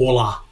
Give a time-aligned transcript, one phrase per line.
[0.00, 0.44] Olá!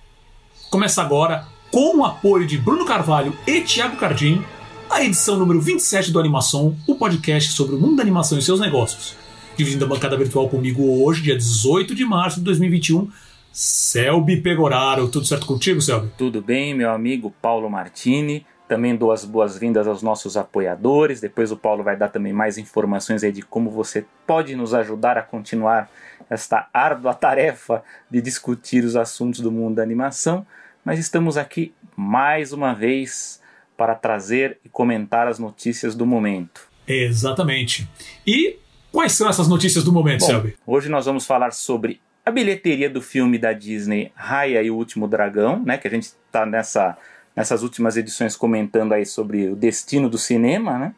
[0.73, 4.45] Começa agora, com o apoio de Bruno Carvalho e Thiago Cardim,
[4.91, 8.59] a edição número 27 do Animação, o podcast sobre o mundo da animação e seus
[8.59, 9.17] negócios.
[9.57, 13.09] Dividindo a bancada virtual comigo hoje, dia 18 de março de 2021,
[13.53, 15.07] Selby Pegoraro.
[15.07, 16.11] Tudo certo contigo, Selby?
[16.19, 18.45] Tudo bem, meu amigo Paulo Martini.
[18.67, 21.21] Também dou as boas-vindas aos nossos apoiadores.
[21.21, 25.17] Depois o Paulo vai dar também mais informações aí de como você pode nos ajudar
[25.17, 25.89] a continuar
[26.29, 30.47] esta árdua tarefa de discutir os assuntos do mundo da animação.
[30.85, 33.41] Mas estamos aqui mais uma vez
[33.77, 36.69] para trazer e comentar as notícias do momento.
[36.87, 37.89] Exatamente.
[38.27, 38.59] E
[38.93, 40.57] quais são essas notícias do momento, Bom, Selby?
[40.67, 45.07] Hoje nós vamos falar sobre a bilheteria do filme da Disney Raya e o Último
[45.07, 45.79] Dragão, né?
[45.79, 46.97] Que a gente está nessa
[47.37, 50.95] nessas últimas edições comentando aí sobre o destino do cinema, né?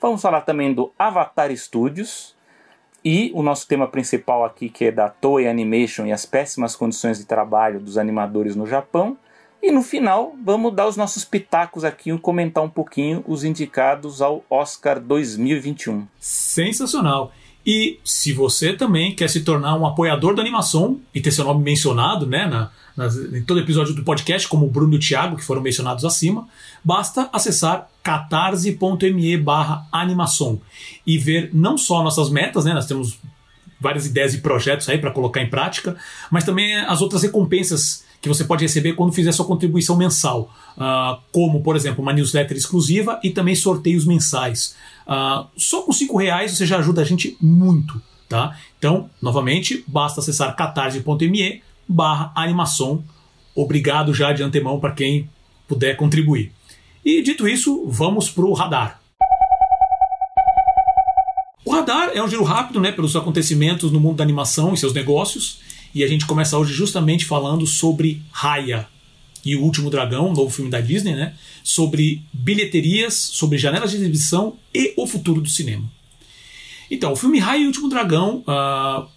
[0.00, 2.33] Vamos falar também do Avatar Studios
[3.04, 7.18] e o nosso tema principal aqui que é da Toei Animation e as péssimas condições
[7.18, 9.16] de trabalho dos animadores no Japão.
[9.62, 14.20] E no final, vamos dar os nossos pitacos aqui e comentar um pouquinho os indicados
[14.20, 16.06] ao Oscar 2021.
[16.18, 17.32] Sensacional!
[17.66, 21.62] E se você também quer se tornar um apoiador da animação e ter seu nome
[21.62, 25.36] mencionado né, na, nas, em todo episódio do podcast, como o Bruno e o Thiago,
[25.36, 26.46] que foram mencionados acima,
[26.82, 30.60] basta acessar catarse.me barra animação
[31.06, 33.18] e ver não só nossas metas, né, nós temos
[33.80, 35.96] várias ideias e projetos aí para colocar em prática,
[36.30, 41.20] mas também as outras recompensas que você pode receber quando fizer sua contribuição mensal, uh,
[41.30, 44.74] como, por exemplo, uma newsletter exclusiva e também sorteios mensais.
[45.06, 48.56] Uh, só com cinco reais você já ajuda a gente muito, tá?
[48.78, 53.04] Então, novamente, basta acessar catarse.me barra animação.
[53.54, 55.28] Obrigado já de antemão para quem
[55.68, 56.52] puder contribuir.
[57.04, 59.00] E dito isso, vamos para o radar.
[61.64, 64.92] O radar é um giro rápido né, pelos acontecimentos no mundo da animação e seus
[64.92, 65.60] negócios.
[65.94, 68.88] E a gente começa hoje justamente falando sobre Raya
[69.44, 71.34] e o Último Dragão, novo filme da Disney, né?
[71.62, 75.84] Sobre bilheterias, sobre janelas de exibição e o futuro do cinema.
[76.90, 79.08] Então, o filme Raya e o Último Dragão uh,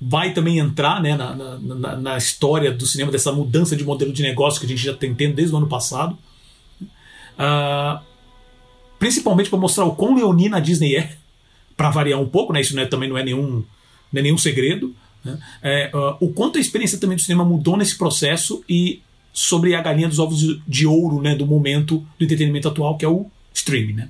[0.00, 4.22] vai também entrar né, na, na, na, história do cinema, dessa mudança de modelo de
[4.22, 6.16] negócio que a gente já tem tendo desde o ano passado.
[7.34, 8.02] Uh,
[8.98, 11.16] principalmente para mostrar o quão leonina a Disney é,
[11.76, 12.60] para variar um pouco, né?
[12.60, 13.64] isso não é, também não é nenhum,
[14.12, 14.94] não é nenhum segredo.
[15.24, 15.38] Né?
[15.62, 19.80] É, uh, o quanto a experiência também do cinema mudou nesse processo e sobre a
[19.80, 23.94] galinha dos ovos de ouro né, do momento do entretenimento atual, que é o streaming.
[23.94, 24.08] Né?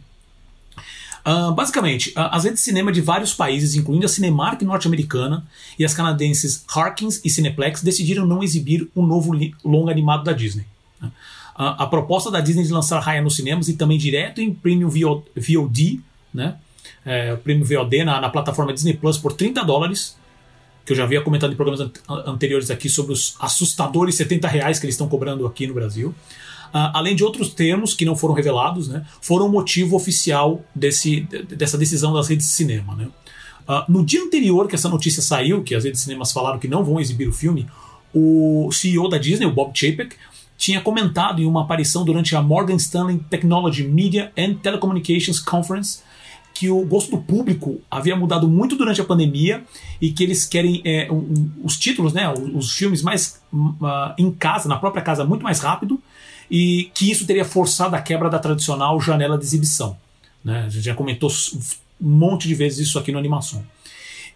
[1.25, 5.47] Uh, basicamente, uh, as redes de cinema de vários países, incluindo a Cinemark norte-americana
[5.79, 9.33] e as canadenses Harkins e Cineplex, decidiram não exibir um novo
[9.65, 10.67] longa animado da Disney.
[11.03, 11.11] Uh,
[11.57, 16.01] a proposta da Disney de lançar Raya nos cinemas e também direto em Premium VOD,
[16.35, 16.57] né,
[17.05, 20.17] é, Premium VOD na, na plataforma Disney Plus por 30 dólares,
[20.85, 21.91] que eu já havia comentado em programas
[22.27, 26.15] anteriores aqui sobre os assustadores 70 reais que eles estão cobrando aqui no Brasil.
[26.73, 31.77] Uh, além de outros termos que não foram revelados, né, foram motivo oficial desse, dessa
[31.77, 32.97] decisão das redes de cinema.
[32.97, 33.09] Né.
[33.69, 36.67] Uh, no dia anterior que essa notícia saiu, que as redes de cinemas falaram que
[36.67, 37.67] não vão exibir o filme,
[38.15, 40.17] o CEO da Disney, o Bob Chapek,
[40.57, 46.01] tinha comentado em uma aparição durante a Morgan Stanley Technology Media and Telecommunications Conference
[46.55, 49.65] que o gosto do público havia mudado muito durante a pandemia
[50.01, 54.31] e que eles querem é, um, os títulos, né, os, os filmes mais uh, em
[54.31, 56.01] casa, na própria casa, muito mais rápido
[56.51, 59.97] e que isso teria forçado a quebra da tradicional janela de exibição.
[60.45, 60.65] Né?
[60.67, 61.31] A gente já comentou
[62.01, 63.65] um monte de vezes isso aqui no Animação.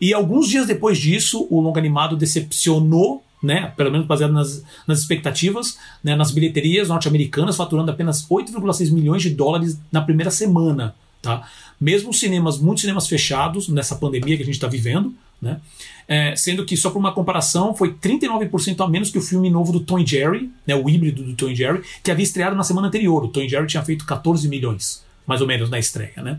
[0.00, 5.00] E alguns dias depois disso, o longa animado decepcionou, né, pelo menos baseado nas, nas
[5.00, 10.94] expectativas, né, nas bilheterias norte-americanas, faturando apenas 8,6 milhões de dólares na primeira semana.
[11.26, 11.48] Tá?
[11.80, 15.60] Mesmo cinemas, muitos cinemas fechados nessa pandemia que a gente está vivendo, né?
[16.08, 19.72] É, sendo que, só por uma comparação, foi 39% a menos que o filme novo
[19.72, 23.24] do Tom Jerry, né, o híbrido do Tom Jerry, que havia estreado na semana anterior.
[23.24, 26.12] O Tom Jerry tinha feito 14 milhões, mais ou menos, na estreia.
[26.16, 26.38] Né?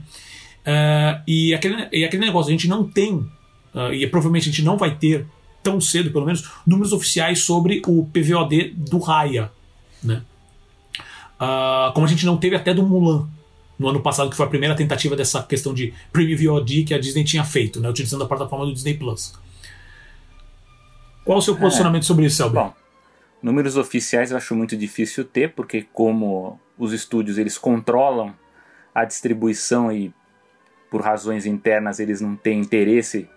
[0.66, 4.64] É, e, aquele, e aquele negócio, a gente não tem, uh, e provavelmente a gente
[4.64, 5.26] não vai ter
[5.62, 9.52] tão cedo, pelo menos, números oficiais sobre o PVOD do Raya.
[10.02, 10.22] Né?
[11.40, 13.28] Uh, como a gente não teve até do Mulan
[13.78, 17.00] no ano passado, que foi a primeira tentativa dessa questão de Premium VOD que a
[17.00, 19.34] Disney tinha feito, né, utilizando a plataforma do Disney Plus.
[21.24, 21.60] Qual o seu é.
[21.60, 22.06] posicionamento é.
[22.06, 22.56] sobre isso, Selby?
[22.56, 22.74] Bom,
[23.42, 28.34] números oficiais eu acho muito difícil ter, porque como os estúdios eles controlam
[28.94, 30.12] a distribuição e
[30.90, 33.30] por razões internas eles não têm interesse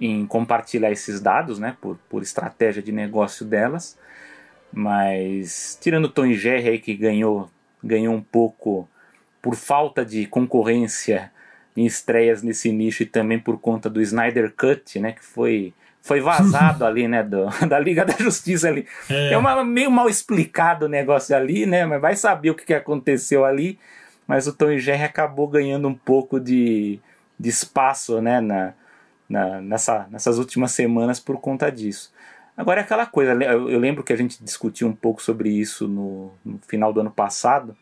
[0.00, 3.98] em compartilhar esses dados, né, por, por estratégia de negócio delas.
[4.72, 7.50] Mas tirando o Tom Jerry aí que ganhou
[7.82, 8.88] ganhou um pouco
[9.48, 11.32] por falta de concorrência
[11.74, 15.72] em estreias nesse nicho e também por conta do Snyder Cut, né, que foi
[16.02, 18.86] foi vazado ali, né, do, da Liga da Justiça ali.
[19.08, 22.66] É, é uma, meio mal explicado o negócio ali, né, mas vai saber o que,
[22.66, 23.78] que aconteceu ali.
[24.26, 27.00] Mas o Tom e Jerry acabou ganhando um pouco de,
[27.40, 28.74] de espaço, né, na,
[29.26, 32.12] na, nessa, nessas últimas semanas por conta disso.
[32.54, 36.32] Agora é aquela coisa, eu lembro que a gente discutiu um pouco sobre isso no,
[36.44, 37.74] no final do ano passado,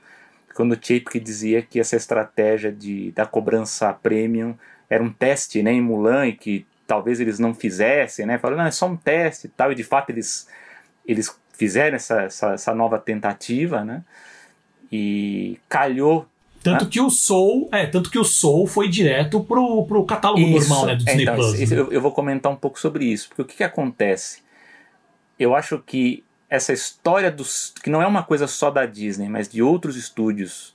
[0.57, 4.55] quando o Chapek dizia que essa estratégia de, da cobrança premium
[4.89, 8.39] era um teste né, em Mulan e que talvez eles não fizessem, né?
[8.39, 10.49] Falando, não, é só um teste e tal, e de fato eles,
[11.07, 14.03] eles fizeram essa, essa, essa nova tentativa, né?
[14.91, 16.27] E calhou
[16.63, 16.91] tanto né?
[16.91, 20.87] que o Soul, é, tanto que o Soul foi direto pro, pro catálogo isso, normal,
[20.87, 21.71] né, do Disney então, Plus.
[21.71, 24.43] Eu, eu, vou comentar um pouco sobre isso, porque o que, que acontece?
[25.39, 29.49] Eu acho que essa história dos que não é uma coisa só da Disney, mas
[29.49, 30.75] de outros estúdios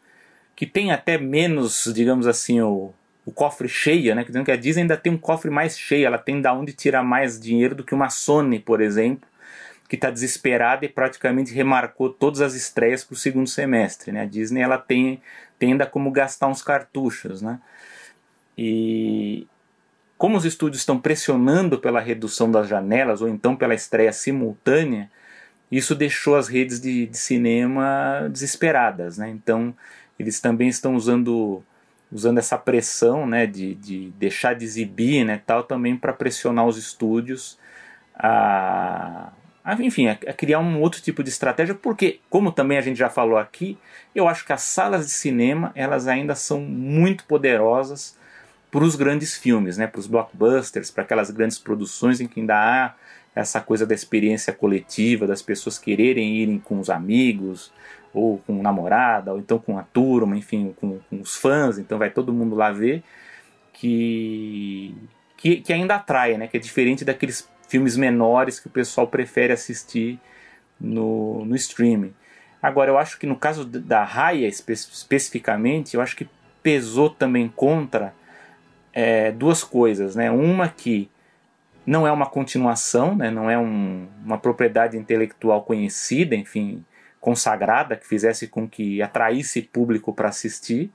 [0.56, 2.94] que tem até menos, digamos assim, o,
[3.26, 4.24] o cofre cheio, né?
[4.24, 7.04] Dizendo que a Disney ainda tem um cofre mais cheio, ela tem da onde tirar
[7.04, 9.28] mais dinheiro do que uma Sony, por exemplo,
[9.88, 14.22] que está desesperada e praticamente remarcou todas as estreias para o segundo semestre, né?
[14.22, 15.22] A Disney ela tem,
[15.58, 17.60] tem ainda como gastar uns cartuchos, né?
[18.58, 19.48] E
[20.18, 25.10] como os estúdios estão pressionando pela redução das janelas ou então pela estreia simultânea,
[25.72, 29.30] isso deixou as redes de, de cinema desesperadas, né?
[29.30, 29.74] Então
[30.20, 31.64] eles também estão usando
[32.12, 36.78] usando essa pressão né, de, de deixar de exibir né, tal também para pressionar os
[36.78, 37.58] estúdios
[38.14, 39.32] a,
[39.64, 42.98] a enfim a, a, criar um outro tipo de estratégia porque como também a gente
[42.98, 43.78] já falou aqui
[44.14, 48.18] eu acho que as salas de cinema elas ainda são muito poderosas
[48.70, 52.56] para os grandes filmes né para os blockbusters para aquelas grandes produções em que ainda
[52.56, 52.94] há
[53.36, 57.72] essa coisa da experiência coletiva das pessoas quererem irem com os amigos
[58.14, 62.10] ou com namorada, ou então com a turma, enfim, com, com os fãs, então vai
[62.10, 63.04] todo mundo lá ver,
[63.74, 64.94] que,
[65.38, 66.48] que, que, ainda atrai, né?
[66.48, 70.20] que é diferente daqueles filmes menores que o pessoal prefere assistir
[70.80, 72.14] no, no streaming.
[72.62, 76.30] Agora, eu acho que no caso da Raya espe especificamente, eu acho que
[76.62, 78.14] pesou também contra
[78.94, 80.16] é, duas coisas.
[80.16, 80.30] Né?
[80.30, 81.10] Uma que
[81.86, 83.32] não é uma continuação, né?
[83.32, 86.84] não é um, uma propriedade intelectual conhecida, enfim,
[87.20, 90.92] consagrada que fizesse com que atraísse público para assistir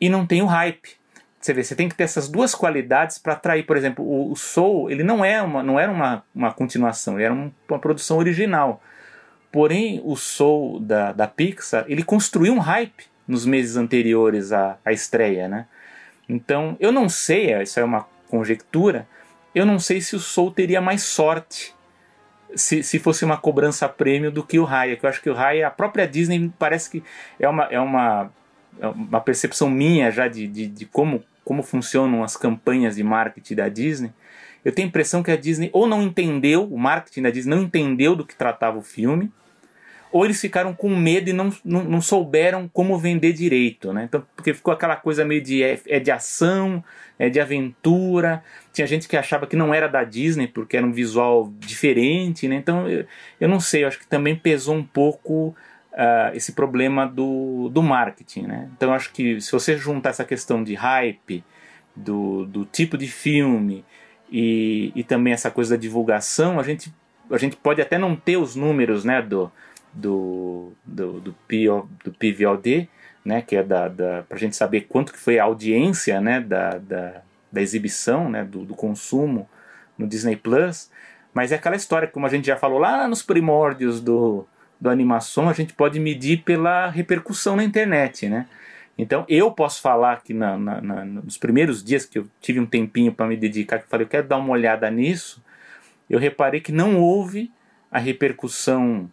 [0.00, 0.98] e não tem o hype.
[1.40, 4.36] Você vê, você tem que ter essas duas qualidades para atrair, por exemplo, o, o,
[4.36, 8.18] Soul, ele não é uma, não era uma, uma continuação, ele era um, uma produção
[8.18, 8.82] original.
[9.50, 14.92] Porém, o Soul da, da Pixar, ele construiu um hype nos meses anteriores à, à
[14.92, 15.66] estreia, né?
[16.28, 19.08] Então, eu não sei, isso é uma conjectura,
[19.54, 21.74] eu não sei se o Soul teria mais sorte
[22.54, 25.34] se, se fosse uma cobrança prêmio do que o Raya, que eu acho que o
[25.34, 27.02] Raya, a própria Disney parece que
[27.38, 28.32] é uma, é uma,
[28.80, 33.54] é uma percepção minha já de, de, de como, como funcionam as campanhas de marketing
[33.54, 34.12] da Disney.
[34.64, 37.62] Eu tenho a impressão que a Disney ou não entendeu, o marketing da Disney não
[37.62, 39.32] entendeu do que tratava o filme,
[40.12, 44.04] ou eles ficaram com medo e não, não, não, souberam como vender direito, né?
[44.04, 46.82] Então, porque ficou aquela coisa meio de é, é, de ação,
[47.18, 48.42] é de aventura.
[48.72, 52.56] Tinha gente que achava que não era da Disney porque era um visual diferente, né?
[52.56, 53.04] Então, eu,
[53.40, 55.54] eu não sei, eu acho que também pesou um pouco
[55.92, 58.68] uh, esse problema do, do marketing, né?
[58.76, 61.44] Então, acho que se você juntar essa questão de hype,
[61.94, 63.84] do, do tipo de filme
[64.30, 66.92] e, e também essa coisa da divulgação, a gente,
[67.30, 69.50] a gente pode até não ter os números, né, do
[69.92, 72.88] do, do, do, PO, do PVOD,
[73.24, 76.40] né, que é da, da para a gente saber quanto que foi a audiência né,
[76.40, 79.48] da, da, da exibição, né, do, do consumo
[79.98, 80.90] no Disney Plus,
[81.32, 84.46] mas é aquela história, como a gente já falou lá nos primórdios do,
[84.80, 88.46] do animação, a gente pode medir pela repercussão na internet, né?
[88.98, 92.66] Então eu posso falar que na, na, na, nos primeiros dias que eu tive um
[92.66, 95.42] tempinho para me dedicar, que eu falei, eu quero dar uma olhada nisso,
[96.08, 97.50] eu reparei que não houve
[97.90, 99.08] a repercussão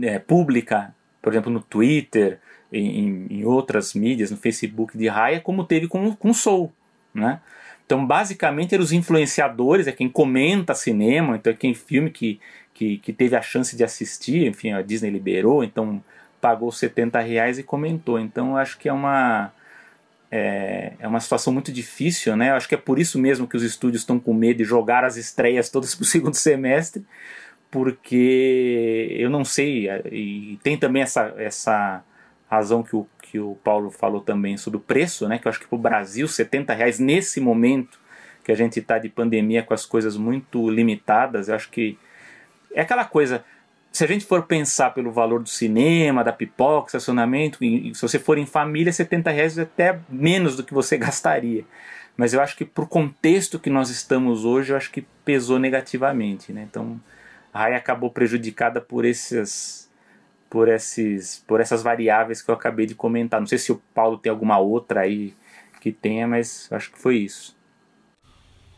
[0.00, 2.38] é, pública, por exemplo, no Twitter,
[2.72, 6.72] em, em, outras mídias, no Facebook de Raya, como teve com, com Soul,
[7.14, 7.40] né?
[7.84, 12.40] Então, basicamente, eram os influenciadores, é quem comenta cinema, então é quem filme que,
[12.72, 16.02] que, que teve a chance de assistir, enfim, a Disney liberou, então
[16.40, 18.18] pagou 70 reais e comentou.
[18.18, 19.52] Então, eu acho que é uma,
[20.30, 22.48] é, é uma situação muito difícil, né?
[22.50, 25.04] Eu acho que é por isso mesmo que os estúdios estão com medo de jogar
[25.04, 27.04] as estreias todas para o segundo semestre,
[27.72, 32.04] porque eu não sei, e tem também essa, essa
[32.48, 35.38] razão que o, que o Paulo falou também sobre o preço, né?
[35.38, 37.98] Que eu acho que para o Brasil, 70 reais nesse momento
[38.44, 41.98] que a gente está de pandemia com as coisas muito limitadas, eu acho que
[42.74, 43.42] é aquela coisa.
[43.90, 48.36] Se a gente for pensar pelo valor do cinema, da pipoca, estacionamento, se você for
[48.36, 51.64] em família, 70 reais é até menos do que você gastaria.
[52.18, 56.52] Mas eu acho que pro contexto que nós estamos hoje, eu acho que pesou negativamente,
[56.52, 56.66] né?
[56.68, 57.00] Então,
[57.52, 59.90] Raya acabou prejudicada por esses
[60.48, 63.40] por esses por essas variáveis que eu acabei de comentar.
[63.40, 65.34] Não sei se o Paulo tem alguma outra aí
[65.80, 67.56] que tenha, mas acho que foi isso.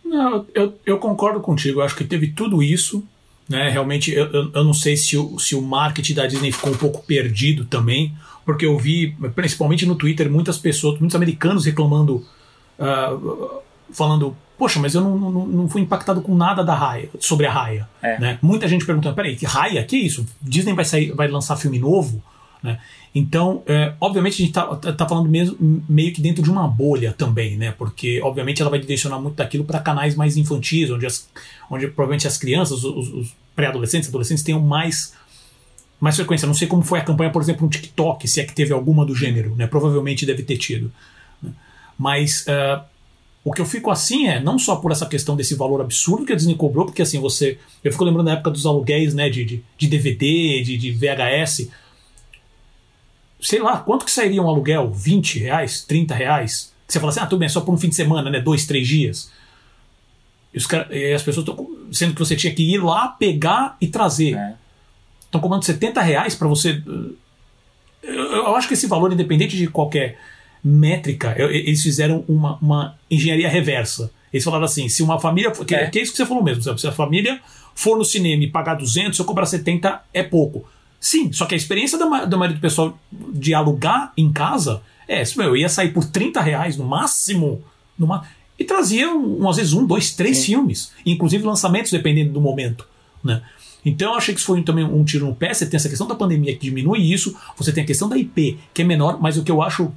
[0.05, 1.81] Não, eu, eu concordo contigo.
[1.81, 3.07] Eu acho que teve tudo isso.
[3.49, 3.69] Né?
[3.69, 6.77] Realmente, eu, eu, eu não sei se o, se o marketing da Disney ficou um
[6.77, 8.15] pouco perdido também,
[8.45, 12.27] porque eu vi, principalmente no Twitter, muitas pessoas, muitos americanos reclamando,
[12.79, 13.61] uh,
[13.93, 17.53] falando, poxa, mas eu não, não, não, fui impactado com nada da Raya, sobre a
[17.53, 17.89] Raya.
[18.03, 18.19] É.
[18.19, 18.39] Né?
[18.41, 19.83] Muita gente perguntando, peraí, que Raya?
[19.85, 20.27] Que isso?
[20.41, 22.23] Disney vai, sair, vai lançar filme novo?
[22.63, 22.79] Né?
[23.15, 25.57] Então, é, obviamente, a gente está tá falando mesmo,
[25.89, 27.73] meio que dentro de uma bolha também, né?
[27.73, 31.29] Porque, obviamente, ela vai direcionar muito daquilo para canais mais infantis, onde, as,
[31.71, 35.15] onde provavelmente as crianças, os, os pré-adolescentes, adolescentes tenham mais,
[36.01, 36.47] mais frequência.
[36.47, 39.05] Não sei como foi a campanha, por exemplo, no TikTok, se é que teve alguma
[39.07, 39.67] do gênero, né?
[39.67, 40.91] Provavelmente deve ter tido.
[41.41, 41.53] Né?
[41.97, 42.83] Mas uh,
[43.45, 46.33] o que eu fico assim é, não só por essa questão desse valor absurdo que
[46.33, 47.59] a Disney cobrou, porque assim, você.
[47.83, 49.29] Eu fico lembrando da época dos aluguéis, né?
[49.29, 51.69] De, de, de DVD, de, de VHS
[53.45, 54.91] sei lá, quanto que sairia um aluguel?
[54.91, 55.85] 20 reais?
[55.85, 56.73] 30 reais?
[56.89, 58.41] Você fala assim, ah, tudo bem, é só por um fim de semana, né?
[58.41, 59.31] Dois, três dias.
[60.53, 61.69] E, os e as pessoas estão.
[61.93, 64.31] Sendo que você tinha que ir lá, pegar e trazer.
[65.25, 65.43] Estão é.
[65.43, 66.83] cobrando 70 reais para você.
[68.03, 70.19] Eu, eu, acho que esse valor, independente de qualquer
[70.65, 74.11] métrica, eles fizeram uma, uma engenharia reversa.
[74.33, 75.51] Eles falaram assim: se uma família.
[75.51, 76.79] Que é, que é isso que você falou mesmo.
[76.79, 77.41] Se a família
[77.75, 80.67] for no cinema e pagar 200, se eu cobrar 70 é pouco.
[80.99, 85.23] Sim, só que a experiência da, da maioria do pessoal de alugar em casa é,
[85.37, 87.63] meu, eu ia sair por 30 reais no máximo,
[87.99, 88.27] numa,
[88.59, 90.47] e trazia, um, às vezes, um, dois, três Sim.
[90.47, 92.87] filmes, inclusive lançamentos, dependendo do momento.
[93.23, 93.43] Né?
[93.85, 95.53] Então eu achei que isso foi também um tiro no pé.
[95.53, 98.59] Você tem essa questão da pandemia que diminui isso, você tem a questão da IP,
[98.73, 99.93] que é menor, mas o que eu acho.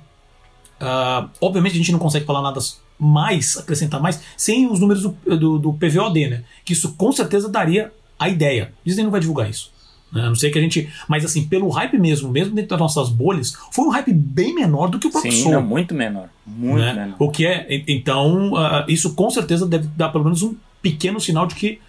[0.82, 2.60] Uh, obviamente a gente não consegue falar nada
[3.00, 6.44] mais, acrescentar mais, sem os números do, do, do PVOD, né?
[6.64, 8.74] Que isso com certeza daria a ideia.
[8.86, 9.72] Disney não vai divulgar isso.
[10.12, 10.22] Né?
[10.22, 10.92] A não sei que a gente.
[11.08, 14.88] Mas assim, pelo hype mesmo, mesmo dentro das nossas bolhas, foi um hype bem menor
[14.88, 16.30] do que o próprio Sim, não, muito menor.
[16.46, 16.94] Muito né?
[16.94, 17.16] menor.
[17.20, 17.68] O que é.
[17.88, 21.80] Então, uh, isso com certeza deve dar pelo menos um pequeno sinal de que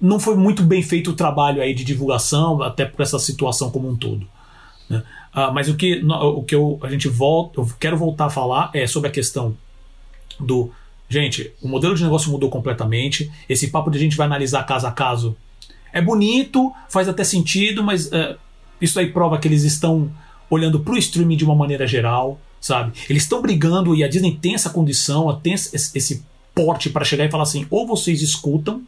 [0.00, 3.88] não foi muito bem feito o trabalho aí de divulgação, até por essa situação como
[3.88, 4.26] um todo.
[4.90, 5.02] Né?
[5.34, 8.70] Uh, mas o que, o que eu, a gente volta, eu quero voltar a falar
[8.74, 9.56] é sobre a questão
[10.38, 10.70] do.
[11.08, 13.30] Gente, o modelo de negócio mudou completamente.
[13.48, 15.36] Esse papo de a gente vai analisar caso a caso
[15.92, 18.36] é bonito, faz até sentido, mas uh,
[18.80, 20.10] isso aí prova que eles estão
[20.48, 22.92] olhando para o streaming de uma maneira geral, sabe?
[23.08, 26.24] Eles estão brigando e a Disney tem essa condição, tem esse,
[26.54, 28.82] porte para chegar e falar assim: ou vocês escutam,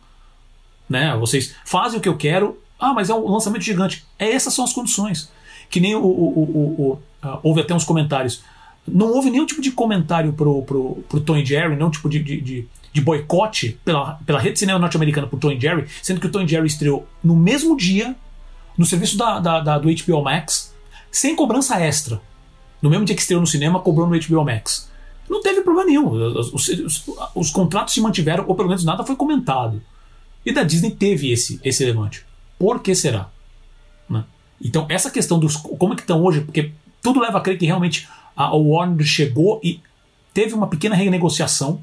[0.88, 1.16] né?
[1.16, 2.58] Vocês fazem o que eu quero.
[2.78, 4.04] Ah, mas é um lançamento gigante.
[4.18, 5.30] É, essas são as condições.
[5.74, 6.92] Que nem o, o, o, o
[7.26, 8.44] uh, houve até uns comentários.
[8.86, 12.40] Não houve nenhum tipo de comentário pro, pro, pro Tom Jerry, nenhum tipo de, de,
[12.40, 16.30] de de boicote pela, pela rede de cinema norte-americana por Tom Jerry, sendo que o
[16.30, 18.14] Tom Jerry estreou no mesmo dia
[18.78, 20.72] no serviço da, da, da, do HBO Max,
[21.10, 22.22] sem cobrança extra.
[22.80, 24.88] No mesmo dia que estreou no cinema, cobrou no HBO Max.
[25.28, 26.08] Não teve problema nenhum.
[26.08, 27.04] Os, os, os,
[27.34, 29.82] os contratos se mantiveram, ou pelo menos nada foi comentado.
[30.46, 32.24] E da Disney teve esse, esse levante.
[32.56, 33.28] Por que será?
[34.62, 35.56] Então, essa questão dos.
[35.56, 36.40] Como é que estão hoje?
[36.40, 39.80] Porque tudo leva a crer que realmente a Warner chegou e
[40.32, 41.82] teve uma pequena renegociação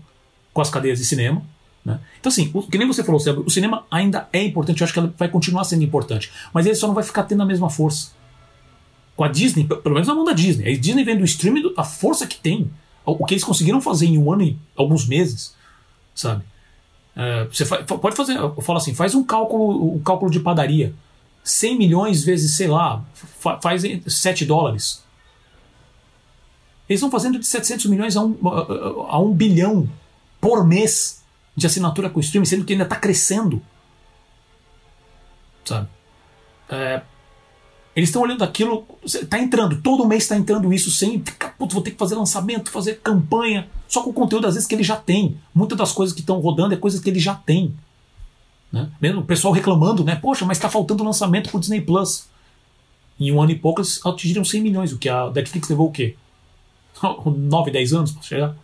[0.54, 1.42] com as cadeias de cinema.
[1.84, 2.00] Né?
[2.20, 5.00] Então, assim, o, que nem você falou, o cinema ainda é importante, eu acho que
[5.00, 8.12] ela vai continuar sendo importante, mas ele só não vai ficar tendo a mesma força.
[9.16, 10.74] Com a Disney, pelo menos na mão da Disney.
[10.74, 12.70] A Disney vem do streaming, a força que tem,
[13.06, 15.56] o que eles conseguiram fazer em um ano e alguns meses,
[16.14, 16.44] sabe?
[17.16, 20.94] É, você pode fazer, eu falo assim, faz um cálculo, um cálculo de padaria.
[21.44, 23.04] 100 milhões vezes, sei lá,
[23.62, 25.04] faz 7 dólares.
[26.88, 29.90] Eles estão fazendo de 700 milhões a 1 um, a, a um bilhão
[30.40, 31.24] por mês
[31.56, 33.62] de assinatura com streaming, sendo que ainda está crescendo.
[35.64, 35.88] Sabe?
[36.70, 37.02] É,
[37.96, 41.92] eles estão olhando aquilo, está entrando, todo mês está entrando isso sem putz, vou ter
[41.92, 45.38] que fazer lançamento, fazer campanha, só com o conteúdo às vezes que ele já tem.
[45.54, 47.76] Muitas das coisas que estão rodando é coisas que ele já tem.
[48.72, 48.90] Né?
[49.02, 50.16] Mesmo o pessoal reclamando, né?
[50.16, 52.26] Poxa, mas está faltando lançamento para o Disney Plus.
[53.20, 55.92] Em um ano e pouco eles atingiram 100 milhões, o que a Netflix levou o
[55.92, 56.16] quê?
[57.26, 58.56] 9, 10 anos para chegar.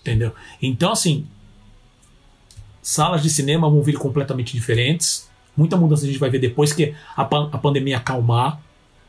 [0.00, 0.32] Entendeu?
[0.60, 1.26] Então, assim,
[2.82, 5.30] salas de cinema vão vir completamente diferentes.
[5.56, 8.60] Muita mudança a gente vai ver depois que a, pan a pandemia acalmar.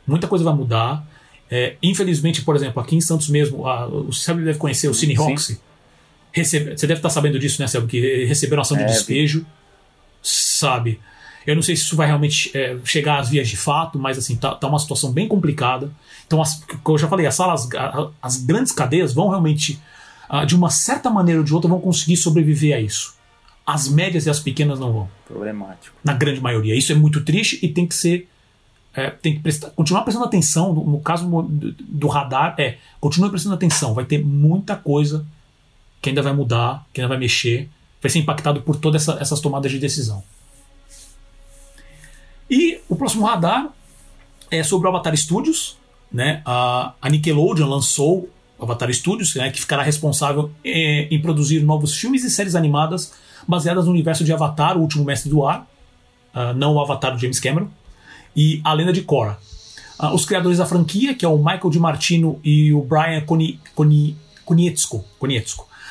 [0.06, 1.04] Muita coisa vai mudar.
[1.50, 5.14] É, infelizmente, por exemplo, aqui em Santos mesmo, a, o Sérgio deve conhecer o Cine
[5.14, 5.60] Roxy.
[6.30, 7.88] Recebe, você deve estar sabendo disso, né, Sérgio?
[7.88, 9.44] Que receberam ação de é, despejo.
[10.54, 11.00] Sabe?
[11.46, 14.36] Eu não sei se isso vai realmente é, chegar às vias de fato, mas assim,
[14.36, 15.90] tá, tá uma situação bem complicada.
[16.26, 17.68] Então, as, como eu já falei, as salas,
[18.22, 19.80] as grandes cadeias vão realmente
[20.30, 23.14] uh, de uma certa maneira ou de outra, vão conseguir sobreviver a isso.
[23.66, 25.08] As médias e as pequenas não vão.
[25.26, 25.96] Problemático.
[26.02, 26.74] Na grande maioria.
[26.74, 28.28] Isso é muito triste e tem que ser.
[28.94, 30.72] É, tem que prestar, continuar prestando atenção.
[30.72, 32.78] No, no caso do, do, radar, é.
[33.00, 33.92] Continue prestando atenção.
[33.92, 35.26] Vai ter muita coisa
[36.00, 37.68] que ainda vai mudar, que ainda vai mexer.
[38.00, 40.22] Vai ser impactado por todas essa, essas tomadas de decisão.
[42.50, 43.68] E o próximo radar
[44.50, 45.76] é sobre o Avatar Studios.
[46.12, 46.42] Né?
[46.44, 52.22] A, Nickelodeon lançou o Avatar Studios, né, que ficará responsável em, em produzir novos filmes
[52.22, 53.12] e séries animadas
[53.46, 55.68] baseadas no universo de Avatar, o último mestre do ar,
[56.34, 57.68] uh, não o Avatar do James Cameron,
[58.34, 59.38] e a lenda de Korra.
[60.00, 63.22] Uh, os criadores da franquia, que é o Michael DiMartino e o Brian
[64.44, 65.04] Konietzko,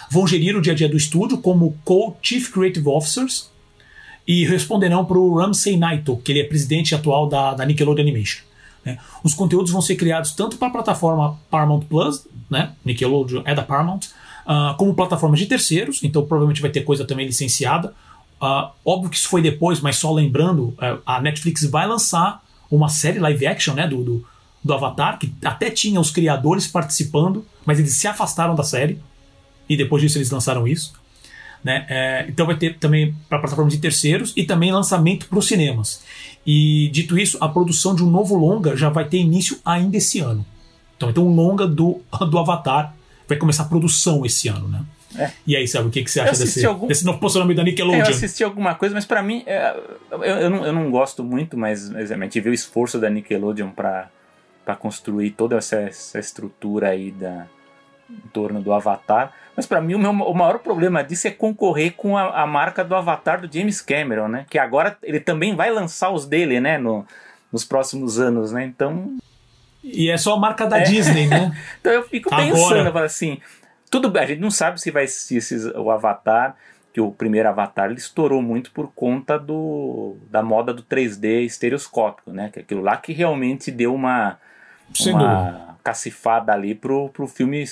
[0.09, 3.51] vão gerir o dia a dia do estúdio como co-chief creative officers
[4.27, 8.43] e responderão para o Ramsey Naito, que ele é presidente atual da, da Nickelodeon Animation.
[8.85, 8.97] Né?
[9.23, 12.73] Os conteúdos vão ser criados tanto para a plataforma Paramount Plus, né?
[12.85, 14.01] Nickelodeon é da Paramount,
[14.45, 17.93] uh, como plataformas de terceiros, então provavelmente vai ter coisa também licenciada.
[18.41, 22.89] Uh, óbvio que isso foi depois, mas só lembrando, uh, a Netflix vai lançar uma
[22.89, 24.25] série live action né, do, do,
[24.63, 28.99] do, Avatar, que até tinha os criadores participando, mas eles se afastaram da série,
[29.69, 30.93] e depois disso eles lançaram isso.
[31.63, 31.85] Né?
[31.89, 36.03] É, então vai ter também para plataformas de terceiros e também lançamento para os cinemas.
[36.45, 40.19] E dito isso, a produção de um novo longa já vai ter início ainda esse
[40.19, 40.45] ano.
[40.97, 42.93] Então, então um longa do, do Avatar
[43.27, 44.83] vai começar a produção esse ano, né?
[45.17, 45.31] É.
[45.45, 46.87] E aí, sabe, o que, que você acha desse, algum...
[46.87, 48.01] desse novo posicionamento da Nickelodeon?
[48.01, 49.75] É, eu assisti alguma coisa, mas para mim, é,
[50.11, 53.69] eu, eu, não, eu não gosto muito, mas, a gente vê o esforço da Nickelodeon
[53.69, 54.09] para
[54.79, 57.45] construir toda essa, essa estrutura aí da,
[58.09, 59.33] em torno do Avatar.
[59.55, 62.83] Mas para mim o, meu, o maior problema disso é concorrer com a, a, marca
[62.83, 64.45] do Avatar do James Cameron, né?
[64.49, 66.77] Que agora ele também vai lançar os dele, né?
[66.77, 67.05] No,
[67.51, 68.65] nos próximos anos, né?
[68.65, 69.15] Então
[69.83, 70.83] e é só a marca da é.
[70.83, 71.51] Disney, né?
[71.79, 73.05] então eu fico pensando, Agora.
[73.05, 73.39] assim,
[73.91, 76.55] tudo bem, a gente não sabe se vai se esses, o Avatar,
[76.93, 82.31] que o primeiro Avatar ele estourou muito por conta do da moda do 3D estereoscópico,
[82.31, 82.49] né?
[82.51, 84.39] Que é aquilo lá que realmente deu uma,
[85.07, 87.65] uma cacifada ali pro, pro filme.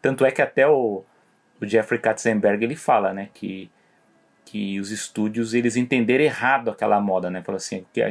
[0.00, 1.04] Tanto é que até o,
[1.60, 3.70] o Jeffrey Katzenberg ele fala, né, que
[4.50, 7.40] que os estúdios eles entenderam errado aquela moda, né?
[7.40, 8.02] Falou assim, que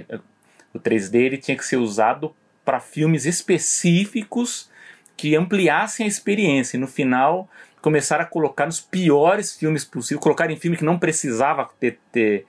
[0.74, 2.34] o 3D ele tinha que ser usado
[2.64, 4.70] para filmes específicos
[5.18, 6.78] que ampliassem a experiência.
[6.78, 7.50] E no final,
[7.82, 12.46] começaram a colocar nos piores filmes possíveis, colocar em filme que não precisava ter, ter,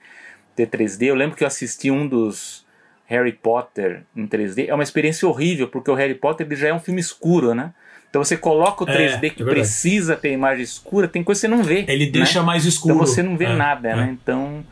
[0.55, 1.07] ter 3D.
[1.07, 2.65] Eu lembro que eu assisti um dos
[3.07, 4.69] Harry Potter em 3D.
[4.69, 7.73] É uma experiência horrível, porque o Harry Potter ele já é um filme escuro, né?
[8.11, 11.47] Então você coloca o 3D é, que é precisa ter imagem escura, tem coisa que
[11.47, 11.85] você não vê.
[11.87, 12.11] Ele né?
[12.11, 12.93] deixa mais escuro.
[12.93, 14.09] Então você não vê é, nada, né?
[14.09, 14.11] É.
[14.11, 14.63] Então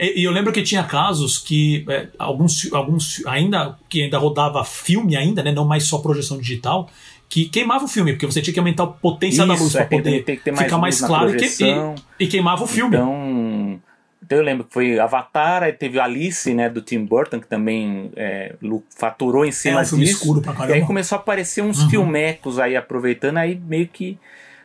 [0.00, 5.14] e, eu lembro que tinha casos que é, alguns, alguns ainda que ainda rodava filme
[5.14, 6.88] ainda, né, não mais só projeção digital,
[7.28, 9.82] que queimava o filme, porque você tinha que aumentar a potência Isso, da luz para
[9.82, 12.96] é, poder tem, tem ficar mais, mais claro que, e, e, queimava o filme.
[12.96, 13.78] Então,
[14.22, 18.12] então eu lembro que foi Avatar, aí teve Alice, né, do Tim Burton, que também
[18.16, 18.54] é,
[18.96, 20.18] faturou em cima é um filme disso.
[20.18, 20.72] Escuro pra caramba.
[20.72, 21.90] E aí começou a aparecer uns uhum.
[21.90, 24.18] filmecos aí aproveitando, aí meio que.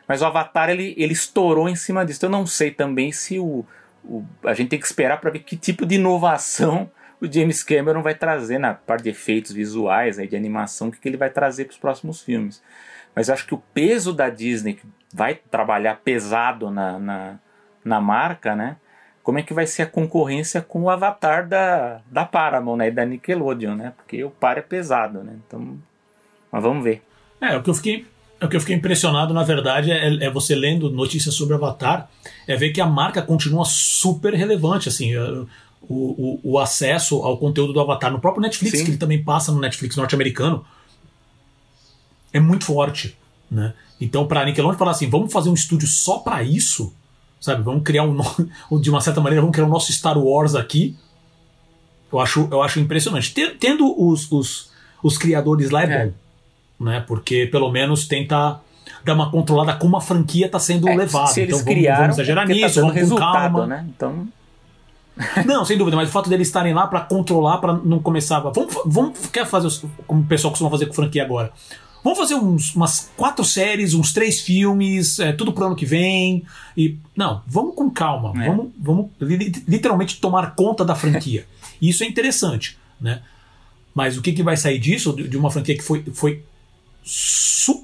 [0.06, 2.24] Mas o Avatar ele, ele estourou em cima disso.
[2.24, 3.64] Eu não sei também se o
[4.08, 6.90] o, a gente tem que esperar para ver que tipo de inovação
[7.20, 11.00] o James Cameron vai trazer na parte de efeitos visuais, aí, de animação, o que,
[11.00, 12.62] que ele vai trazer para os próximos filmes.
[13.14, 17.38] Mas acho que o peso da Disney, que vai trabalhar pesado na, na,
[17.82, 18.76] na marca, né?
[19.26, 22.86] Como é que vai ser a concorrência com o Avatar da, da Paramount, né?
[22.86, 23.92] E da Nickelodeon, né?
[23.96, 25.32] Porque o par é pesado, né?
[25.44, 25.76] Então,
[26.52, 27.02] mas vamos ver.
[27.40, 28.06] É, o que eu fiquei
[28.40, 32.08] o que eu fiquei impressionado, na verdade, é, é, você lendo notícias sobre Avatar,
[32.46, 35.48] é ver que a marca continua super relevante, assim, é, o,
[35.88, 38.84] o, o acesso ao conteúdo do Avatar no próprio Netflix, Sim.
[38.84, 40.64] que ele também passa no Netflix norte-americano,
[42.32, 43.18] é muito forte,
[43.50, 43.74] né?
[44.00, 46.94] Então, para a Nickelodeon falar assim, vamos fazer um estúdio só para isso,
[47.46, 47.62] sabe?
[47.62, 48.04] Vamos criar
[48.70, 50.96] um, de uma certa maneira, vamos criar o nosso Star Wars aqui.
[52.12, 53.32] Eu acho, eu acho impressionante.
[53.58, 54.70] Tendo os, os,
[55.02, 56.06] os criadores lá é, é.
[56.06, 56.12] bom
[56.78, 57.04] né?
[57.06, 58.60] Porque pelo menos tenta
[59.04, 61.28] dar uma controlada como a franquia está sendo é, levada.
[61.28, 63.66] Se então vamos, criaram, vamos exagerar tá nisso, tá vamos com calma.
[63.66, 63.86] Né?
[63.94, 64.28] Então...
[65.46, 68.40] não, sem dúvida, mas o fato deles estarem lá para controlar, para não começar.
[68.40, 69.68] Vamos, vamos quer fazer
[70.06, 71.52] como o pessoal costuma fazer com franquia agora.
[72.06, 76.44] Vamos fazer uns, umas quatro séries, uns três filmes, é, tudo pro ano que vem.
[76.76, 78.44] E não, vamos com calma.
[78.44, 78.46] É.
[78.46, 79.10] Vamos, vamos
[79.66, 81.44] literalmente tomar conta da franquia.
[81.82, 83.22] Isso é interessante, né?
[83.92, 86.44] Mas o que, que vai sair disso de uma franquia que foi, foi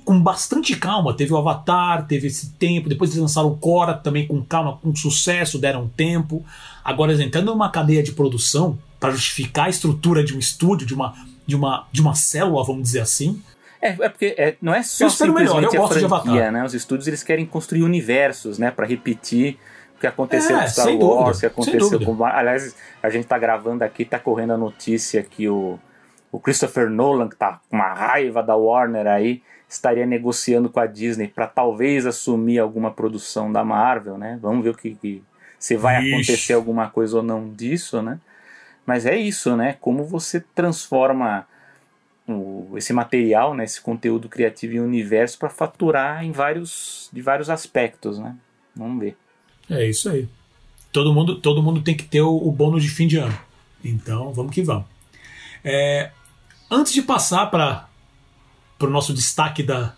[0.05, 1.15] com bastante calma.
[1.15, 4.95] Teve o Avatar, teve esse tempo, depois eles lançaram o Cora também com calma, com
[4.95, 6.45] sucesso, deram tempo.
[6.85, 11.13] Agora, entrando numa cadeia de produção para justificar a estrutura de um estúdio, de uma,
[11.45, 13.43] de, uma, de uma célula, vamos dizer assim.
[13.83, 16.65] É, é porque é, não é só simplesmente melhor, eu a franquia, né?
[16.65, 19.59] Os estúdios eles querem construir universos, né, para repetir
[19.97, 23.27] o que aconteceu é, com Star Wars, dúvida, o que aconteceu com aliás, a gente
[23.27, 25.79] tá gravando aqui, tá correndo a notícia que o
[26.33, 30.87] o Christopher Nolan, que tá com uma raiva da Warner aí, estaria negociando com a
[30.87, 34.39] Disney para talvez assumir alguma produção da Marvel, né?
[34.41, 35.23] Vamos ver o que, que
[35.59, 36.15] se vai Ixi.
[36.15, 38.19] acontecer alguma coisa ou não disso, né?
[38.87, 39.77] Mas é isso, né?
[39.79, 41.47] Como você transforma
[42.29, 47.51] o, esse material, né, esse conteúdo criativo em universo para faturar em vários, de vários
[47.51, 48.37] aspectos, né?
[48.75, 49.17] Vamos ver.
[49.69, 50.29] É isso aí.
[50.91, 53.37] Todo mundo, todo mundo tem que ter o, o bônus de fim de ano.
[53.85, 54.87] Então, vamos que vamos.
[55.65, 56.11] É,
[56.71, 57.89] antes de passar para
[58.81, 59.95] o nosso destaque da,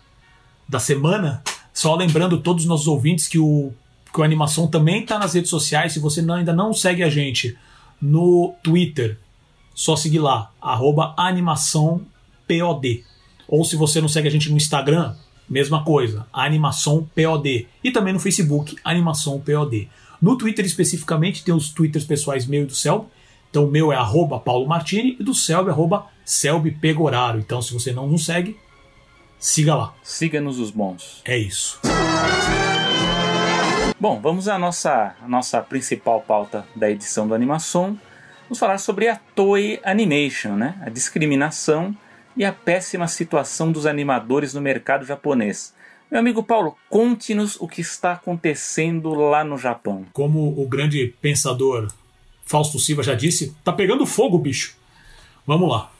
[0.67, 3.73] da semana, só lembrando todos os nossos ouvintes que o,
[4.11, 5.93] que o Animação também está nas redes sociais.
[5.93, 7.57] Se você não, ainda não segue a gente
[8.01, 9.19] no Twitter,
[9.73, 11.13] só seguir lá, arroba
[12.47, 13.03] animaçãopod.
[13.47, 15.15] Ou se você não segue a gente no Instagram,
[15.49, 17.67] mesma coisa, animação POD.
[17.83, 19.87] E também no Facebook, animação POD.
[20.21, 23.05] No Twitter especificamente, tem os twitters pessoais meu e do Selby.
[23.49, 27.39] Então o meu é arroba Paulo Martini e do Selby, arroba Selby Pegoraro.
[27.39, 28.57] Então se você não nos segue,
[29.39, 29.93] siga lá.
[30.03, 31.21] Siga-nos os bons.
[31.23, 31.79] É isso.
[33.99, 37.97] Bom, vamos à nossa, à nossa principal pauta da edição do Animação.
[38.43, 40.75] Vamos falar sobre a Toei Animation, né?
[40.81, 41.95] a discriminação
[42.35, 45.73] e a péssima situação dos animadores no mercado japonês.
[46.11, 50.05] Meu amigo Paulo, conte-nos o que está acontecendo lá no Japão.
[50.13, 51.91] Como o grande pensador
[52.45, 54.75] Fausto Silva já disse, tá pegando fogo, bicho.
[55.47, 55.91] Vamos lá.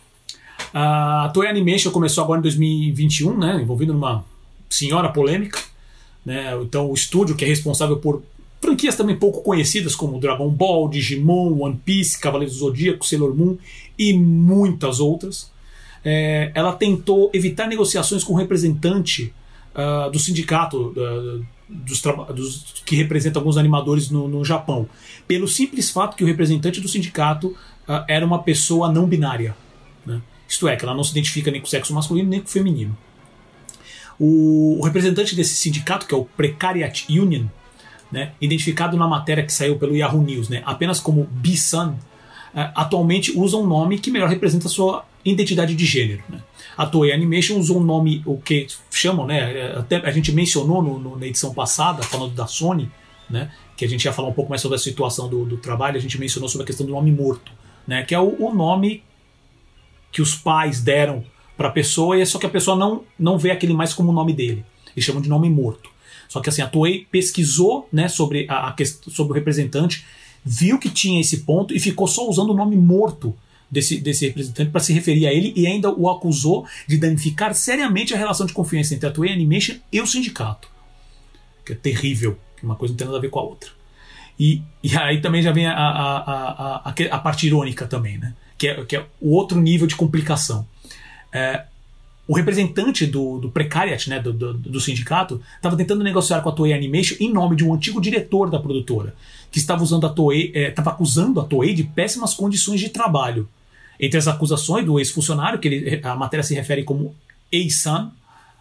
[0.73, 4.23] A Toei Animation começou agora em 2021, né, envolvido numa
[4.69, 5.59] senhora polêmica.
[6.23, 8.23] Né, então, o estúdio que é responsável por
[8.61, 13.57] franquias também pouco conhecidas como Dragon Ball, Digimon, One Piece, Cavaleiros do Zodíaco, Sailor Moon
[13.97, 15.51] e muitas outras.
[16.07, 19.33] É, ela tentou evitar negociações com o representante
[19.73, 22.01] uh, do sindicato uh, dos,
[22.33, 24.87] dos, que representa alguns animadores no, no, Japão,
[25.27, 29.55] pelo simples fato que o representante do sindicato uh, era uma pessoa não binária.
[30.05, 30.21] Né?
[30.47, 32.51] Isto é, que ela não se identifica nem com o sexo masculino nem com o
[32.51, 32.95] feminino.
[34.19, 37.45] O, o representante desse sindicato, que é o Precariat Union,
[38.11, 41.97] né, identificado na matéria que saiu pelo Yahoo News, né, apenas como B-Sun, uh,
[42.75, 46.23] atualmente usa um nome que melhor representa a sua identidade de gênero.
[46.29, 46.39] Né.
[46.77, 49.73] A Toei Animation usou um nome, o que chamam, né?
[49.75, 52.91] Até a gente mencionou no, no, na edição passada, falando da Sony,
[53.29, 53.51] né?
[53.75, 56.01] Que a gente ia falar um pouco mais sobre a situação do, do trabalho, a
[56.01, 57.51] gente mencionou sobre a questão do nome morto,
[57.88, 58.03] né?
[58.03, 59.03] Que é o, o nome
[60.11, 61.23] que os pais deram
[61.57, 64.11] para a pessoa, e é só que a pessoa não, não vê aquele mais como
[64.11, 64.63] o nome dele.
[64.95, 65.89] Eles chamam de nome morto.
[66.27, 68.75] Só que assim, a Toei pesquisou né, sobre, a, a,
[69.09, 70.05] sobre o representante,
[70.43, 73.35] viu que tinha esse ponto e ficou só usando o nome morto
[73.69, 78.13] desse, desse representante para se referir a ele e ainda o acusou de danificar seriamente
[78.13, 80.69] a relação de confiança entre a Toei Animation e o sindicato.
[81.65, 83.71] Que é terrível, que uma coisa não tem nada a ver com a outra.
[84.39, 88.34] E, e aí também já vem a, a, a, a, a parte irônica também, né?
[88.58, 90.67] que, é, que é o outro nível de complicação.
[91.32, 91.65] É,
[92.27, 96.51] o representante do, do Precariat, né, do, do, do sindicato, estava tentando negociar com a
[96.51, 99.15] Toei Animation em nome de um antigo diretor da produtora,
[99.51, 103.47] que estava usando a Toei, estava é, acusando a Toei de péssimas condições de trabalho.
[103.99, 107.15] Entre as acusações do ex-funcionário, que ele, a matéria se refere como
[107.51, 108.11] Eisan,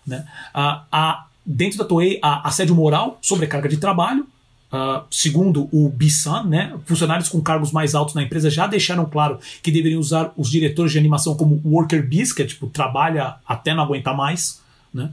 [0.07, 4.27] né, a, a, dentro da Toei, a assédio moral, sobrecarga de trabalho,
[4.75, 9.39] Uh, segundo o Bissan, né, funcionários com cargos mais altos na empresa já deixaram claro
[9.63, 13.73] que deveriam usar os diretores de animação como worker bees, que é tipo, trabalha até
[13.73, 14.61] não aguentar mais.
[14.93, 15.13] Né?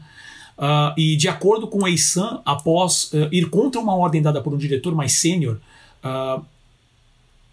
[0.58, 4.52] Uh, e de acordo com o Eisan, após uh, ir contra uma ordem dada por
[4.52, 5.60] um diretor mais sênior,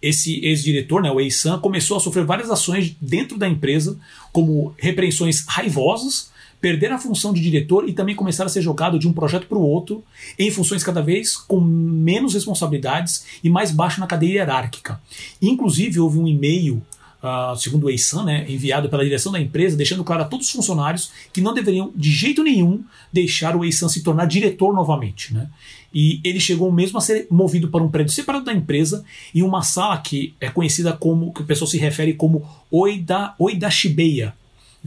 [0.01, 3.99] esse ex-diretor, né, o Eisan, começou a sofrer várias ações dentro da empresa,
[4.33, 9.09] como repreensões raivosas, perder a função de diretor e também começar a ser jogado de
[9.09, 10.05] um projeto para o outro
[10.39, 15.01] em funções cada vez com menos responsabilidades e mais baixo na cadeia hierárquica.
[15.41, 16.83] Inclusive, houve um e-mail,
[17.23, 20.53] uh, segundo o Eisan, né, enviado pela direção da empresa, deixando claro a todos os
[20.53, 25.33] funcionários que não deveriam, de jeito nenhum, deixar o Eisan se tornar diretor novamente.
[25.33, 25.49] Né?
[25.95, 29.63] E ele chegou mesmo a ser movido para um prédio separado da empresa e uma
[29.63, 34.35] sala que é conhecida como, que o pessoal se refere como Oida, Oida Shibeya,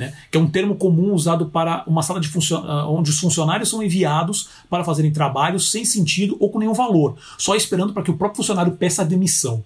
[0.02, 3.70] né, que é um termo comum usado para uma sala de ah, onde os funcionários
[3.70, 8.10] são enviados para fazerem trabalhos sem sentido ou com nenhum valor, só esperando para que
[8.10, 9.64] o próprio funcionário peça a demissão.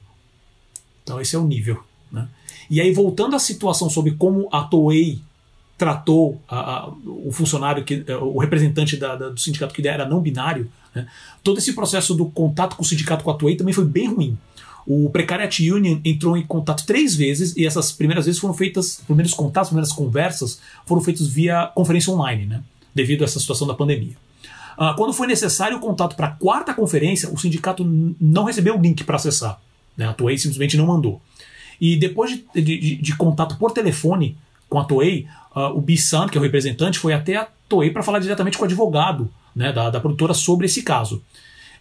[1.03, 1.81] Então esse é o nível.
[2.11, 2.27] Né?
[2.69, 5.21] E aí voltando à situação sobre como a Toei
[5.77, 10.05] tratou a, a, o funcionário que eh, o representante da, da, do sindicato que era
[10.05, 11.07] não binário, né?
[11.41, 14.37] todo esse processo do contato com o sindicato com a Toei também foi bem ruim.
[14.87, 19.33] O Precariat Union entrou em contato três vezes e essas primeiras vezes foram feitas, primeiros
[19.33, 22.63] contatos, primeiras conversas foram feitos via conferência online, né?
[22.93, 24.15] Devido a essa situação da pandemia.
[24.77, 27.83] Uh, quando foi necessário o contato para a quarta conferência, o sindicato
[28.19, 29.59] não recebeu o link para acessar.
[29.97, 30.07] Né?
[30.07, 31.21] A Toei simplesmente não mandou.
[31.79, 34.37] E depois de, de, de contato por telefone
[34.69, 38.03] com a Toei, uh, o Bissan, que é o representante, foi até a Toei para
[38.03, 41.23] falar diretamente com o advogado né, da, da produtora sobre esse caso.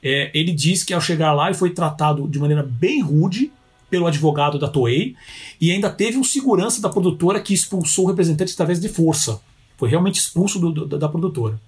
[0.05, 3.51] É, ele diz que ao chegar lá ele foi tratado de maneira bem rude
[3.88, 5.17] pelo advogado da Toei
[5.59, 9.40] e ainda teve um segurança da produtora que expulsou o representante através de força.
[9.79, 11.59] Foi realmente expulso do, do, da produtora.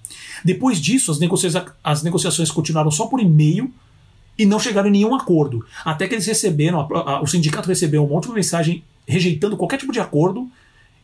[0.45, 3.73] Depois disso, as, negocia as negociações continuaram só por e-mail
[4.39, 5.65] e não chegaram em nenhum acordo.
[5.85, 9.93] Até que eles receberam, a, a, o sindicato recebeu uma última mensagem rejeitando qualquer tipo
[9.93, 10.49] de acordo,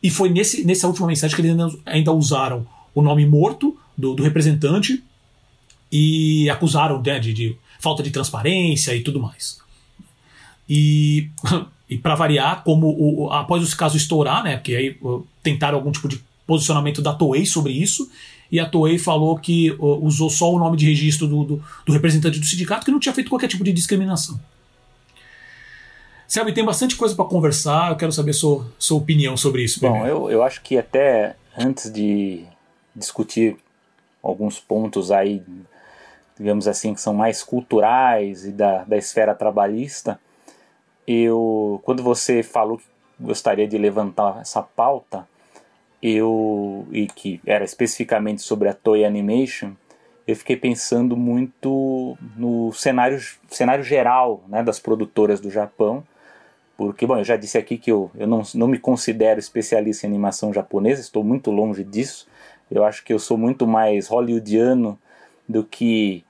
[0.01, 4.13] e foi nesse, nessa última mensagem que eles ainda, ainda usaram o nome morto do,
[4.13, 5.01] do representante
[5.95, 9.59] e acusaram né, de, de, falta de transparência e tudo mais.
[10.67, 11.29] E,
[11.87, 14.97] e para variar, como o, após o caso estourar, né, porque aí
[15.43, 18.09] tentaram algum tipo de posicionamento da Toei sobre isso,
[18.51, 21.93] e a Toei falou que uh, usou só o nome de registro do, do, do,
[21.93, 24.39] representante do sindicato, que não tinha feito qualquer tipo de discriminação.
[26.27, 29.79] Selby, tem bastante coisa para conversar, eu quero saber sua, sua opinião sobre isso.
[29.79, 32.45] Bom, eu, eu acho que até antes de
[32.95, 33.55] discutir
[34.23, 35.43] alguns pontos aí
[36.43, 40.19] digamos assim, que são mais culturais e da, da esfera trabalhista,
[41.07, 42.83] eu, quando você falou que
[43.17, 45.25] gostaria de levantar essa pauta,
[46.01, 49.71] eu, e que era especificamente sobre a Toei Animation,
[50.27, 56.03] eu fiquei pensando muito no cenário, cenário geral né, das produtoras do Japão,
[56.75, 60.09] porque, bom, eu já disse aqui que eu, eu não, não me considero especialista em
[60.09, 62.27] animação japonesa, estou muito longe disso,
[62.69, 64.99] eu acho que eu sou muito mais hollywoodiano
[65.47, 66.23] do que,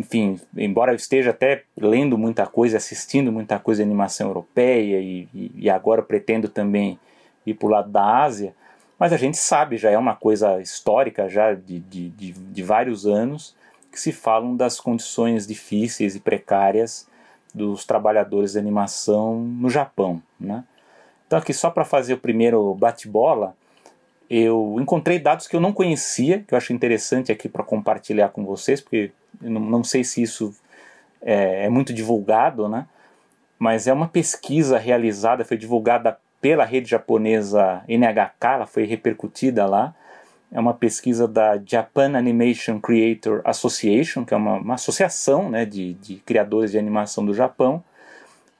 [0.00, 5.28] enfim, embora eu esteja até lendo muita coisa, assistindo muita coisa de animação europeia e,
[5.54, 6.98] e, agora pretendo também
[7.44, 8.54] ir para o lado da Ásia,
[8.98, 13.06] mas a gente sabe, já é uma coisa histórica, já de, de, de, de vários
[13.06, 13.54] anos,
[13.92, 17.06] que se falam das condições difíceis e precárias
[17.54, 20.22] dos trabalhadores de animação no Japão.
[20.38, 20.64] Né?
[21.26, 23.54] Então, aqui só para fazer o primeiro bate-bola,
[24.30, 28.44] eu encontrei dados que eu não conhecia, que eu acho interessante aqui para compartilhar com
[28.44, 30.54] vocês, porque não, não sei se isso
[31.20, 32.86] é, é, muito divulgado, né?
[33.58, 39.94] mas é uma pesquisa realizada, foi divulgada pela rede japonesa NHK, ela foi repercutida lá.
[40.52, 45.94] É uma pesquisa da Japan Animation Creator Association, que é uma, uma associação né, de,
[45.94, 47.84] de criadores de animação do Japão,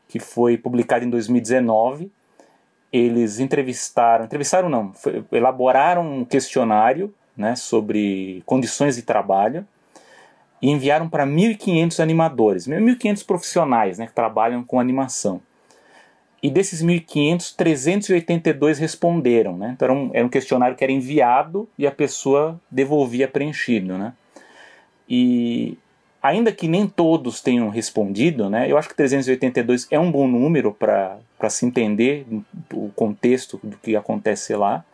[0.07, 2.11] que foi publicada em 2019
[2.93, 9.67] eles entrevistaram, entrevistaram não, foi, elaboraram um questionário né, sobre condições de trabalho
[10.61, 15.41] e enviaram para 1.500 animadores, 1.500 profissionais né, que trabalham com animação.
[16.43, 19.57] E desses 1.500, 382 responderam.
[19.57, 19.73] Né?
[19.75, 23.97] Então era um, era um questionário que era enviado e a pessoa devolvia preenchido.
[23.97, 24.13] Né?
[25.09, 25.79] E
[26.23, 30.73] ainda que nem todos tenham respondido, né, eu acho que 382 é um bom número
[30.73, 32.27] para se entender
[32.75, 34.85] o contexto do que acontece lá.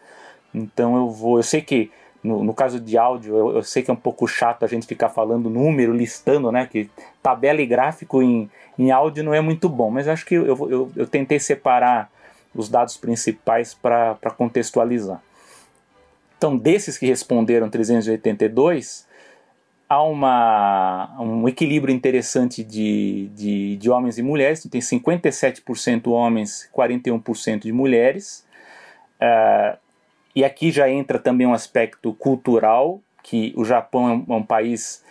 [0.54, 1.90] Então eu vou, eu sei que
[2.22, 4.86] no, no caso de áudio, eu, eu, sei que é um pouco chato a gente
[4.86, 6.90] ficar falando número, listando, né, que
[7.22, 10.92] tabela e gráfico em, em áudio não é muito bom, mas acho que eu, eu,
[10.96, 12.10] eu tentei separar
[12.54, 15.22] os dados principais para contextualizar.
[16.36, 19.06] Então, desses que responderam 382,
[19.88, 27.60] há uma, um equilíbrio interessante de, de, de homens e mulheres, tem 57% homens, 41%
[27.60, 28.44] de mulheres.
[29.20, 29.78] Uh,
[30.34, 34.42] e aqui já entra também um aspecto cultural, que o Japão é um, é um
[34.42, 35.04] país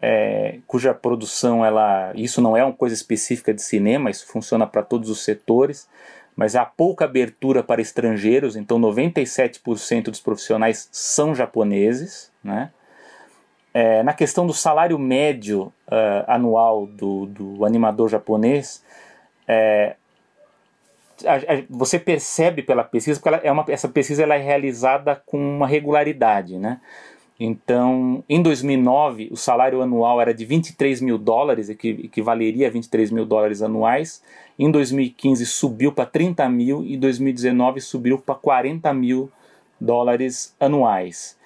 [0.00, 4.82] é, cuja produção, ela, isso não é uma coisa específica de cinema, isso funciona para
[4.82, 5.88] todos os setores,
[6.36, 12.70] mas há pouca abertura para estrangeiros, então 97% dos profissionais são japoneses, né?
[13.80, 18.82] É, na questão do salário médio uh, anual do, do, animador japonês,
[19.46, 19.94] é,
[21.24, 25.38] a, a, você percebe pela pesquisa, porque é uma, essa pesquisa ela é realizada com
[25.38, 26.58] uma regularidade.
[26.58, 26.80] Né?
[27.38, 33.12] Então, em 2009, o salário anual era de 23 mil dólares, equi, equivaleria a 23
[33.12, 34.24] mil dólares anuais.
[34.58, 39.30] Em 2015 subiu para 30 mil e em 2019 subiu para 40 mil
[39.80, 41.38] dólares anuais.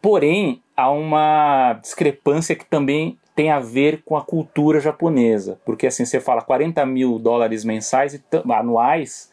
[0.00, 6.04] Porém, há uma discrepância que também tem a ver com a cultura japonesa, porque assim
[6.04, 9.30] você fala 40 mil dólares mensais anuais,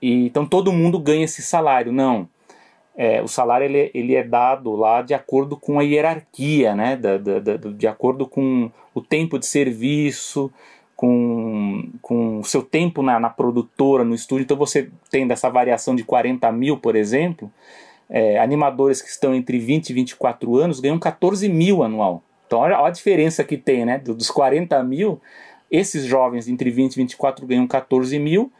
[0.00, 1.92] e então todo mundo ganha esse salário.
[1.92, 2.28] Não,
[2.96, 6.96] é, o salário ele, ele é dado lá de acordo com a hierarquia, né?
[6.96, 10.50] Da, da, da, de acordo com o tempo de serviço,
[10.94, 14.44] com, com o seu tempo na, na produtora, no estúdio.
[14.44, 17.50] Então você tem dessa variação de 40 mil, por exemplo,
[18.10, 22.22] é, animadores que estão entre 20 e 24 anos ganham 14 mil anual.
[22.46, 23.98] Então olha, a diferença que tem, né?
[23.98, 25.20] Dos 40 mil,
[25.70, 28.52] esses jovens entre 20 e 24 ganham 14 mil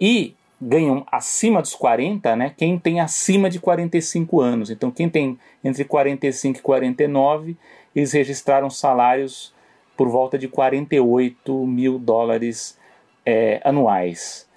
[0.00, 2.54] e ganham acima dos 40, né?
[2.56, 4.70] Quem tem acima de 45 anos.
[4.70, 7.56] Então quem tem entre 45 e 49,
[7.96, 9.52] eles registraram salários
[9.96, 12.78] por volta de 48 mil dólares
[13.26, 14.48] é, anuais.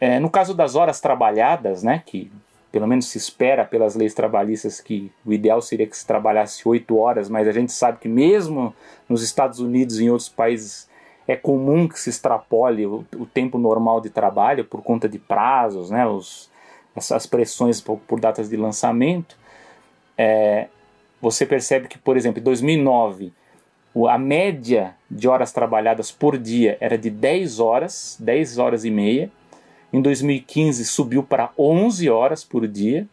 [0.00, 2.30] É, no caso das horas trabalhadas, né, que
[2.72, 6.96] pelo menos se espera pelas leis trabalhistas que o ideal seria que se trabalhasse 8
[6.96, 8.74] horas, mas a gente sabe que mesmo
[9.08, 10.88] nos Estados Unidos e em outros países
[11.26, 15.90] é comum que se extrapole o, o tempo normal de trabalho por conta de prazos,
[15.90, 16.50] né, os,
[16.94, 19.36] essas pressões por, por datas de lançamento.
[20.16, 20.68] É,
[21.20, 23.32] você percebe que, por exemplo, em 2009
[24.10, 29.30] a média de horas trabalhadas por dia era de 10 horas, 10 horas e meia.
[29.92, 33.06] Em 2015 subiu para 11 horas por dia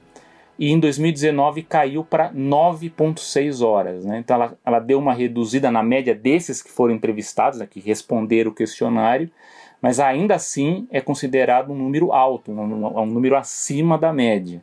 [0.57, 4.05] e em 2019 caiu para 9,6 horas.
[4.05, 4.19] Né?
[4.19, 8.51] Então ela, ela, deu uma reduzida na média desses que foram entrevistados, né, que responderam
[8.51, 9.29] o questionário,
[9.81, 14.61] mas ainda assim é considerado um número alto, um, um número acima da média.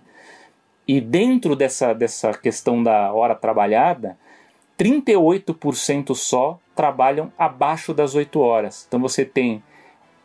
[0.87, 4.17] E dentro dessa, dessa questão da hora trabalhada,
[4.79, 8.87] 38% só trabalham abaixo das 8 horas.
[8.89, 9.63] Então você tem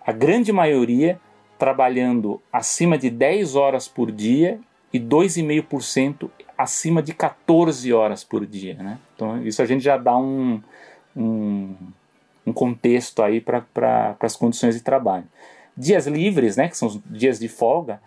[0.06, 1.20] a grande maioria
[1.58, 4.60] trabalhando acima de 10 horas por dia
[4.92, 8.76] e 2,5% acima de 14 horas por dia.
[8.76, 9.00] Né?
[9.16, 10.62] Então isso a gente já dá um,
[11.16, 11.76] um,
[12.46, 15.26] um contexto aí para pra, as condições de trabalho.
[15.78, 18.02] Dias livres, né, que são os dias de folga,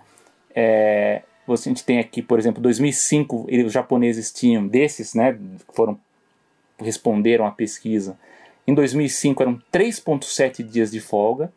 [0.54, 5.38] é, a gente tem aqui, por exemplo, 2005, os japoneses tinham desses, né,
[5.74, 5.98] foram
[6.78, 8.18] responderam à pesquisa.
[8.66, 11.52] Em 2005 eram 3,7 dias de folga.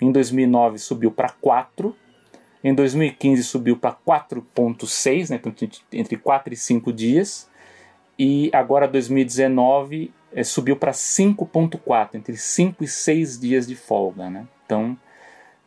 [0.00, 1.94] Em 2009 subiu para 4.
[2.62, 5.52] Em 2015 subiu para 4,6, né, então,
[5.92, 7.48] entre 4 e 5 dias.
[8.18, 14.28] E agora 2019 é, subiu para 5,4, entre 5 e 6 dias de folga.
[14.28, 14.46] Né?
[14.66, 14.96] Então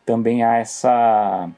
[0.06, 1.50] também há essa.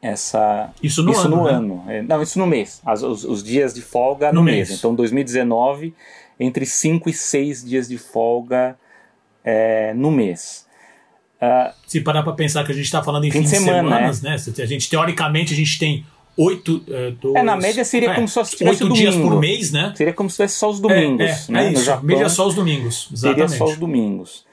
[0.00, 1.36] essa isso no isso ano.
[1.36, 1.52] No né?
[1.52, 1.84] ano.
[1.88, 2.80] É, não, isso no mês.
[2.84, 4.68] As, os, os, dias de folga no, no mês.
[4.68, 4.78] mês.
[4.78, 5.94] Então 2019
[6.38, 8.78] entre 5 e 6 dias de folga
[9.42, 10.63] é, no mês.
[11.44, 14.22] Uh, Se parar para pensar que a gente está falando em fim de, semana, semanas,
[14.22, 14.30] né?
[14.30, 14.62] né?
[14.62, 16.04] A gente, teoricamente, a gente tem
[16.36, 16.82] oito.
[16.88, 19.92] É, dois, é, na média seria é, como se fosse oito dias por mês, né?
[19.96, 21.20] Seria como se fosse só os domingos.
[21.20, 21.66] É, é, né?
[21.66, 21.84] é isso.
[21.84, 23.08] Japão, média só os domingos.
[23.12, 23.50] Exatamente.
[23.50, 24.46] Seria só os domingos.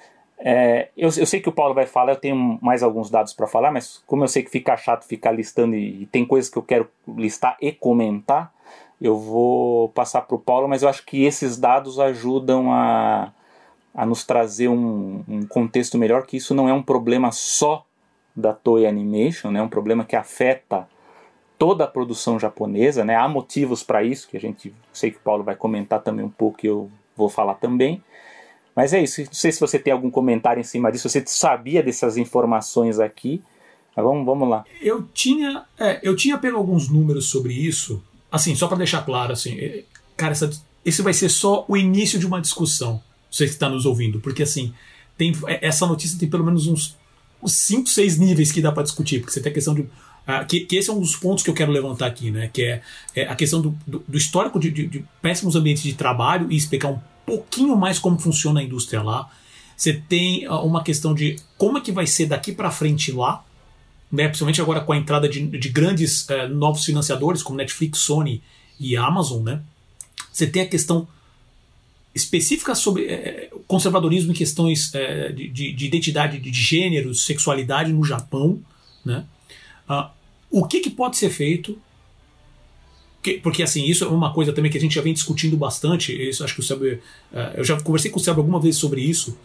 [0.44, 3.46] É, eu, eu, sei que o Paulo vai falar, eu tenho mais alguns dados para
[3.46, 6.58] falar, mas como eu sei que fica chato ficar listando e, e, tem coisas que
[6.58, 8.52] eu quero listar e comentar,
[9.00, 13.32] eu vou passar para o Paulo, mas eu acho que esses dados ajudam a,
[13.94, 17.86] a nos trazer um, um, contexto melhor, que isso não é um problema só
[18.36, 19.60] da Toei Animation, né?
[19.60, 20.88] é um problema que afeta
[21.58, 23.16] toda a produção japonesa, né?
[23.16, 26.30] há motivos para isso, que a gente sei que o Paulo vai comentar também um
[26.30, 28.02] pouco, e eu vou falar também.
[28.76, 31.84] Mas é isso, não sei se você tem algum comentário em cima disso, você sabia
[31.84, 33.44] dessas informações aqui,
[33.96, 34.64] mas vamos, vamos lá.
[34.82, 38.02] Eu tinha, é, eu tinha pego alguns números sobre isso,
[38.32, 39.84] assim, só para deixar claro, assim, é,
[40.16, 40.50] cara, essa,
[40.86, 44.44] esse vai ser só o início de uma discussão, você que está nos ouvindo, porque
[44.44, 44.74] assim,
[45.18, 46.98] tem, é, essa notícia tem pelo menos uns
[47.46, 49.82] 5, 6 níveis que dá para discutir, porque você tem a questão de.
[49.82, 52.50] Uh, que, que, esse é um dos pontos que eu quero levantar aqui, né?
[52.54, 52.82] Que é,
[53.16, 56.56] é a questão do, do, do histórico de, de, de, péssimos ambientes de trabalho e
[56.56, 59.32] explicar um pouquinho mais como funciona a indústria lá.
[59.76, 63.44] Você tem uh, uma questão de como é que vai ser daqui para frente lá,
[64.12, 68.44] né, principalmente agora com a entrada de, de grandes é, novos financiadores como Netflix, Sony
[68.80, 69.62] e Amazon, né,
[70.32, 71.08] você tem a questão
[72.14, 78.62] específica sobre é, conservadorismo em questões é, de, de, identidade de gênero, sexualidade no Japão,
[79.04, 79.26] né?
[79.88, 80.12] Ah,
[80.50, 81.78] o que, que pode ser feito?
[83.24, 86.12] Que, porque assim isso é uma coisa também que a gente já vem discutindo bastante.
[86.12, 86.96] Isso acho que o Sérgio,
[87.32, 89.38] uh, eu já conversei com o Sérgio alguma vez sobre isso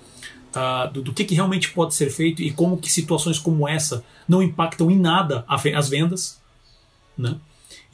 [0.57, 4.05] uh, do, do, que, que realmente pode ser feito e como que situações como essa
[4.27, 6.41] não impactam em nada as vendas,
[7.17, 7.37] né?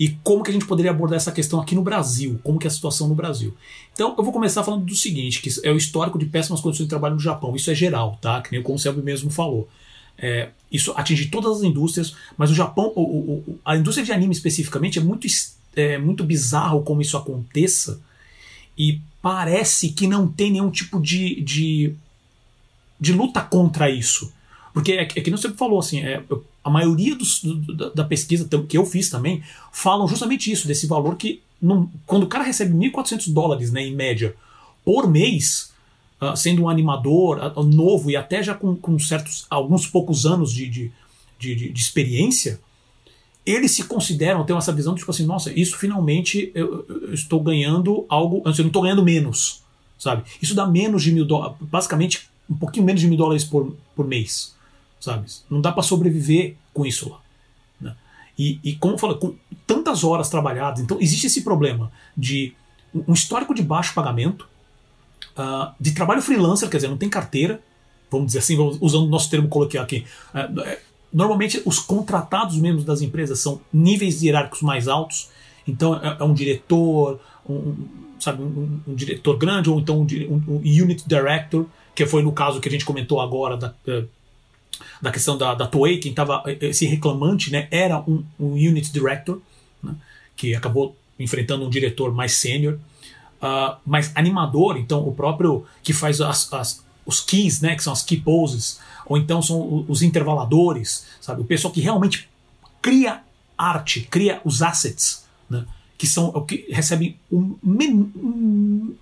[0.02, 2.70] E como que a gente poderia abordar essa questão aqui no Brasil, como que é
[2.70, 3.54] a situação no Brasil.
[3.92, 6.90] Então eu vou começar falando do seguinte, que é o histórico de péssimas condições de
[6.90, 7.54] trabalho no Japão.
[7.54, 8.42] Isso é geral, tá?
[8.42, 9.68] Que nem o Conselho mesmo falou.
[10.18, 14.32] É, isso atinge todas as indústrias, mas o Japão, o, o, a indústria de anime
[14.32, 15.26] especificamente, é muito,
[15.76, 18.00] é muito bizarro como isso aconteça
[18.76, 21.94] e parece que não tem nenhum tipo de, de
[23.02, 24.32] de luta contra isso.
[24.72, 26.22] Porque é, é que não você falou assim, é,
[26.64, 29.42] a maioria dos, do, da, pesquisa que eu fiz também
[29.72, 33.94] falam justamente isso, desse valor que não, quando o cara recebe 1.400 dólares né, em
[33.94, 34.34] média
[34.84, 35.72] por mês,
[36.20, 40.52] uh, sendo um animador uh, novo e até já com, com certos alguns poucos anos
[40.52, 40.92] de, de,
[41.38, 42.60] de, de, experiência,
[43.46, 47.40] eles se consideram, têm essa visão de tipo assim, nossa, isso finalmente eu, eu estou
[47.40, 49.62] ganhando algo, eu não estou ganhando menos,
[49.98, 50.24] sabe?
[50.40, 54.06] Isso dá menos de mil dólares, basicamente um pouquinho menos de mil dólares por, por
[54.06, 54.54] mês,
[55.02, 55.26] sabe?
[55.50, 57.20] Não dá para sobreviver com isso lá.
[57.80, 57.96] Né?
[58.38, 59.34] E, e como eu falei, com
[59.66, 62.54] tantas horas trabalhadas, então existe esse problema de
[62.94, 64.48] um histórico de baixo pagamento,
[65.36, 67.60] uh, de trabalho freelancer, quer dizer, não tem carteira,
[68.08, 70.06] vamos dizer assim, usando o nosso termo coloquial aqui.
[70.32, 70.78] Uh,
[71.12, 75.30] normalmente os contratados membros das empresas são níveis hierárquicos mais altos,
[75.66, 77.74] então é, é um diretor, um,
[78.20, 80.04] sabe, um, um, diretor grande, ou então um,
[80.48, 84.04] um, unit director, que foi no caso que a gente comentou agora da, eh,
[85.00, 89.40] da questão da, da Toei, quem estava, esse reclamante, né, era um, unit director,
[89.82, 89.94] né,
[90.36, 92.78] que acabou enfrentando um diretor mais sênior,
[93.42, 97.92] uh, mais animador, então o próprio que faz as, as, os keys, né, que são
[97.92, 101.42] as key poses, ou então são os intervaladores, sabe?
[101.42, 102.28] O pessoal que realmente
[102.80, 103.22] cria
[103.56, 105.64] arte, cria os assets, né?
[105.96, 108.94] que são o que recebe um, um,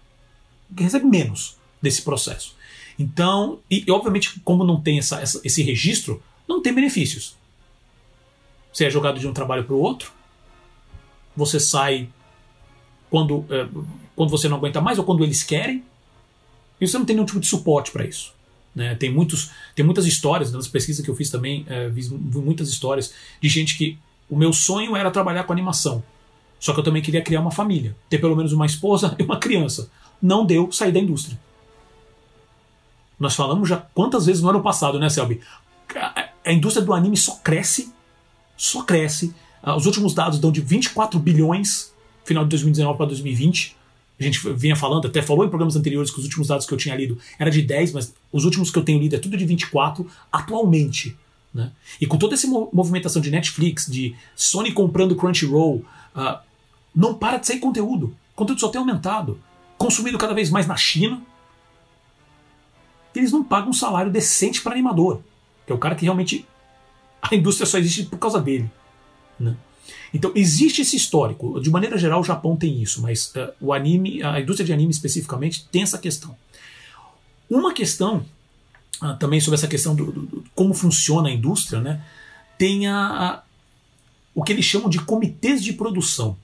[0.77, 2.55] que recebe menos desse processo.
[3.01, 7.35] Então, e, e obviamente, como não tem essa, essa, esse registro, não tem benefícios.
[8.71, 10.13] Você é jogado de um trabalho para o outro,
[11.35, 12.11] você sai
[13.09, 13.67] quando, é,
[14.15, 15.83] quando você não aguenta mais ou quando eles querem,
[16.79, 18.35] e você não tem nenhum tipo de suporte para isso.
[18.75, 18.95] Né?
[18.97, 22.69] Tem, muitos, tem muitas histórias, nas pesquisas que eu fiz também, é, vi, vi muitas
[22.69, 23.99] histórias de gente que
[24.29, 26.05] o meu sonho era trabalhar com animação.
[26.59, 29.39] Só que eu também queria criar uma família, ter pelo menos uma esposa e uma
[29.39, 29.91] criança.
[30.21, 31.41] Não deu sair da indústria.
[33.21, 35.41] Nós falamos já quantas vezes no ano passado, né, Selby?
[36.45, 37.93] A indústria do anime só cresce,
[38.57, 39.35] só cresce.
[39.63, 41.93] Ah, os últimos dados dão de 24 bilhões,
[42.25, 43.77] final de 2019 para 2020
[44.21, 46.79] a gente vinha falando, até falou em programas anteriores que os últimos dados que eu
[46.79, 49.47] tinha lido era de 10, mas os últimos que eu tenho lido é tudo de
[49.47, 51.17] 24 atualmente.
[51.55, 51.73] Né?
[51.99, 55.83] E com toda essa movimentação de Netflix, de Sony comprando Crunchyroll,
[56.15, 56.39] uh,
[56.95, 58.15] não para de sair conteúdo.
[58.35, 59.41] O conteúdo só tem aumentado.
[59.79, 61.23] Consumido cada vez mais na China.
[63.15, 65.21] Eles não pagam um salário decente para animador,
[65.67, 66.47] que é o cara que realmente
[67.21, 68.71] a indústria só existe por causa dele.
[69.39, 69.57] Né?
[70.13, 71.61] Então existe esse histórico.
[71.61, 74.91] De maneira geral, o Japão tem isso, mas uh, o anime, a indústria de anime
[74.91, 76.37] especificamente, tem essa questão.
[77.49, 78.25] Uma questão
[79.03, 82.05] uh, também sobre essa questão do, do, do, como funciona a indústria, né?
[82.57, 83.43] Tem a, a,
[84.35, 86.37] o que eles chamam de comitês de produção.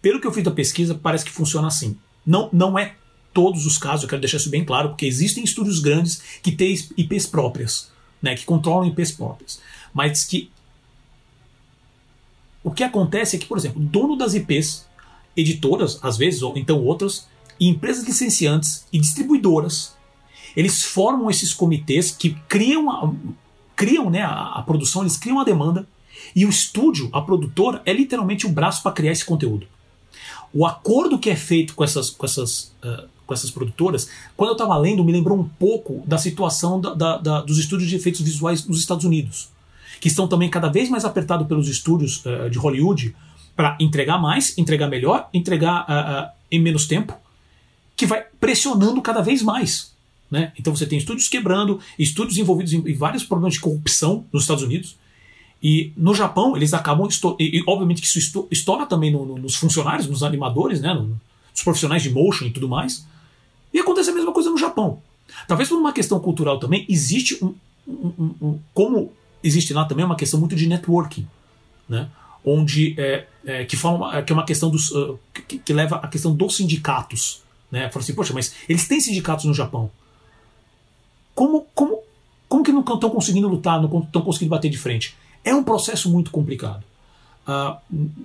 [0.00, 1.96] Pelo que eu fiz da pesquisa, parece que funciona assim.
[2.24, 2.94] Não, não é
[3.38, 6.74] todos os casos, eu quero deixar isso bem claro, porque existem estúdios grandes que têm
[6.96, 7.88] IPs próprias,
[8.20, 9.60] né, que controlam IPs próprias,
[9.94, 10.50] mas que
[12.64, 14.88] o que acontece é que, por exemplo, dono das IPs,
[15.36, 17.28] editoras, às vezes, ou então outras,
[17.60, 19.94] e empresas licenciantes e distribuidoras,
[20.56, 23.14] eles formam esses comitês que criam a,
[23.76, 25.86] criam né, a, a produção, eles criam a demanda,
[26.34, 29.68] e o estúdio, a produtora, é literalmente o braço para criar esse conteúdo.
[30.52, 34.54] O acordo que é feito com essas, com essas, uh, com essas produtoras, quando eu
[34.54, 38.20] estava lendo, me lembrou um pouco da situação da, da, da, dos estúdios de efeitos
[38.20, 39.50] visuais nos Estados Unidos
[40.00, 43.14] que estão também cada vez mais apertados pelos estúdios uh, de Hollywood
[43.56, 47.16] para entregar mais, entregar melhor, entregar uh, em menos tempo,
[47.96, 49.92] que vai pressionando cada vez mais.
[50.30, 50.52] Né?
[50.58, 54.62] Então você tem estúdios quebrando, estúdios envolvidos em, em vários problemas de corrupção nos Estados
[54.62, 54.96] Unidos.
[55.62, 57.08] E no Japão, eles acabam.
[57.38, 60.94] E, e obviamente que isso estoura também no, no, nos funcionários, nos animadores, né?
[60.94, 61.20] No,
[61.52, 63.06] nos profissionais de motion e tudo mais.
[63.72, 65.02] E acontece a mesma coisa no Japão.
[65.46, 67.54] Talvez por uma questão cultural também, existe um.
[67.86, 71.26] um, um, um como existe lá também uma questão muito de networking,
[71.88, 72.08] né?
[72.44, 76.08] onde é, é, que, forma, que é uma questão dos, uh, que, que, leva a
[76.08, 77.42] questão dos sindicatos.
[77.70, 77.90] Né?
[77.90, 79.90] Fala assim, poxa, mas eles têm sindicatos no Japão.
[81.34, 82.00] Como, como,
[82.48, 85.16] como que não estão conseguindo lutar, não estão conseguindo bater de frente?
[85.44, 86.84] É um processo muito complicado.
[87.48, 87.78] Uh,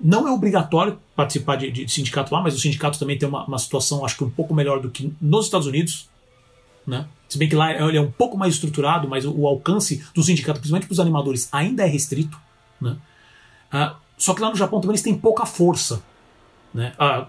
[0.04, 3.58] não é obrigatório participar de, de, sindicato lá, mas o sindicato também tem uma, uma
[3.58, 6.10] situação, acho que um pouco melhor do que nos Estados Unidos.
[6.86, 7.08] Né?
[7.30, 10.60] Se bem que lá ele é um pouco mais estruturado, mas o, alcance do sindicato,
[10.60, 12.38] principalmente para os animadores, ainda é restrito.
[12.82, 12.98] Né?
[13.72, 16.04] Ah, só que lá no Japão também eles têm pouca força.
[16.74, 16.94] Né?
[17.00, 17.26] Ah,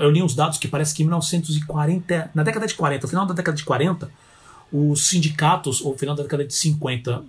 [0.00, 3.26] eu li uns dados que parece que em 1940, na década de 40, no final
[3.26, 4.10] da década de 40,
[4.72, 7.24] os sindicatos, ou final da década de 50,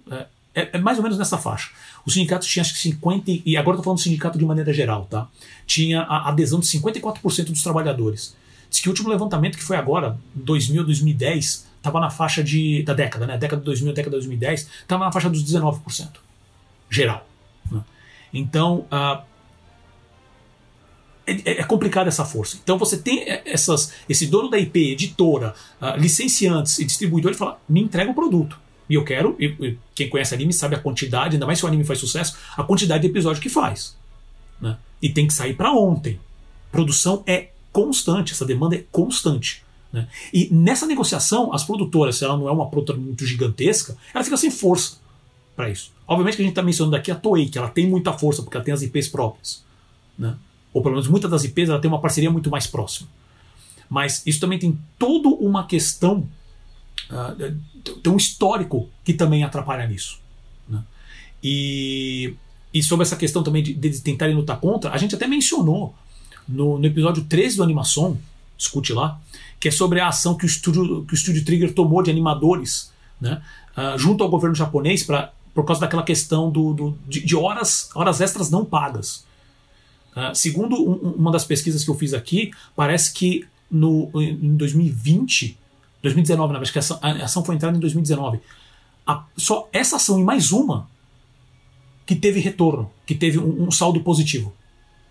[0.54, 1.72] é, é, é, mais ou menos nessa faixa.
[2.06, 5.06] Os sindicatos tinham acho que 50, e agora estou falando do sindicato de maneira geral,
[5.06, 5.28] tá?
[5.66, 8.36] Tinha a adesão de 54% dos trabalhadores.
[8.70, 12.94] Diz que o último levantamento, que foi agora, 2000, 2010, estava na faixa de, da
[12.94, 13.38] década, né?
[13.38, 16.10] Década de 2000, década de 2010, estava na faixa dos 19%.
[16.90, 17.28] Geral.
[17.72, 17.82] Né?
[18.34, 19.24] Então, uh,
[21.26, 22.58] é, é complicada essa força.
[22.62, 27.82] Então você tem essas, esse dono da IP, editora, uh, licenciantes e distribuidores fala: me
[27.82, 28.63] entrega o produto.
[28.90, 31.84] E eu quero, e, quem conhece anime sabe a quantidade, ainda mais se o anime
[31.84, 33.96] faz sucesso, a quantidade de episódio que faz.
[34.60, 34.78] Né?
[35.02, 36.20] E tem que sair para ontem.
[36.72, 39.64] Produção é constante, essa demanda é constante.
[39.92, 40.08] Né?
[40.34, 44.38] E nessa negociação, as produtoras, se ela não é uma produtora muito gigantesca, ela fica
[44.38, 44.98] sem força
[45.56, 45.92] para isso.
[46.08, 48.58] Obviamente que a gente está mencionando aqui a Toei, que ela tem muita força, porque
[48.58, 49.64] ela tem as IPs próprias.
[50.18, 50.36] Né?
[50.74, 53.08] Ou pelo menos muitas das IPs ela tem uma parceria muito mais próxima.
[53.90, 56.28] Mas isso também tem toda uma questão,
[57.10, 60.20] uh, tem um histórico que também atrapalha nisso.
[60.68, 60.82] Né?
[61.44, 62.36] E,
[62.74, 65.94] e sobre essa questão também de, de tentarem lutar contra, a gente até mencionou
[66.48, 68.18] no, no episódio 13 do Animação,
[68.58, 69.20] escute lá,
[69.60, 72.92] que é sobre a ação que o estúdio, que o estúdio Trigger tomou de animadores
[73.20, 73.42] né,
[73.78, 77.90] uh, junto ao governo japonês pra, por causa daquela questão do, do de, de, horas,
[77.96, 79.26] horas extras não pagas.
[80.16, 85.58] Uh, segundo um, uma das pesquisas que eu fiz aqui, parece que no, em 2020,
[86.04, 88.40] 2019, na verdade, que a ação, a ação foi entrada em 2019.
[89.08, 90.88] A, só essa ação e mais uma
[92.06, 94.54] que teve retorno, que teve um, um saldo positivo.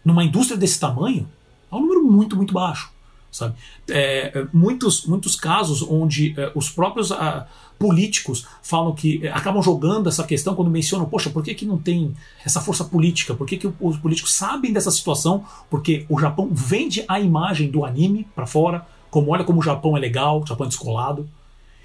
[0.05, 1.29] Numa indústria desse tamanho,
[1.71, 2.93] é um número muito, muito baixo.
[3.31, 3.55] Sabe?
[3.89, 7.47] É, muitos, muitos casos onde é, os próprios ah,
[7.79, 11.79] políticos falam que é, acabam jogando essa questão quando mencionam, poxa, por que, que não
[11.79, 12.15] tem
[12.45, 13.35] essa força política?
[13.35, 15.47] Por que, que os políticos sabem dessa situação?
[15.71, 19.95] Porque o Japão vende a imagem do anime para fora, como olha como o Japão
[19.95, 21.29] é legal, o Japão é descolado.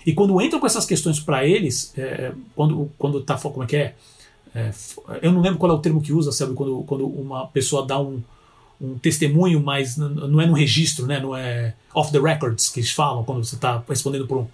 [0.05, 3.75] E quando entram com essas questões para eles, é, quando, quando tá, como é que
[3.75, 3.95] é?
[4.55, 4.71] é?
[5.21, 6.53] Eu não lembro qual é o termo que usa, sabe?
[6.53, 8.23] Quando, quando uma pessoa dá um,
[8.79, 11.19] um testemunho, mas não é no registro, né?
[11.19, 14.47] Não é off the records que eles falam quando você está respondendo para um,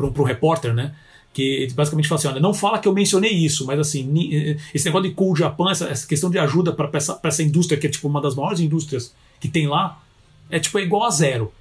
[0.00, 0.92] um, um repórter, né?
[1.32, 5.08] Que basicamente fala assim: olha, não fala que eu mencionei isso, mas assim, esse negócio
[5.08, 8.08] de cool Japan, essa, essa questão de ajuda para essa, essa indústria, que é tipo
[8.08, 10.02] uma das maiores indústrias que tem lá,
[10.50, 11.52] é tipo é igual a zero.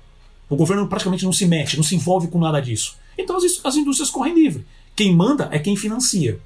[0.49, 2.97] O governo praticamente não se mexe, não se envolve com nada disso.
[3.17, 4.65] Então as, as indústrias correm livre.
[4.95, 6.39] Quem manda é quem financia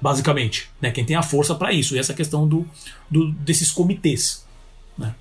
[0.00, 0.90] basicamente, né?
[0.90, 1.96] Quem tem a força para isso.
[1.96, 2.66] E essa questão do,
[3.10, 4.46] do desses comitês,
[4.96, 5.14] né?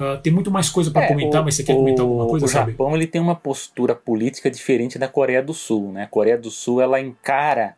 [0.00, 2.46] Uh, tem muito mais coisa para é, comentar, o, mas você quer comentar alguma coisa?
[2.46, 2.72] O sabe?
[2.72, 6.04] Japão ele tem uma postura política diferente da Coreia do Sul, né?
[6.04, 7.76] A Coreia do Sul ela encara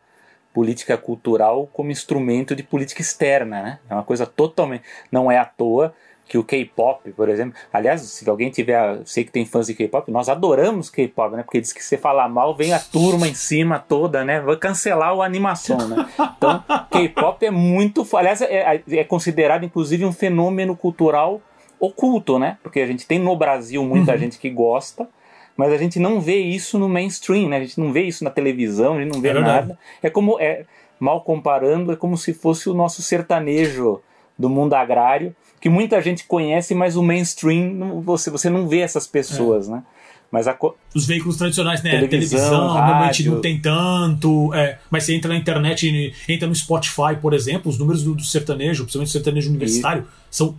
[0.53, 3.79] política cultural como instrumento de política externa, né?
[3.89, 5.93] É uma coisa totalmente não é à toa
[6.27, 7.53] que o K-pop, por exemplo.
[7.71, 11.43] Aliás, se alguém tiver, sei que tem fãs de K-pop, nós adoramos K-pop, né?
[11.43, 14.41] Porque diz que se falar mal, vem a turma em cima toda, né?
[14.41, 16.07] Vai cancelar a animação, né?
[16.37, 21.41] Então, K-pop é muito, aliás, é, é considerado inclusive um fenômeno cultural
[21.79, 22.57] oculto, né?
[22.63, 24.17] Porque a gente tem no Brasil muita uhum.
[24.17, 25.07] gente que gosta,
[25.55, 27.57] mas a gente não vê isso no mainstream, né?
[27.57, 29.77] A gente não vê isso na televisão, a gente não vê é nada.
[30.01, 30.65] É como é
[30.99, 34.01] mal comparando, é como se fosse o nosso sertanejo
[34.37, 39.07] do mundo agrário que muita gente conhece, mas o mainstream você, você não vê essas
[39.07, 39.71] pessoas, é.
[39.71, 39.83] né?
[40.31, 40.57] Mas a...
[40.93, 41.91] Os veículos tradicionais, né?
[41.91, 44.53] Televisão, televisão normalmente não tem tanto.
[44.53, 48.23] É, mas você entra na internet, entra no Spotify, por exemplo, os números do, do
[48.23, 50.35] sertanejo, principalmente o sertanejo universitário, e...
[50.35, 50.55] são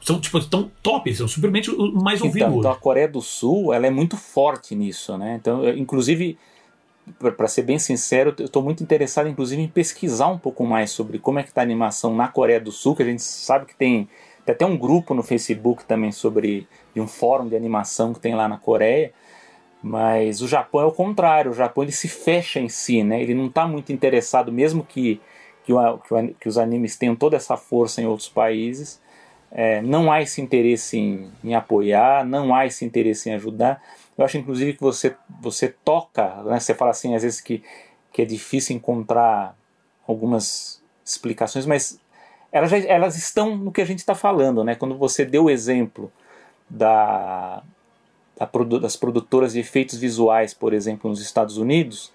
[0.00, 2.48] são tipo tão top, são simplesmente mais ouvidos.
[2.48, 5.36] Então, então, a Coreia do Sul ela é muito forte nisso, né?
[5.40, 6.38] Então, inclusive,
[7.18, 11.18] para ser bem sincero, eu estou muito interessado, inclusive, em pesquisar um pouco mais sobre
[11.18, 13.74] como é que está a animação na Coreia do Sul, que a gente sabe que
[13.74, 14.08] tem
[14.48, 18.34] tem até um grupo no Facebook também sobre de um fórum de animação que tem
[18.34, 19.12] lá na Coreia.
[19.82, 23.22] Mas o Japão é o contrário, o Japão ele se fecha em si, né?
[23.22, 25.20] Ele não está muito interessado, mesmo que,
[25.64, 25.98] que, o,
[26.40, 29.00] que, os animes tenham toda essa força em outros países,
[29.52, 33.82] é, não há esse interesse em, em, apoiar, não há esse interesse em ajudar.
[34.18, 36.58] Eu acho inclusive que você, você toca, né?
[36.58, 37.62] você fala assim às vezes que,
[38.12, 39.56] que é difícil encontrar
[40.06, 42.00] algumas explicações, mas
[42.50, 44.74] elas, já, elas estão no que a gente está falando, né?
[44.74, 46.10] Quando você deu o exemplo
[46.68, 47.62] da,
[48.36, 48.48] da,
[48.80, 52.12] das produtoras de efeitos visuais, por exemplo, nos Estados Unidos,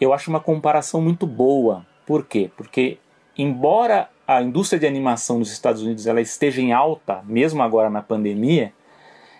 [0.00, 1.86] eu acho uma comparação muito boa.
[2.06, 2.50] Por quê?
[2.56, 2.98] Porque
[3.36, 8.02] embora a indústria de animação nos Estados Unidos ela esteja em alta, mesmo agora na
[8.02, 8.72] pandemia,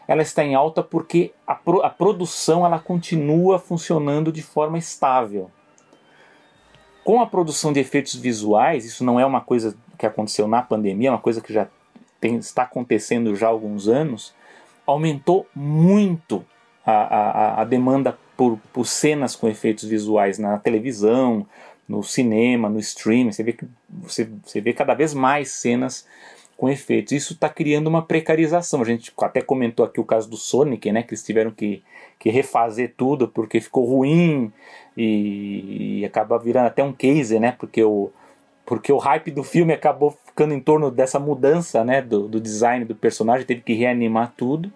[0.08, 5.50] ela está em alta porque a, pro, a produção ela continua funcionando de forma estável.
[7.04, 11.08] Com a produção de efeitos visuais, isso não é uma coisa que aconteceu na pandemia,
[11.08, 11.68] é uma coisa que já
[12.18, 14.34] tem, está acontecendo já há alguns anos,
[14.86, 16.44] aumentou muito
[16.84, 21.46] a, a, a demanda por, por cenas com efeitos visuais na televisão,
[21.86, 23.32] no cinema, no streaming.
[23.32, 26.06] Você vê, que, você, você vê cada vez mais cenas
[26.58, 27.12] com efeitos.
[27.12, 28.82] Isso está criando uma precarização.
[28.82, 31.84] A gente até comentou aqui o caso do Sonic, né, que eles tiveram que,
[32.18, 34.52] que refazer tudo porque ficou ruim
[34.96, 38.10] e, e acaba virando até um case, né, porque o,
[38.66, 42.84] porque o hype do filme acabou ficando em torno dessa mudança né, do, do design
[42.84, 44.70] do personagem, teve que reanimar tudo.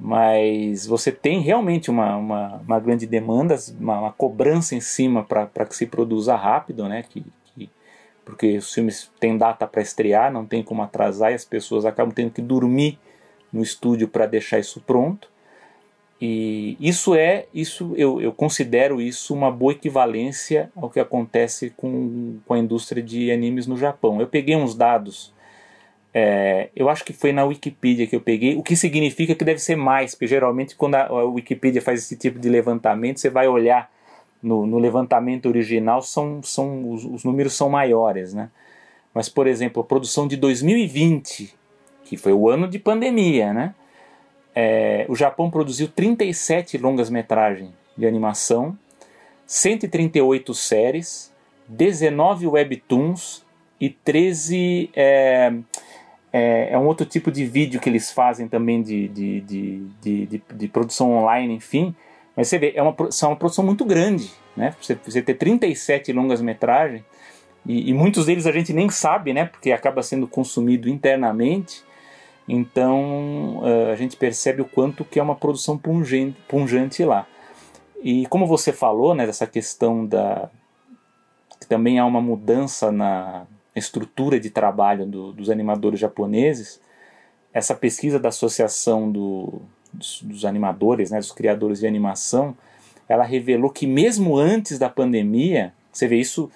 [0.00, 5.66] Mas você tem realmente uma, uma, uma grande demanda, uma, uma, cobrança em cima para
[5.66, 7.04] que se produza rápido, né?
[7.08, 7.24] Que,
[8.24, 12.12] porque os filmes têm data para estrear, não tem como atrasar e as pessoas acabam
[12.12, 12.98] tendo que dormir
[13.52, 15.28] no estúdio para deixar isso pronto.
[16.20, 22.38] E isso é, isso eu, eu considero isso uma boa equivalência ao que acontece com,
[22.46, 24.20] com a indústria de animes no Japão.
[24.20, 25.34] Eu peguei uns dados,
[26.14, 29.60] é, eu acho que foi na Wikipedia que eu peguei, o que significa que deve
[29.60, 33.46] ser mais, porque geralmente quando a, a Wikipedia faz esse tipo de levantamento, você vai
[33.48, 33.90] olhar
[34.44, 38.50] no, no levantamento original, são, são os, os números são maiores, né?
[39.12, 41.54] Mas, por exemplo, a produção de 2020,
[42.04, 43.74] que foi o ano de pandemia, né?
[44.54, 48.78] é, o Japão produziu 37 longas-metragens de animação,
[49.46, 51.32] 138 séries,
[51.66, 53.44] 19 webtoons
[53.80, 54.90] e 13.
[54.94, 55.52] É,
[56.32, 60.26] é, é, um outro tipo de vídeo que eles fazem também de, de, de, de,
[60.26, 61.94] de, de produção online, enfim.
[62.36, 64.32] Mas você vê, é uma, é uma produção muito grande.
[64.56, 64.74] Né?
[64.80, 67.02] Você, você ter 37 longas-metragens,
[67.66, 69.46] e, e muitos deles a gente nem sabe, né?
[69.46, 71.82] porque acaba sendo consumido internamente.
[72.46, 77.26] Então uh, a gente percebe o quanto que é uma produção pungente, pungente lá.
[78.02, 80.50] E como você falou, né, dessa questão da
[81.58, 86.80] que também há uma mudança na estrutura de trabalho do, dos animadores japoneses,
[87.52, 89.62] essa pesquisa da associação do,
[89.94, 92.56] dos, animadores, né, dos criadores de animação,
[93.08, 96.50] ela revelou que mesmo antes da pandemia, você vê isso,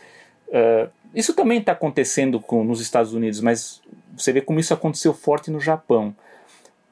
[0.48, 3.80] uh, isso também está acontecendo com, nos Estados Unidos, mas
[4.16, 6.14] você vê como isso aconteceu forte no Japão.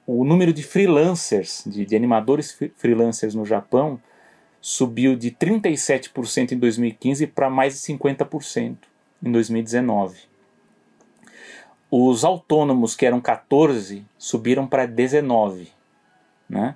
[0.07, 4.01] O número de freelancers, de, de animadores freelancers no Japão,
[4.61, 8.77] subiu de 37% em 2015 para mais de 50%
[9.23, 10.19] em 2019.
[11.91, 15.76] Os autônomos, que eram 14, subiram para 19.
[16.49, 16.75] Né?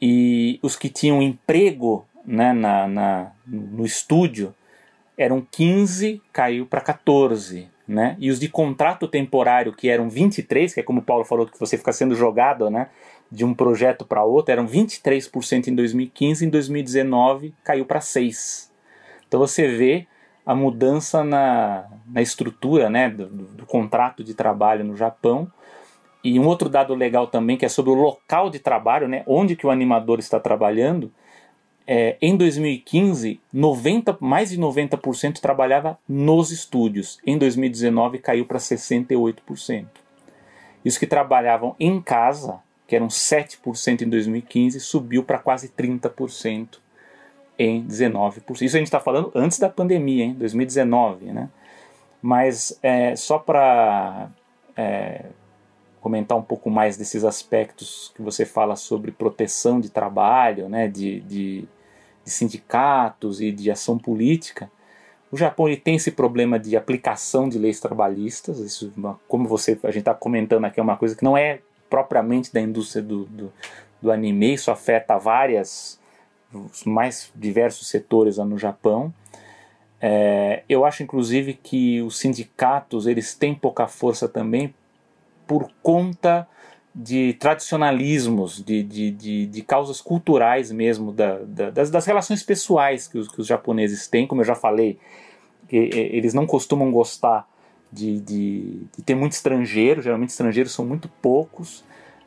[0.00, 4.54] E os que tinham emprego né, na, na, no estúdio
[5.16, 8.16] eram 15, caiu para 14 né?
[8.20, 11.58] E os de contrato temporário, que eram 23, que é como o Paulo falou, que
[11.58, 12.86] você fica sendo jogado, né?
[13.30, 18.70] De um projeto para outro, eram 23% em 2015, em 2019 caiu para 6%.
[19.26, 20.06] Então você vê
[20.46, 25.50] a mudança na, na estrutura né, do, do, contrato de trabalho no Japão.
[26.22, 29.56] E um outro dado legal também, que é sobre o local de trabalho, né, onde
[29.56, 31.10] que o animador está trabalhando,
[31.86, 37.18] é, em 2015, 90, mais de 90% trabalhava nos estúdios.
[37.26, 39.86] Em 2019 caiu para 68%.
[40.84, 46.78] E os que trabalhavam em casa, que eram 7% em 2015, subiu para quase 30%
[47.58, 48.62] em 19%.
[48.62, 51.26] Isso a gente está falando antes da pandemia, em 2019.
[51.26, 51.48] Né?
[52.22, 54.30] Mas é, só para
[54.76, 55.24] é,
[56.00, 61.20] comentar um pouco mais desses aspectos que você fala sobre proteção de trabalho, né, de,
[61.20, 61.68] de,
[62.24, 64.70] de sindicatos e de ação política,
[65.30, 68.58] o Japão ele tem esse problema de aplicação de leis trabalhistas.
[68.58, 68.92] Isso,
[69.28, 72.60] como você a gente está comentando aqui, é uma coisa que não é propriamente da
[72.60, 73.52] indústria do, do,
[74.02, 76.00] do anime, isso afeta várias,
[76.52, 79.12] os mais diversos setores lá no Japão.
[80.00, 84.74] É, eu acho inclusive que os sindicatos eles têm pouca força também
[85.50, 86.46] por conta
[86.94, 93.08] de tradicionalismos, de, de, de, de, causas culturais mesmo, da, da, das, das, relações pessoais
[93.08, 94.96] que os, que os, japoneses têm, como eu já falei,
[95.68, 97.48] eles não costumam gostar
[97.92, 101.84] de, de, de, ter muito estrangeiro, geralmente estrangeiros são muito poucos,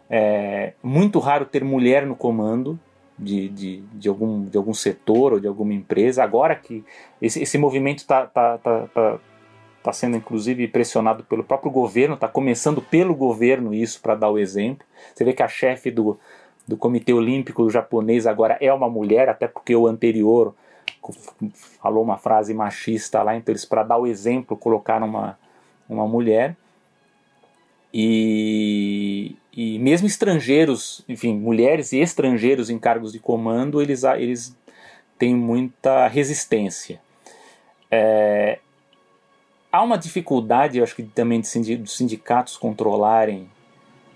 [0.10, 2.78] é muito raro ter mulher no comando
[3.18, 6.26] de, de, de, algum, de algum setor ou de alguma empresa.
[6.26, 6.84] Agora que
[7.22, 9.20] esse, esse movimento está tá, tá, tá
[9.84, 14.40] está sendo inclusive pressionado pelo próprio governo, está começando pelo governo isso para dar o
[14.40, 14.88] exemplo.
[15.14, 16.18] Você vê que a chefe do,
[16.66, 20.56] do Comitê Olímpico japonês agora é uma mulher, até porque o anterior
[21.82, 25.38] falou uma frase machista lá, então eles, para dar o exemplo, colocaram uma,
[25.88, 26.56] uma mulher.
[27.94, 34.58] E, e mesmo estrangeiros, enfim, mulheres e estrangeiros em cargos de comando, eles, eles
[35.20, 37.00] têm muita resistência.
[37.92, 38.60] É,
[39.74, 43.50] há uma dificuldade, eu acho que também dos sindicatos controlarem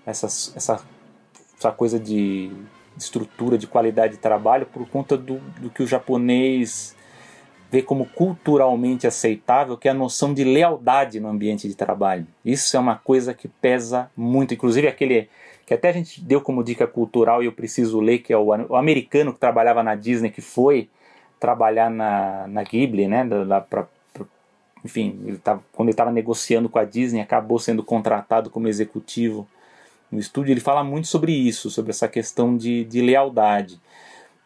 [0.06, 0.80] essas, essa,
[1.58, 2.52] essa coisa de
[2.96, 6.96] estrutura, de qualidade de trabalho, por conta do, do que o japonês
[7.72, 12.28] vê como culturalmente aceitável, que é a noção de lealdade no ambiente de trabalho.
[12.46, 15.28] Isso é uma coisa que pesa muito, inclusive aquele
[15.66, 18.46] que até a gente deu como dica cultural e eu preciso ler, que é o,
[18.46, 20.88] o americano que trabalhava na Disney, que foi
[21.40, 23.28] trabalhar na, na Ghibli, né,
[24.88, 29.46] enfim, ele tava, quando ele estava negociando com a Disney, acabou sendo contratado como executivo
[30.10, 30.54] no estúdio.
[30.54, 33.82] Ele fala muito sobre isso, sobre essa questão de, de lealdade.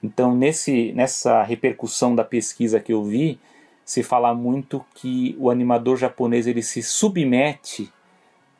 [0.01, 3.39] Então, nesse, nessa repercussão da pesquisa que eu vi,
[3.85, 7.93] se fala muito que o animador japonês ele se submete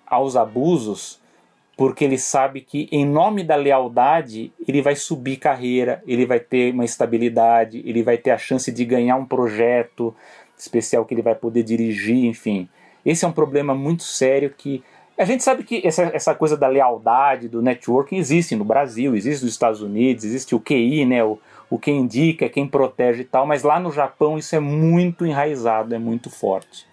[0.05, 1.19] aos abusos
[1.81, 6.71] porque ele sabe que em nome da lealdade ele vai subir carreira, ele vai ter
[6.71, 10.15] uma estabilidade, ele vai ter a chance de ganhar um projeto
[10.61, 12.69] especial que ele vai poder dirigir, enfim.
[13.05, 14.83] Esse é um problema muito sério que
[15.17, 19.43] a gente sabe que essa, essa coisa da lealdade, do networking existe no Brasil, existe
[19.43, 21.39] nos Estados Unidos, existe o QI, né, o,
[21.69, 25.93] o quem indica, quem protege e tal, mas lá no Japão isso é muito enraizado,
[25.93, 26.85] é muito forte.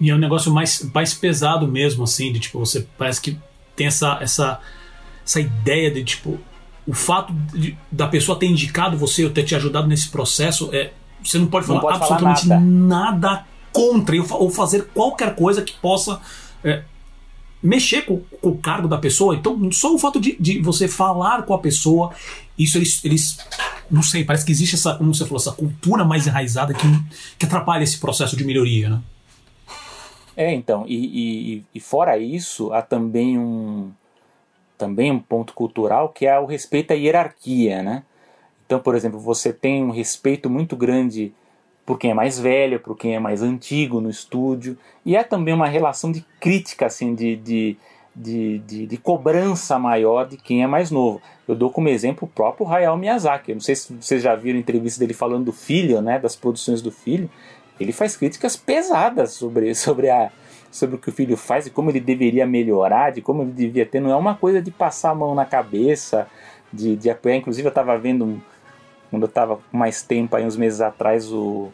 [0.00, 3.38] E é um negócio mais, mais pesado mesmo, assim, de tipo, você parece que
[3.74, 4.60] tem essa, essa,
[5.24, 6.38] essa ideia de tipo,
[6.86, 10.92] o fato de, da pessoa ter indicado você ou ter te ajudado nesse processo, é,
[11.22, 13.28] você não pode falar não pode absolutamente falar nada.
[13.28, 13.46] nada.
[13.72, 16.20] contra ou fazer qualquer coisa que possa.
[16.64, 16.82] É,
[17.62, 19.34] mexer com, com, o cargo da pessoa.
[19.34, 22.12] Então, só o fato de, de você falar com a pessoa,
[22.56, 23.38] isso eles, eles.
[23.90, 26.86] Não sei, parece que existe essa, como você falou, essa cultura mais enraizada que,
[27.38, 29.00] que atrapalha esse processo de melhoria, né?
[30.36, 33.90] É, então, e, e, e fora isso, há também um,
[34.76, 38.04] também um ponto cultural que é o respeito à hierarquia, né?
[38.68, 41.32] Então, por exemplo, você tem um respeito muito grande
[41.86, 45.54] por quem é mais velho, por quem é mais antigo no estúdio, e há também
[45.54, 47.76] uma relação de crítica, assim, de, de,
[48.14, 51.18] de, de, de cobrança maior de quem é mais novo.
[51.48, 53.52] Eu dou como exemplo o próprio Hayao Miyazaki.
[53.52, 56.36] Eu não sei se vocês já viram a entrevista dele falando do filho, né, das
[56.36, 57.30] produções do filho
[57.80, 60.30] ele faz críticas pesadas sobre, sobre, a,
[60.70, 63.86] sobre o que o filho faz e como ele deveria melhorar, de como ele devia
[63.86, 64.00] ter.
[64.00, 66.26] Não é uma coisa de passar a mão na cabeça,
[66.72, 67.36] de, de apoiar.
[67.36, 68.40] Inclusive, eu estava vendo, um,
[69.10, 71.70] quando eu estava com mais tempo, aí, uns meses atrás, o,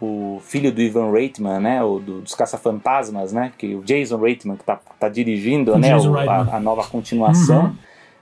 [0.00, 4.56] o filho do Ivan Reitman, né, o do, dos Caça-Fantasmas, né, que o Jason Reitman
[4.56, 7.66] que está tá dirigindo, né, o, a, a, nova continuação.
[7.66, 7.76] Uhum.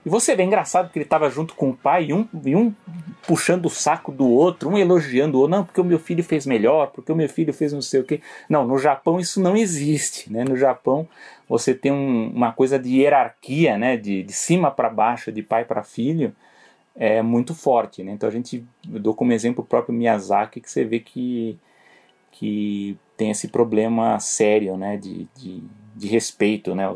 [0.04, 2.74] E você vê engraçado que ele estava junto com o pai e um, e um
[3.24, 6.44] puxando o saco do outro, um elogiando o outro, não, porque o meu filho fez
[6.44, 8.20] melhor, porque o meu filho fez não sei o quê.
[8.48, 10.32] Não, no Japão isso não existe.
[10.32, 10.44] Né?
[10.44, 11.08] No Japão
[11.48, 13.96] você tem um, uma coisa de hierarquia, né?
[13.96, 16.34] de, de cima para baixo, de pai para filho,
[16.94, 18.02] é muito forte.
[18.02, 18.12] Né?
[18.12, 21.58] Então a gente, eu dou como exemplo o próprio Miyazaki, que você vê que,
[22.30, 24.96] que tem esse problema sério né?
[24.96, 25.62] de, de,
[25.96, 26.74] de respeito.
[26.74, 26.86] Né?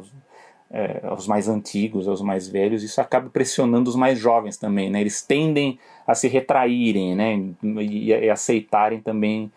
[0.70, 5.01] é, aos mais antigos, aos mais velhos, isso acaba pressionando os mais jovens também, né?
[5.01, 7.40] Eles tendem a se retraírem, né?
[7.82, 9.51] E, e aceitarem também,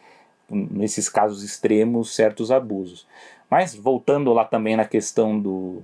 [0.50, 3.08] nesses casos extremos, certos abusos.
[3.50, 5.82] Mas voltando lá também na questão do,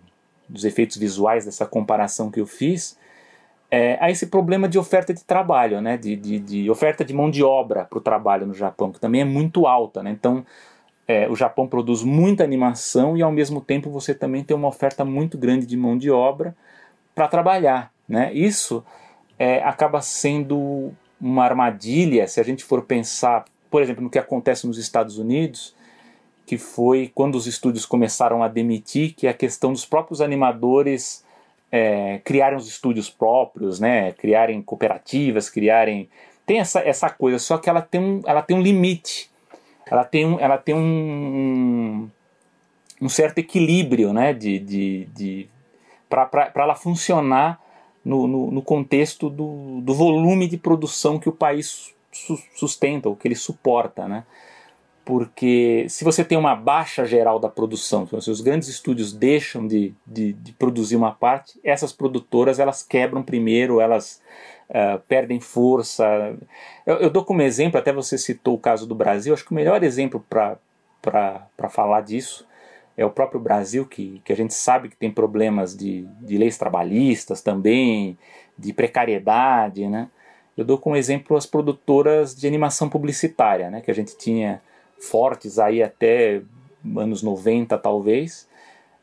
[0.47, 2.97] dos efeitos visuais dessa comparação que eu fiz,
[3.69, 5.97] é, há esse problema de oferta de trabalho, né?
[5.97, 9.21] De, de, de oferta de mão de obra para o trabalho no Japão, que também
[9.21, 10.11] é muito alta, né?
[10.11, 10.45] Então
[11.07, 15.05] é, o Japão produz muita animação e ao mesmo tempo você também tem uma oferta
[15.05, 16.55] muito grande de mão de obra
[17.13, 17.91] para trabalhar.
[18.07, 18.33] Né?
[18.33, 18.83] Isso
[19.37, 24.65] é, acaba sendo uma armadilha se a gente for pensar, por exemplo, no que acontece
[24.65, 25.75] nos Estados Unidos,
[26.45, 31.24] que foi quando os estúdios começaram a demitir, que é a questão dos próprios animadores
[31.71, 34.11] é, criarem os estúdios próprios, né?
[34.13, 36.09] criarem cooperativas, criarem.
[36.45, 39.29] Tem essa, essa coisa, só que ela tem um, ela tem um limite
[39.85, 42.09] ela tem, um, ela tem um,
[42.99, 45.47] um certo equilíbrio né, de, de, de,
[46.09, 47.61] para ela funcionar
[48.03, 51.93] no, no, no, contexto do, do volume de produção que o país
[52.55, 54.07] sustenta, ou que ele suporta.
[54.07, 54.23] Né?
[55.05, 59.93] Porque se você tem uma baixa geral da produção, se os grandes estúdios deixam de,
[60.05, 64.19] de, de produzir uma parte, essas produtoras elas quebram primeiro, elas
[64.69, 66.35] uh, perdem força.
[66.87, 69.55] Eu, eu, dou como exemplo, até você citou o caso do Brasil, acho que o
[69.55, 72.47] melhor exemplo para falar disso
[72.97, 76.57] é o próprio Brasil, que, que a gente sabe que tem problemas de, de leis
[76.57, 78.17] trabalhistas também,
[78.57, 80.09] de precariedade, né?
[80.57, 84.61] Eu dou como exemplo as produtoras de animação publicitária, né, que a gente tinha
[85.05, 86.41] fortes aí até
[86.97, 88.47] anos 90 talvez.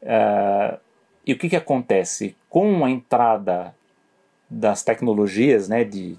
[0.03, 0.79] Uh,
[1.27, 2.37] e o que, que acontece?
[2.49, 3.75] Com a entrada
[4.51, 6.17] das tecnologias né, de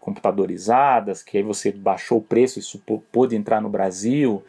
[0.00, 4.42] computadorizadas, que aí você baixou o preço, isso pôde entrar no Brasil,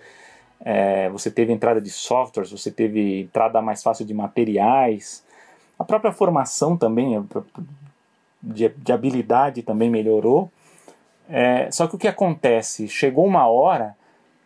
[0.61, 5.25] é, você teve entrada de softwares, você teve entrada mais fácil de materiais,
[5.77, 7.23] a própria formação também,
[8.41, 10.51] de, de habilidade também melhorou.
[11.29, 12.87] É, só que o que acontece?
[12.87, 13.95] Chegou uma hora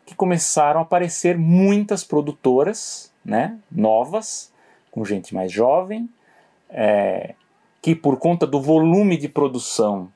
[0.05, 4.51] que começaram a aparecer muitas produtoras né, novas,
[4.89, 6.09] com gente mais jovem,
[6.69, 7.35] é,
[7.81, 10.11] que por conta do volume de produção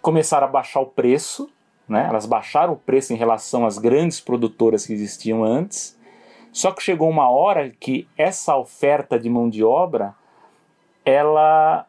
[0.00, 1.50] começaram a baixar o preço
[1.88, 2.06] né?
[2.08, 5.98] elas baixaram o preço em relação às grandes produtoras que existiam antes.
[6.50, 10.14] Só que chegou uma hora que essa oferta de mão de obra
[11.04, 11.86] ela,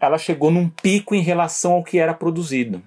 [0.00, 2.82] ela chegou num pico em relação ao que era produzido.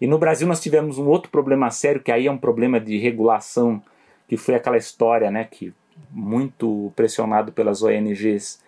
[0.00, 2.98] E no Brasil nós tivemos um outro problema sério, que aí é um problema de
[2.98, 3.82] regulação,
[4.28, 5.72] que foi aquela história, né, que
[6.10, 8.60] muito pressionado pelas ONGs,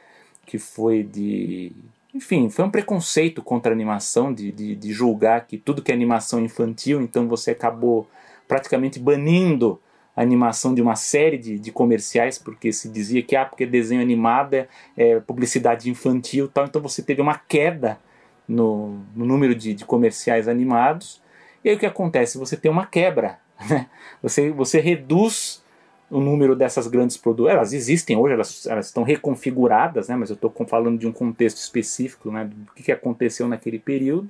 [0.46, 1.72] que foi de.
[2.14, 5.94] Enfim, foi um preconceito contra a animação, de, de, de julgar que tudo que é
[5.94, 8.08] animação infantil, então você acabou
[8.46, 9.78] praticamente banindo
[10.16, 14.00] a animação de uma série de, de comerciais, porque se dizia que ah, porque desenho
[14.00, 18.00] animado é, é publicidade infantil tal, então você teve uma queda
[18.48, 21.20] no, no número de, de, comerciais animados.
[21.62, 22.38] E aí o que acontece?
[22.38, 23.38] Você tem uma quebra.
[23.68, 23.86] Né?
[24.22, 25.64] Você, você reduz
[26.08, 27.56] o número dessas grandes produtoras.
[27.56, 30.14] Elas existem hoje, elas, elas estão reconfiguradas, né?
[30.16, 32.44] mas eu estou falando de um contexto específico né?
[32.44, 34.28] do que, que aconteceu naquele período.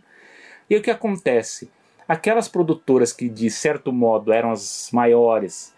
[0.68, 1.70] E aí o que acontece?
[2.08, 5.74] Aquelas produtoras que, de certo modo, eram as maiores,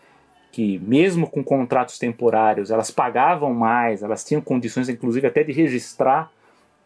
[0.53, 6.31] que mesmo com contratos temporários, elas pagavam mais, elas tinham condições, inclusive, até de registrar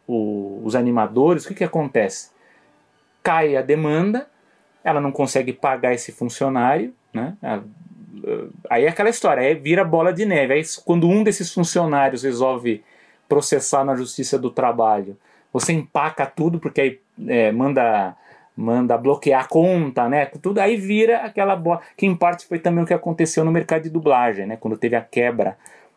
[0.06, 2.30] o, os animadores, o que, que acontece?
[3.22, 4.26] Cai a demanda,
[4.82, 7.36] ela não consegue pagar esse funcionário, né?
[8.68, 10.54] Aí é aquela história, aí vira bola de neve.
[10.54, 12.84] Aí quando um desses funcionários resolve
[13.28, 15.16] processar na Justiça do Trabalho,
[15.52, 18.16] você empaca tudo porque aí é, manda
[18.56, 20.26] manda bloquear a conta, né?
[20.26, 21.80] Tudo aí vira aquela bola.
[21.96, 24.56] Que em parte foi também o que aconteceu no mercado de dublagem, né?
[24.56, 25.56] Quando teve a quebra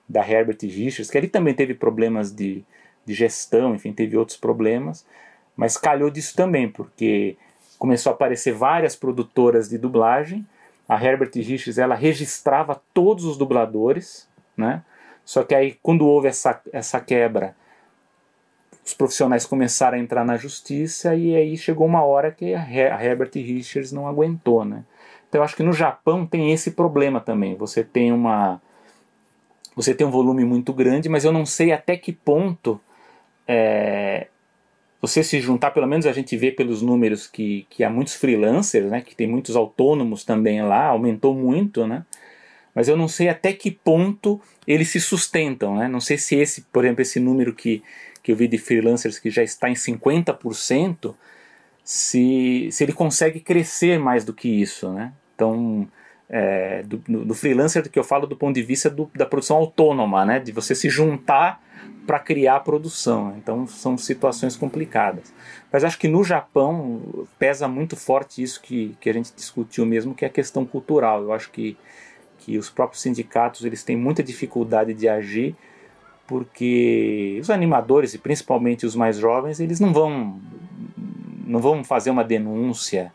[0.10, 2.64] da Herbert Richards, que ele também teve problemas de,
[3.08, 5.06] de gestão, enfim, teve outros problemas,
[5.56, 7.38] mas calhou disso também, porque
[7.80, 10.46] começou a aparecer várias produtoras de dublagem.
[10.90, 14.28] A Herbert Richards ela registrava todos os dubladores,
[14.58, 14.84] né?
[15.24, 17.56] Só que aí quando houve essa, essa quebra,
[18.86, 23.04] os profissionais começaram a entrar na justiça e aí chegou uma hora que a, a
[23.04, 24.84] Herbert Richards não aguentou, né?
[25.30, 27.56] Então eu acho que no Japão tem esse problema também.
[27.56, 28.62] Você tem uma
[29.78, 32.82] você tem um volume muito grande, mas eu não sei até que ponto
[33.48, 34.28] é,
[35.02, 38.90] você se juntar, pelo menos a gente vê pelos números que, que há muitos freelancers,
[38.90, 42.06] né, que tem muitos autônomos também lá, aumentou muito, né?
[42.74, 45.88] Mas eu não sei até que ponto eles se sustentam, né?
[45.88, 47.82] Não sei se esse, por exemplo, esse número que,
[48.22, 51.16] que eu vi de freelancers que já está em 50%,
[51.84, 55.12] se, se ele consegue crescer mais do que isso, né?
[55.34, 55.88] Então,
[56.30, 60.26] é, do, do, freelancer que eu falo do ponto de vista do, da produção autônoma,
[60.26, 60.40] né?
[60.40, 61.64] De você se juntar
[62.06, 63.36] para criar produção.
[63.38, 65.34] Então são situações complicadas.
[65.72, 70.16] Mas acho que no Japão pesa muito forte isso que, que a gente discutiu mesmo,
[70.16, 71.22] que é a questão cultural.
[71.24, 71.78] Eu acho que,
[72.40, 75.56] que os próprios sindicatos eles têm muita dificuldade de agir
[76.28, 80.42] porque os animadores e principalmente os mais jovens eles não vão
[81.46, 83.14] não vão fazer uma denúncia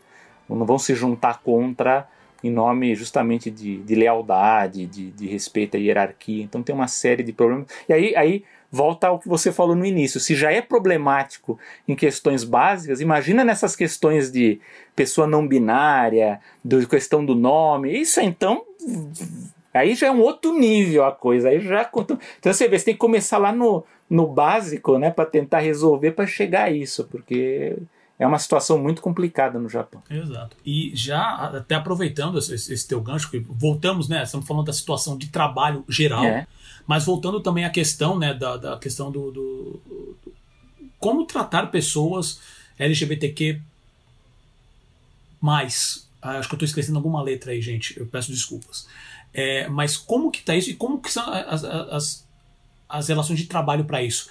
[0.49, 2.09] não vão se juntar contra
[2.43, 6.43] em nome justamente de, de lealdade, de, de respeito à hierarquia.
[6.43, 7.67] Então tem uma série de problemas.
[7.89, 10.19] E aí, aí volta ao que você falou no início.
[10.19, 14.61] Se já é problemático em questões básicas, imagina nessas questões de
[14.97, 17.93] pessoa não binária, de questão do nome.
[17.93, 18.65] Isso então.
[19.75, 21.51] Aí já é um outro nível a coisa.
[21.51, 25.27] Aí já Então você vê, você tem que começar lá no, no básico, né, para
[25.27, 27.77] tentar resolver, para chegar a isso, porque
[28.23, 30.01] é uma situação muito complicada no Japão.
[30.09, 30.57] Exato.
[30.65, 34.23] E já até aproveitando esse, esse teu gancho, que voltamos, né?
[34.23, 36.25] Estamos falando da situação de trabalho geral.
[36.25, 36.47] É.
[36.87, 40.33] Mas voltando também à questão, né, da, da questão do, do, do,
[41.01, 42.41] como tratar pessoas
[42.79, 43.61] LGBTQ
[45.41, 46.09] mais.
[46.21, 47.99] Ah, acho que eu estou esquecendo alguma letra aí, gente.
[47.99, 48.87] Eu peço desculpas.
[49.35, 52.29] É, mas como que tá isso e como que são as, as,
[52.89, 54.29] as relações de trabalho para isso?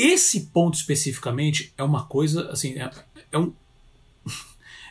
[0.00, 2.90] Esse ponto especificamente é uma coisa, assim, é,
[3.32, 3.52] é um,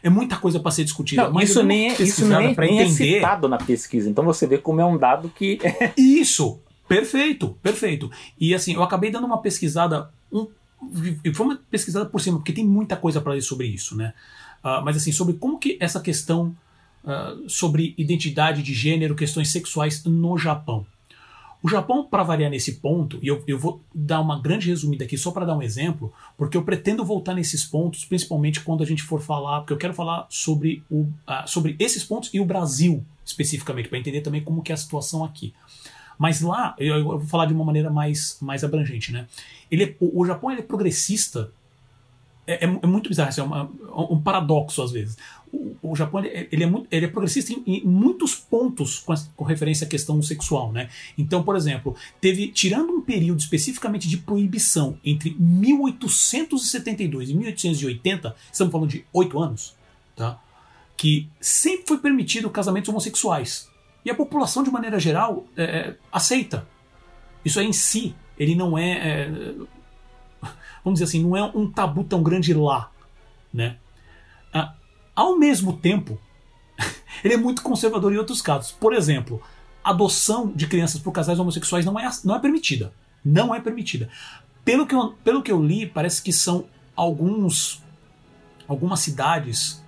[0.04, 1.24] é muita coisa para ser discutida.
[1.24, 4.10] Não, mas isso nem, é, isso nem, nem é citado na pesquisa.
[4.10, 5.60] Então você vê como é um dado que.
[5.98, 6.60] isso!
[6.88, 8.10] Perfeito, perfeito.
[8.40, 10.48] E assim, eu acabei dando uma pesquisada, um,
[11.34, 14.14] foi uma pesquisada por cima, porque tem muita coisa para ler sobre isso, né?
[14.64, 16.56] Uh, mas assim, sobre como que essa questão
[17.04, 20.86] uh, sobre identidade de gênero, questões sexuais no Japão.
[21.62, 25.18] O Japão, para variar nesse ponto, e eu, eu vou dar uma grande resumida aqui
[25.18, 29.02] só para dar um exemplo, porque eu pretendo voltar nesses pontos, principalmente quando a gente
[29.02, 33.04] for falar, porque eu quero falar sobre, o, uh, sobre esses pontos e o Brasil
[33.28, 35.54] especificamente, para entender também como que é a situação aqui.
[36.18, 39.28] Mas lá, eu, eu, vou falar de uma maneira mais, mais abrangente, né?
[39.70, 41.52] Ele é, o, o, Japão ele é progressista,
[42.48, 43.70] é, é, é muito bizarro, assim, é uma,
[44.10, 45.18] um paradoxo às vezes.
[45.52, 49.46] O, o Japão ele, é muito, ele é progressista em, em muitos pontos com, com,
[49.46, 50.90] referência à questão sexual, né?
[51.18, 58.72] Então, por exemplo, teve, tirando um período especificamente de proibição entre 1872 e 1880, estamos
[58.72, 59.76] falando de oito anos,
[60.16, 60.40] tá?
[60.98, 63.70] que sempre foi permitido casamentos homossexuais.
[64.04, 66.68] E a população, de maneira geral, é, é, aceita.
[67.46, 69.56] Isso aí em si, ele não é, é,
[70.84, 72.90] Vamos dizer assim, não é um tabu tão grande lá.
[73.54, 73.78] Né?
[75.18, 76.20] Ao mesmo tempo,
[77.26, 78.72] ele é muito conservador em outros casos.
[78.72, 79.42] Por exemplo,
[79.84, 82.94] adoção de crianças por casais homossexuais não é, não é permitida.
[83.26, 84.10] Não é permitida.
[84.64, 86.66] Pelo que, eu, pelo que eu li, parece que são
[86.96, 87.82] alguns
[88.68, 89.84] algumas cidades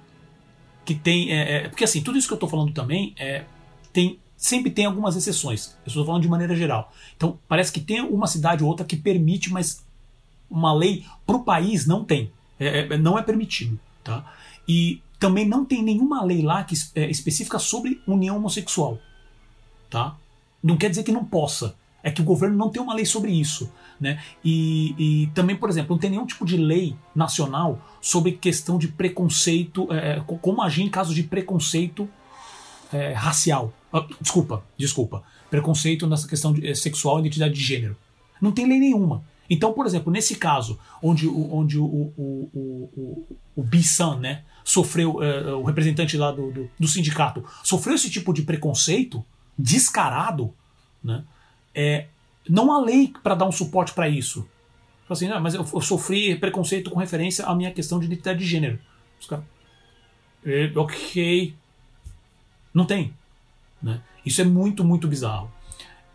[0.83, 1.31] que tem.
[1.31, 3.45] É, é, porque assim, tudo isso que eu estou falando também é,
[3.93, 5.77] tem, sempre tem algumas exceções.
[5.85, 6.91] Eu estou falando de maneira geral.
[7.15, 9.85] Então, parece que tem uma cidade ou outra que permite, mas
[10.49, 12.31] uma lei para o país não tem.
[12.59, 13.79] É, é, não é permitido.
[14.03, 14.25] Tá?
[14.67, 18.97] E também não tem nenhuma lei lá que, é, específica sobre união homossexual.
[19.89, 20.15] Tá?
[20.63, 21.75] Não quer dizer que não possa.
[22.01, 23.69] É que o governo não tem uma lei sobre isso.
[23.99, 24.23] Né?
[24.43, 28.87] E, e também, por exemplo, não tem nenhum tipo de lei nacional sobre questão de
[28.87, 32.07] preconceito, é, é como agir em casos de preconceito
[32.93, 33.73] é, racial.
[33.91, 35.23] Ah, desculpa, desculpa.
[35.49, 37.97] Preconceito nessa questão de, é, sexual e identidade de gênero.
[38.41, 39.23] Não tem lei nenhuma.
[39.49, 45.23] Então, por exemplo, nesse caso, onde, onde o, o, o, o, o Bissan, né, sofreu,
[45.23, 49.25] é, o representante lá do, do, do, sindicato, sofreu esse tipo de preconceito
[49.57, 50.53] descarado,
[51.03, 51.23] né,
[51.73, 52.05] é,
[52.47, 54.47] não há lei para dar um suporte para isso.
[55.09, 58.45] Assim, não, mas eu, eu, sofri preconceito com referência à minha questão de identidade de
[58.45, 58.77] gênero.
[59.19, 59.43] Os caras.
[60.45, 61.55] É, ok.
[62.71, 63.11] Não tem.
[63.81, 63.99] Né?
[64.23, 65.51] Isso é muito, muito bizarro.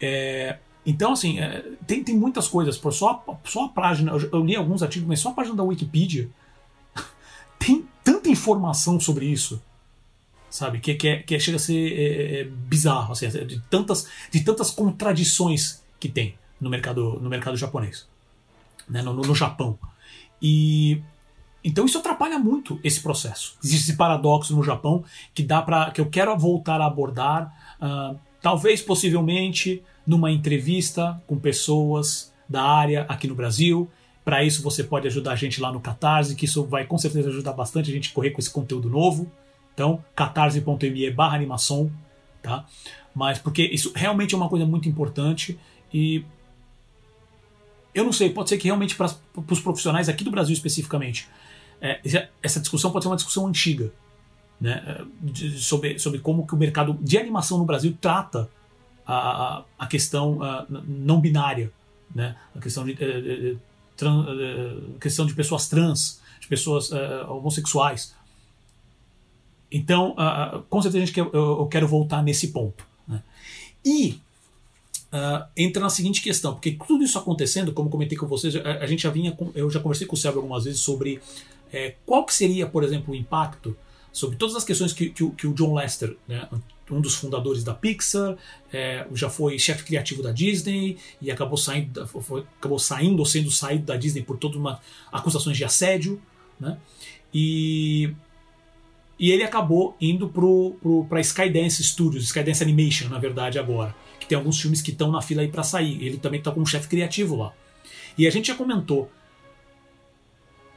[0.00, 2.78] É, então, assim, é, tem, tem muitas coisas.
[2.78, 4.12] Por só, só a página.
[4.12, 6.30] Eu, eu, li alguns artigos, mas só a página da Wikipedia
[8.44, 9.62] informação sobre isso.
[10.50, 10.78] Sabe?
[10.78, 13.12] Que, que, é, que é, chega a ser é, é bizarro.
[13.12, 18.06] Assim, de, tantas, de tantas contradições que tem no mercado, no mercado japonês,
[18.88, 19.78] né, no, no Japão.
[20.40, 21.02] E
[21.64, 23.56] então isso atrapalha muito esse processo.
[23.64, 25.02] Existe esse paradoxo no Japão
[25.34, 31.38] que dá para que eu quero voltar a abordar, uh, talvez possivelmente numa entrevista com
[31.38, 33.90] pessoas da área aqui no Brasil.
[34.24, 37.28] Para isso você pode ajudar a gente lá no Catarse, que isso vai com certeza
[37.28, 39.30] ajudar bastante a gente correr com esse conteúdo novo.
[39.74, 41.90] Então, catarse.me barra animação,
[42.42, 42.64] tá?
[43.14, 45.58] Mas porque isso realmente é uma coisa muito importante
[45.92, 46.24] e
[47.94, 49.08] eu não sei, pode ser que realmente para
[49.48, 51.28] os profissionais aqui do Brasil especificamente,
[51.80, 52.00] é,
[52.42, 53.92] essa discussão pode ser uma discussão antiga,
[54.60, 58.48] né, de, sobre, sobre como que o mercado de animação no Brasil trata
[59.06, 61.70] a, a questão a, não binária,
[62.12, 63.56] né, a questão de, de, é, de é,
[63.96, 68.14] trans, é, questão de pessoas trans, de pessoas uh, homossexuais.
[69.70, 72.86] Então, uh, com certeza quer, eu, eu quero voltar nesse ponto.
[73.08, 73.22] Né.
[73.84, 74.20] E
[75.12, 78.86] uh, entra na seguinte questão, porque tudo isso acontecendo, como comentei com vocês, a, a
[78.86, 81.20] gente já vinha, com, eu já conversei com o Sérgio algumas vezes sobre
[81.72, 83.76] é, qual que seria, por exemplo, o impacto
[84.12, 86.48] sobre todas as questões que, que, que o John Lester, né,
[86.90, 88.36] um dos fundadores da Pixar,
[88.72, 93.50] é, já foi chefe criativo da Disney e acabou saindo, foi, acabou saindo ou sendo
[93.50, 94.80] saído da Disney por todas uma
[95.10, 96.20] acusações de assédio,
[96.60, 96.78] né?
[97.32, 98.12] E
[99.16, 100.28] e ele acabou indo
[101.08, 105.20] para Skydance Studios, Skydance Animation, na verdade, agora que tem alguns filmes que estão na
[105.20, 106.02] fila aí para sair.
[106.02, 107.52] Ele também está como chefe criativo lá.
[108.16, 109.10] E a gente já comentou.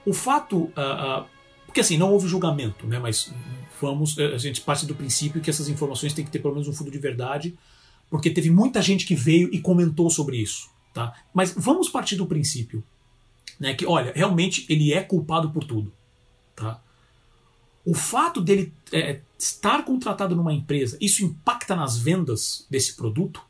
[0.05, 0.57] O fato.
[0.57, 1.25] Uh, uh,
[1.65, 2.99] porque assim, não houve julgamento, né?
[2.99, 3.33] Mas
[3.81, 4.17] vamos.
[4.17, 6.73] Eh, a gente parte do princípio que essas informações têm que ter pelo menos um
[6.73, 7.57] fundo de verdade,
[8.09, 10.69] porque teve muita gente que veio e comentou sobre isso.
[10.93, 11.13] Tá?
[11.33, 12.83] Mas vamos partir do princípio.
[13.59, 15.91] Né, que, olha, realmente ele é culpado por tudo.
[16.55, 16.79] Tá?
[17.83, 23.41] O fato dele é, estar contratado numa empresa, isso impacta nas vendas desse produto?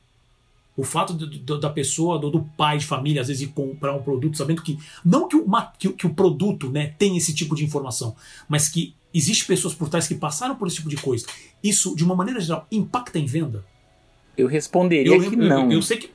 [0.78, 3.94] O fato de, de, da pessoa, do, do, pai de família, às vezes, ir comprar
[3.94, 4.78] um produto sabendo que.
[5.04, 5.46] Não que o,
[5.80, 8.16] que, que o produto né, tem esse tipo de informação,
[8.48, 11.26] mas que existe pessoas por trás que passaram por esse tipo de coisa.
[11.64, 13.64] Isso, de uma maneira geral, impacta em venda?
[14.38, 15.66] Eu responderia eu, que eu, não.
[15.66, 16.12] Eu, eu, sei que.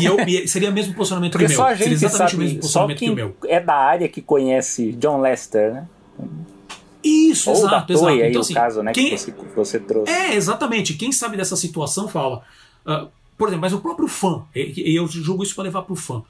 [0.00, 0.16] E, eu,
[0.48, 1.76] seria o mesmo posicionamento Porque que o meu.
[1.76, 3.36] Seria exatamente sabe, o mesmo posicionamento que o meu.
[3.44, 5.88] É da área que conhece John Lester, né?
[7.02, 8.08] Isso, Ou exato, da exato.
[8.08, 9.10] Aí então, o assim, caso, né, quem...
[9.10, 10.12] que você, você, trouxe.
[10.12, 10.94] É, exatamente.
[10.94, 12.42] Quem sabe dessa situação fala.
[12.86, 15.96] Uh, por exemplo, mas o próprio fã, e eu julgo isso para levar para o
[15.96, 16.22] fã.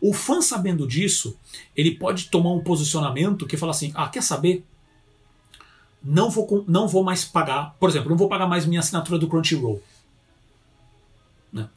[0.00, 1.38] O fã sabendo disso,
[1.76, 4.64] ele pode tomar um posicionamento que fala assim: ah, quer saber?
[6.08, 9.26] Não vou, não vou mais pagar, por exemplo, não vou pagar mais minha assinatura do
[9.26, 9.82] Crunchyroll.
[11.52, 11.68] Né?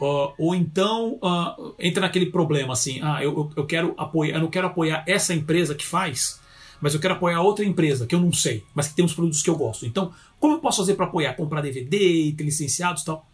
[0.00, 4.48] Uh, ou então uh, entra naquele problema assim: ah, eu, eu quero apoiar, eu não
[4.48, 6.40] quero apoiar essa empresa que faz,
[6.80, 9.42] mas eu quero apoiar outra empresa que eu não sei, mas que tem uns produtos
[9.42, 9.84] que eu gosto.
[9.84, 11.34] Então, como eu posso fazer para apoiar?
[11.34, 13.26] Comprar DVD, ter licenciados e tal.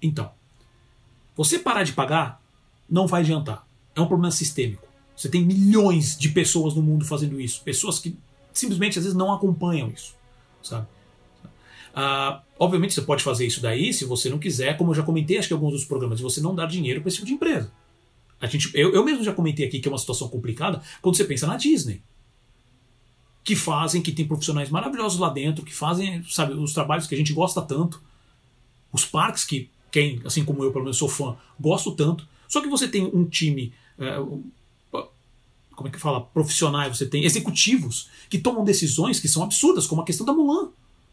[0.00, 0.30] Então,
[1.36, 2.40] você parar de pagar
[2.88, 3.66] não vai adiantar.
[3.94, 4.88] É um problema sistêmico.
[5.14, 7.60] Você tem milhões de pessoas no mundo fazendo isso.
[7.62, 8.16] Pessoas que
[8.58, 10.14] simplesmente às vezes não acompanham isso,
[10.62, 10.86] sabe?
[11.94, 15.38] Ah, obviamente você pode fazer isso daí se você não quiser, como eu já comentei,
[15.38, 17.72] acho que alguns dos programas, você não dar dinheiro para esse tipo de empresa.
[18.40, 21.24] A gente, eu, eu mesmo já comentei aqui que é uma situação complicada quando você
[21.24, 22.00] pensa na Disney.
[23.42, 27.18] Que fazem, que tem profissionais maravilhosos lá dentro, que fazem, sabe, os trabalhos que a
[27.18, 28.00] gente gosta tanto.
[28.92, 32.28] Os parques que quem, assim como eu, pelo menos sou fã, gosto tanto.
[32.46, 33.72] Só que você tem um time.
[35.78, 36.20] Como é que fala?
[36.20, 40.70] Profissionais, você tem executivos que tomam decisões que são absurdas, como a questão da Mulan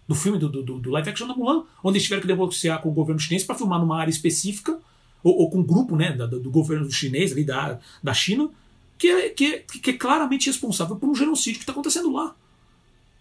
[0.08, 2.90] do filme do, do, do, live action da Mulan, onde eles tiveram que negociar com
[2.90, 4.80] o governo chinês para filmar numa área específica
[5.24, 8.50] ou, ou com um grupo né, do, do governo chinês, ali, da, da China,
[8.98, 12.36] que é, que, é, que é claramente responsável por um genocídio que está acontecendo lá.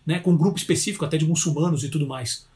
[0.07, 2.47] Né, com um grupo específico até de muçulmanos e tudo mais.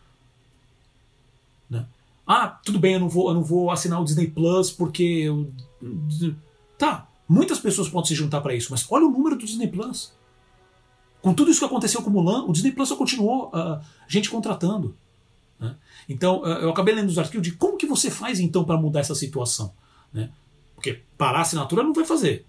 [1.69, 1.85] Né?
[2.27, 5.03] Ah, tudo bem, eu não vou, eu não vou assinar o Disney Plus porque.
[5.03, 5.53] Eu...
[6.79, 10.13] Tá, muitas pessoas podem se juntar para isso, mas olha o número do Disney Plus.
[11.21, 14.31] Com tudo isso que aconteceu com o Mulan, o Disney Plus só continuou uh, gente
[14.31, 14.95] contratando.
[15.59, 15.75] Né?
[16.09, 19.01] Então, uh, eu acabei lendo os artigos de como que você faz então para mudar
[19.01, 19.73] essa situação.
[20.13, 20.31] Né?
[20.75, 22.47] Porque parar a assinatura não vai fazer.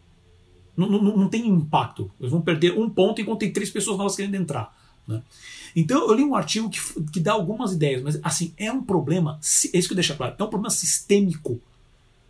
[0.78, 2.10] Não, não, não, tem impacto.
[2.20, 4.74] Eles vão perder um ponto enquanto tem três pessoas novas querendo entrar.
[5.08, 5.22] Né?
[5.76, 6.80] Então eu li um artigo que,
[7.12, 9.40] que dá algumas ideias, mas assim, é um problema,
[9.74, 11.60] é isso que deixa claro, é um problema sistêmico.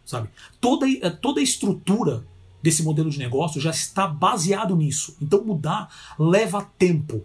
[0.05, 0.29] Sabe?
[0.59, 2.23] Toda, toda a estrutura
[2.62, 5.16] desse modelo de negócio já está baseado nisso.
[5.22, 7.24] Então mudar leva tempo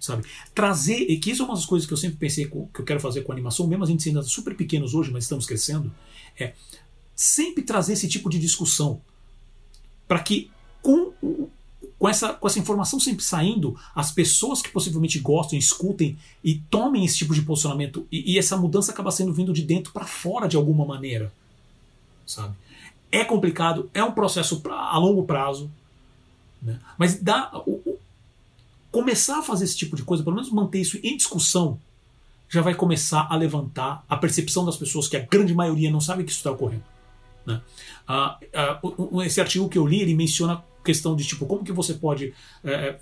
[0.00, 0.24] sabe?
[0.54, 2.98] Trazer, e que isso é uma das coisas que eu sempre pensei que eu quero
[2.98, 5.92] fazer com animação, mesmo a gente sendo super pequenos hoje, mas estamos crescendo,
[6.38, 6.54] é
[7.14, 9.00] sempre trazer esse tipo de discussão
[10.08, 11.12] para que com,
[11.98, 17.04] com, essa, com essa informação sempre saindo, as pessoas que possivelmente gostem, escutem e tomem
[17.04, 20.48] esse tipo de posicionamento e, e essa mudança acaba sendo vindo de dentro para fora
[20.48, 21.30] de alguma maneira,
[22.26, 22.54] sabe?
[23.12, 25.70] É complicado, é um processo pra, a longo prazo,
[26.62, 26.78] né?
[26.96, 27.98] mas dá o,
[28.90, 31.78] começar a fazer esse tipo de coisa, pelo menos manter isso em discussão,
[32.48, 36.24] já vai começar a levantar a percepção das pessoas que a grande maioria não sabe
[36.24, 36.84] que isso está ocorrendo.
[37.46, 37.60] Né?
[38.06, 38.80] Ah, ah,
[39.24, 42.34] esse artigo que eu li, ele menciona a questão de tipo como que você pode
[42.64, 42.98] é,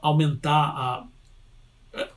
[0.00, 1.06] aumentar a,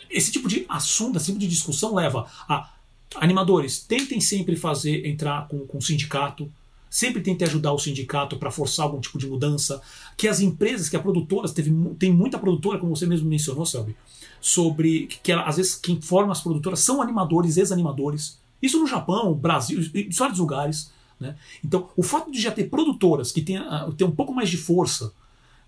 [0.09, 2.71] esse tipo de assunto, esse tipo de discussão leva a
[3.15, 6.51] animadores tentem sempre fazer entrar com, com sindicato,
[6.95, 9.81] sempre tente ajudar o sindicato para forçar algum tipo de mudança,
[10.15, 11.69] que as empresas, que as produtoras, teve,
[11.99, 13.97] tem muita produtora, como você mesmo mencionou, sabe,
[14.39, 18.39] sobre que, que às vezes quem forma as produtoras são animadores, ex-animadores.
[18.61, 20.89] Isso no Japão, Brasil, em vários lugares.
[21.19, 21.35] Né?
[21.61, 25.07] Então, o fato de já ter produtoras que têm, uh, um pouco mais de força,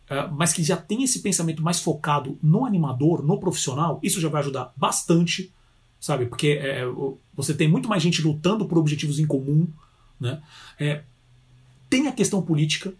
[0.10, 4.30] uh, mas que já tem esse pensamento mais focado no animador, no profissional, isso já
[4.30, 5.52] vai ajudar bastante,
[6.00, 6.26] sabe?
[6.26, 6.84] Porque é,
[7.36, 9.68] você tem muito mais gente lutando por objetivos em comum.
[10.18, 10.42] Né?
[10.80, 11.04] É,
[11.90, 12.94] tem a questão política,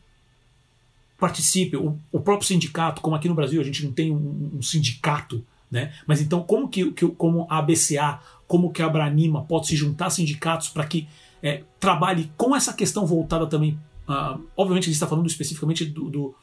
[1.18, 4.62] participe, o, o, próprio sindicato, como aqui no Brasil a gente não tem um, um
[4.62, 5.94] sindicato, né?
[6.06, 10.08] mas então como que, que como a ABCA, como que a Abranima pode se juntar
[10.08, 11.08] a sindicatos para que
[11.42, 16.10] é, trabalhe com essa questão voltada também, uh, obviamente a gente está falando especificamente do,
[16.10, 16.36] do,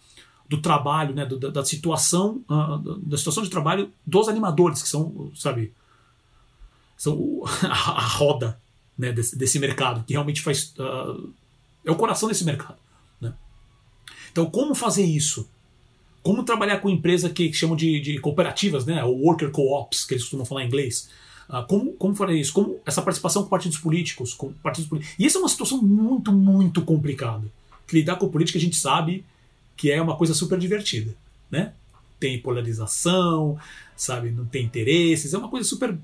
[0.49, 1.25] do trabalho, né?
[1.25, 5.73] Da, da, situação, uh, da situação de trabalho dos animadores, que são, sabe,
[6.97, 8.61] são a, a roda
[8.97, 10.75] né, desse, desse mercado, que realmente faz...
[10.79, 11.33] Uh,
[11.85, 12.79] é o coração desse mercado.
[13.21, 13.33] Né?
[14.33, 15.49] Então, como fazer isso?
[16.23, 19.05] Como trabalhar com empresa que, chamam de, de, cooperativas, né?
[19.05, 21.11] ou worker co-ops, que eles costumam falar em inglês.
[21.49, 22.53] Uh, como, como fazer isso?
[22.53, 25.15] Como essa participação com partidos políticos, com partidos políticos.
[25.19, 27.47] E essa é uma situação muito, muito complicada.
[27.87, 29.25] Que lidar com política a gente sabe
[29.77, 31.15] que é uma coisa super divertida,
[31.51, 31.75] né?
[32.19, 33.59] Tem polarização,
[33.97, 34.31] sabe?
[34.31, 35.99] Não tem interesses, é uma coisa super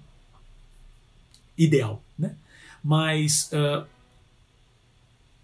[1.56, 2.34] ideal, né?
[2.82, 3.86] Mas uh,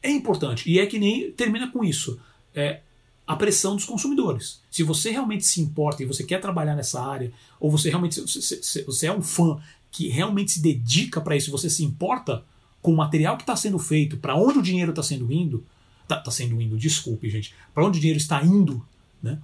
[0.07, 0.71] é importante.
[0.71, 2.19] E é que nem termina com isso.
[2.55, 2.81] É,
[3.27, 4.61] a pressão dos consumidores.
[4.71, 8.85] Se você realmente se importa e você quer trabalhar nessa área, ou você realmente você,
[8.85, 9.59] você é um fã
[9.91, 12.45] que realmente se dedica para isso, você se importa
[12.81, 15.65] com o material que está sendo feito, para onde o dinheiro está sendo indo,
[16.03, 18.87] está tá sendo indo, desculpe, gente, para onde o dinheiro está indo,
[19.21, 19.41] né?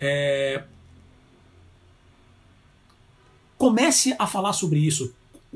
[0.00, 0.64] É,
[3.58, 5.14] comece a falar sobre isso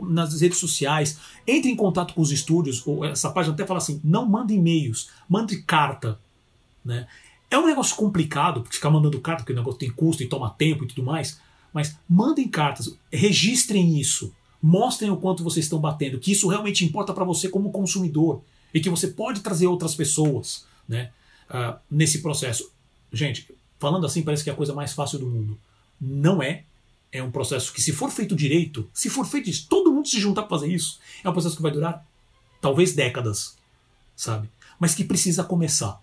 [0.09, 4.01] nas redes sociais, entre em contato com os estúdios, ou essa página até fala assim,
[4.03, 6.19] não mande e-mails, mande carta.
[6.85, 7.07] Né?
[7.51, 10.85] É um negócio complicado, ficar mandando carta, porque o negócio tem custo e toma tempo
[10.85, 11.41] e tudo mais,
[11.73, 14.33] mas mandem cartas, registrem isso,
[14.63, 18.81] mostrem o quanto vocês estão batendo, que isso realmente importa para você como consumidor e
[18.81, 21.11] que você pode trazer outras pessoas né,
[21.51, 22.71] uh, nesse processo.
[23.13, 25.59] Gente, falando assim, parece que é a coisa mais fácil do mundo.
[26.01, 26.65] Não é,
[27.13, 30.21] é um processo que, se for feito direito, se for feito isso, todo mundo se
[30.21, 32.07] juntar para fazer isso, é um processo que vai durar
[32.61, 33.57] talvez décadas,
[34.15, 34.49] sabe?
[34.79, 36.01] Mas que precisa começar.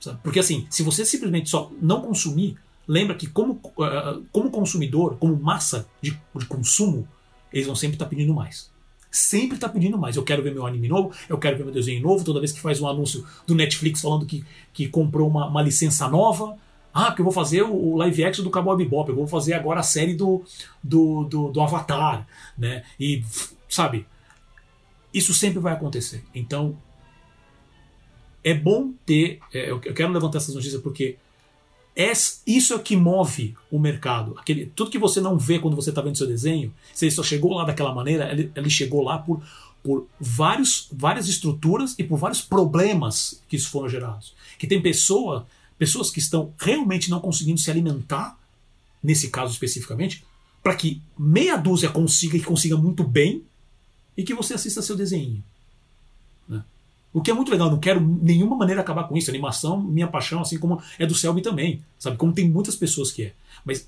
[0.00, 0.18] Sabe?
[0.22, 2.56] Porque assim, se você simplesmente só não consumir,
[2.86, 7.06] lembra que como, uh, como consumidor, como massa de, de consumo,
[7.52, 8.70] eles vão sempre estar tá pedindo mais.
[9.10, 10.16] Sempre está pedindo mais.
[10.16, 12.24] Eu quero ver meu anime novo, eu quero ver meu desenho novo.
[12.24, 16.08] Toda vez que faz um anúncio do Netflix falando que, que comprou uma, uma licença
[16.08, 16.56] nova,
[16.92, 19.80] ah, porque eu vou fazer o live action do Cowboy Bebop, eu vou fazer agora
[19.80, 20.42] a série do,
[20.82, 22.84] do, do, do Avatar, né?
[22.98, 23.22] E,
[23.68, 24.06] sabe,
[25.12, 26.24] isso sempre vai acontecer.
[26.34, 26.76] Então,
[28.42, 29.40] é bom ter.
[29.52, 31.16] É, eu quero levantar essas notícias porque
[31.94, 32.12] é,
[32.46, 34.36] isso é o que move o mercado.
[34.38, 37.24] Aquele, tudo que você não vê quando você está vendo seu desenho, se ele só
[37.24, 39.42] chegou lá daquela maneira, ele, ele chegou lá por,
[39.82, 44.32] por vários, várias estruturas e por vários problemas que isso foram gerados.
[44.58, 45.46] Que tem pessoa,
[45.78, 48.38] pessoas que estão realmente não conseguindo se alimentar,
[49.02, 50.24] nesse caso especificamente,
[50.62, 53.42] para que meia dúzia consiga e consiga muito bem
[54.16, 55.42] e que você assista seu desenho.
[56.48, 56.62] Né?
[57.12, 59.30] O que é muito legal, não quero nenhuma maneira acabar com isso.
[59.30, 62.16] Animação, minha paixão, assim como é do Selby também, sabe?
[62.16, 63.32] Como tem muitas pessoas que é.
[63.64, 63.86] Mas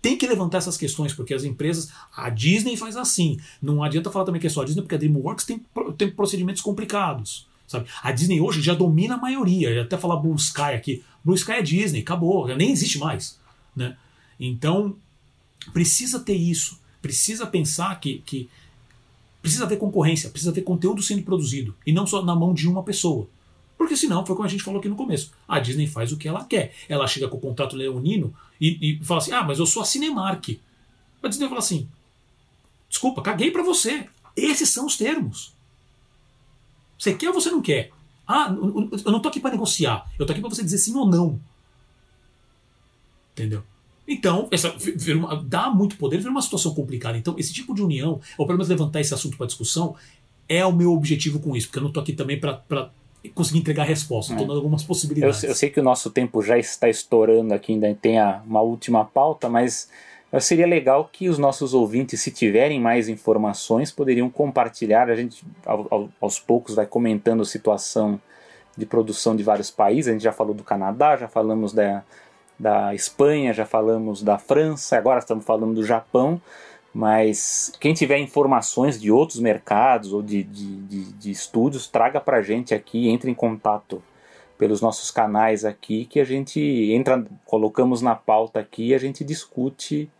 [0.00, 1.90] tem que levantar essas questões, porque as empresas.
[2.16, 3.38] A Disney faz assim.
[3.60, 5.62] Não adianta falar também que é só a Disney, porque a Dreamworks tem,
[5.98, 7.46] tem procedimentos complicados.
[7.66, 7.86] Sabe?
[8.02, 9.74] A Disney hoje já domina a maioria.
[9.74, 11.04] Já até falar Blue Sky aqui.
[11.24, 13.38] Blue Sky é Disney, acabou, nem existe mais.
[13.74, 13.96] Né?
[14.38, 14.96] Então,
[15.72, 16.80] precisa ter isso.
[17.02, 18.48] Precisa pensar que, que
[19.42, 22.82] Precisa ter concorrência, precisa ter conteúdo sendo produzido e não só na mão de uma
[22.82, 23.26] pessoa.
[23.76, 26.28] Porque senão, foi como a gente falou aqui no começo, a Disney faz o que
[26.28, 26.74] ela quer.
[26.86, 29.86] Ela chega com o contrato leonino e, e fala assim: ah, mas eu sou a
[29.86, 30.60] Cinemark.
[31.22, 31.88] A Disney fala assim:
[32.86, 34.06] desculpa, caguei para você.
[34.36, 35.54] Esses são os termos.
[36.98, 37.90] Você quer ou você não quer?
[38.30, 40.06] Ah, eu não tô aqui para negociar.
[40.18, 41.40] Eu tô aqui para você dizer sim ou não.
[43.32, 43.62] Entendeu?
[44.06, 44.74] Então, essa,
[45.44, 47.16] dá muito poder, vira uma situação complicada.
[47.16, 49.94] Então, esse tipo de união, ou pelo menos levantar esse assunto para discussão,
[50.48, 52.90] é o meu objetivo com isso, porque eu não estou aqui também para
[53.34, 54.48] conseguir entregar resposta, estou é.
[54.48, 55.44] dando algumas possibilidades.
[55.44, 58.60] Eu, eu, sei que o nosso tempo já está estourando aqui, ainda tem a, uma
[58.60, 59.88] última pauta, mas
[60.38, 65.10] seria legal que os nossos ouvintes, se tiverem mais informações, poderiam compartilhar.
[65.10, 68.20] A gente, ao, aos poucos, vai comentando a situação
[68.76, 70.08] de produção de vários países.
[70.08, 72.04] A gente já falou do Canadá, já falamos da
[72.60, 76.38] da Espanha, já falamos da França, agora estamos falando do Japão,
[76.92, 82.36] mas quem tiver informações de outros mercados ou de, de, de, de estúdios, traga para
[82.36, 84.02] a gente aqui, entre em contato
[84.58, 86.60] pelos nossos canais aqui, que a gente
[86.92, 90.10] entra, colocamos na pauta aqui e a gente discute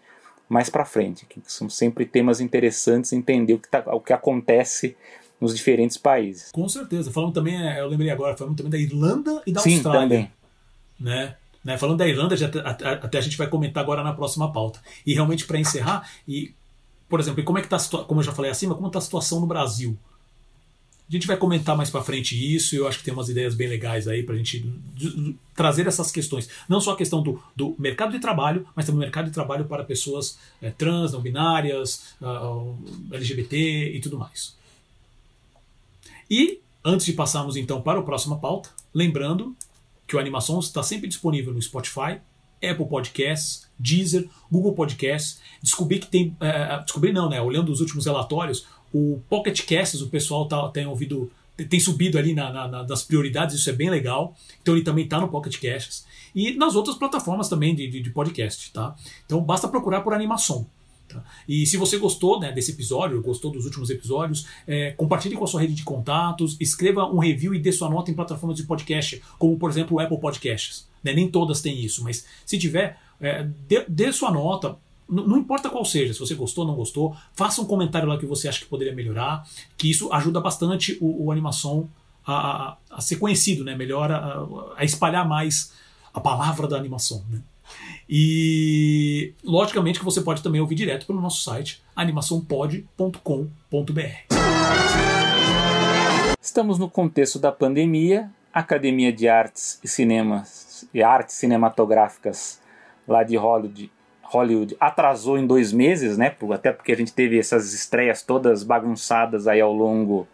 [0.50, 4.96] mais para frente, que são sempre temas interessantes, entender o que, tá, o que acontece
[5.40, 6.50] nos diferentes países.
[6.50, 7.12] Com certeza.
[7.12, 10.02] Falamos também, eu lembrei agora, falamos também da Irlanda e da Sim, Austrália.
[10.02, 10.32] Também.
[10.98, 11.36] Né?
[11.64, 11.78] Né?
[11.78, 14.80] Falando da Irlanda, já, até, até, a gente vai comentar agora na próxima pauta.
[15.06, 16.52] E realmente, para encerrar, e,
[17.08, 17.78] por exemplo, como é que tá
[18.08, 19.96] como eu já falei acima, como está a situação no Brasil?
[21.10, 23.66] A gente vai comentar mais para frente isso, eu acho que tem umas ideias bem
[23.66, 24.72] legais aí para gente
[25.56, 26.48] trazer essas questões.
[26.68, 29.64] Não só a questão do, do, mercado de trabalho, mas também o mercado de trabalho
[29.64, 32.14] para pessoas é, trans, não binárias,
[33.10, 34.56] LGBT e tudo mais.
[36.30, 39.56] E, antes de passarmos então para a próxima pauta, lembrando
[40.06, 42.20] que o Animação está sempre disponível no Spotify,
[42.62, 45.40] Apple Podcasts, Deezer, Google Podcasts.
[45.62, 46.36] Descobri que tem.
[46.40, 47.40] É, descobri não, né?
[47.40, 51.30] Olhando os últimos relatórios, o Pocket Casts, o pessoal tá, tem ouvido.
[51.68, 54.34] Tem subido ali na, na, nas prioridades, isso é bem legal.
[54.62, 56.06] Então ele também está no Pocket Casts.
[56.34, 58.94] E nas outras plataformas também de, de, de podcast, tá?
[59.26, 60.66] Então basta procurar por animação.
[61.12, 61.22] Tá?
[61.48, 65.46] E se você gostou né, desse episódio, gostou dos últimos episódios, é, compartilhe com a
[65.46, 69.20] sua rede de contatos, escreva um review e dê sua nota em plataformas de podcast,
[69.38, 70.88] como por exemplo o Apple Podcasts.
[71.02, 71.12] Né?
[71.12, 74.76] Nem todas têm isso, mas se tiver, é, dê, dê, sua nota.
[75.10, 78.24] Não importa qual seja, se você gostou ou não gostou, faça um comentário lá que
[78.24, 79.44] você acha que poderia melhorar,
[79.76, 81.90] que isso ajuda bastante o, o animação
[82.24, 83.74] a, a, a, ser conhecido, né?
[83.74, 84.46] melhor a,
[84.76, 85.72] a espalhar mais
[86.14, 87.24] a palavra da animação.
[87.28, 87.40] Né?
[88.08, 94.34] E logicamente que você pode também ouvir direto pelo nosso site animaçãopod.com.br.
[96.40, 98.30] Estamos no contexto da pandemia.
[98.52, 102.60] A Academia de Artes e Cinemas e Artes Cinematográficas
[103.06, 103.90] lá de Hollywood,
[104.30, 106.34] Hollywood atrasou em dois meses, né?
[106.52, 110.26] Até porque a gente teve essas estreias todas bagunçadas aí ao longo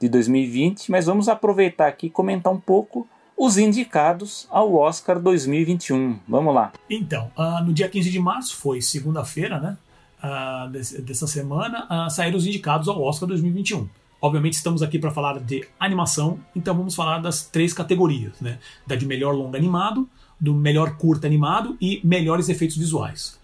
[0.00, 0.90] de 2020.
[0.90, 3.06] Mas vamos aproveitar aqui e comentar um pouco
[3.36, 6.18] os indicados ao Oscar 2021.
[6.26, 6.72] Vamos lá.
[6.88, 9.76] Então, uh, no dia 15 de março, foi segunda-feira, né?
[10.24, 13.86] Uh, dessa semana, uh, saíram os indicados ao Oscar 2021.
[14.20, 18.58] Obviamente estamos aqui para falar de animação, então vamos falar das três categorias, né?
[18.86, 20.08] Da de melhor longa animado,
[20.38, 23.38] do melhor curta animado e melhores efeitos visuais.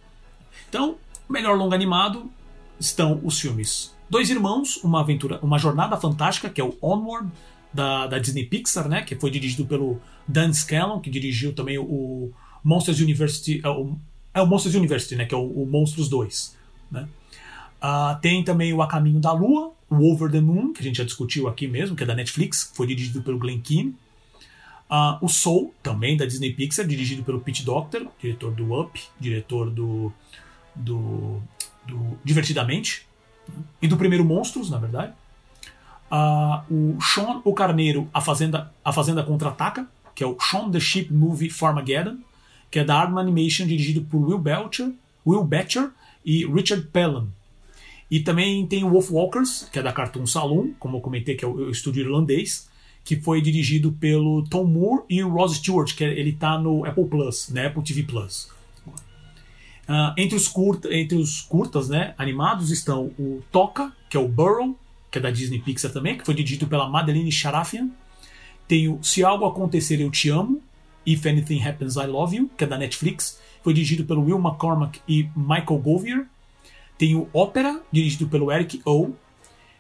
[0.69, 0.97] Então,
[1.29, 2.31] melhor longa animado
[2.79, 7.31] estão os filmes Dois Irmãos, uma aventura, uma jornada fantástica, que é o Onward,
[7.73, 9.01] da, da Disney Pixar, né?
[9.01, 9.99] Que foi dirigido pelo
[10.29, 12.31] Dan Scanlon, que dirigiu também o,
[12.63, 13.97] Monsters University, é o,
[14.33, 16.57] é o Monsters University, né, que é o, o Monstros 2.
[16.91, 17.09] Né?
[17.83, 20.99] Uh, tem também o A Caminho da Lua, o Over the Moon, que a gente
[20.99, 23.95] já discutiu aqui mesmo, que é da Netflix, foi dirigido pelo Glenn Keane.
[24.93, 29.71] Uh, o Soul, também da Disney Pixar, dirigido pelo Pete Docter, diretor do Up, diretor
[29.71, 30.13] do,
[30.75, 31.41] do,
[31.87, 33.07] do Divertidamente,
[33.49, 33.55] né?
[33.81, 35.15] e do primeiro Monstros, na verdade.
[36.11, 40.79] Uh, o Sean o Carneiro, A Fazenda, a Fazenda Contra-Ataca, que é o Sean the
[40.79, 42.19] Sheep Movie Farmageddon,
[42.71, 44.93] que é da Ardman Animation, dirigido por Will Belcher,
[45.27, 45.91] Will Betcher
[46.23, 47.29] e Richard Pelham.
[48.11, 51.47] E também tem o Wolf Walkers, que é da Cartoon Saloon, como eu comentei, que
[51.47, 52.71] é o estúdio irlandês,
[53.05, 56.85] que foi dirigido pelo Tom Moore e o Ross Stewart, que é, ele está no
[56.85, 58.49] Apple Plus, né, Apple TV Plus.
[59.89, 64.29] Uh, entre, os curta, entre os curtas né, animados estão o Toca, que é o
[64.29, 64.79] Burrow,
[65.11, 67.91] que é da Disney Pixar também, que foi dirigido pela Madeline Sharafian.
[68.69, 70.63] Tem o Se Algo Acontecer Eu Te Amo,
[71.05, 75.01] If Anything Happens I Love You, que é da Netflix, foi dirigido pelo Will McCormack
[75.07, 76.27] e Michael Govier.
[76.97, 79.13] Tem o Ópera, dirigido pelo Eric O.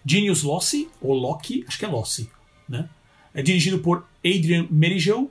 [0.05, 2.28] Genius Lossi, ou Loki, acho que é Lossi,
[2.69, 2.89] né?
[3.35, 5.31] É dirigido por Adrian Merigel.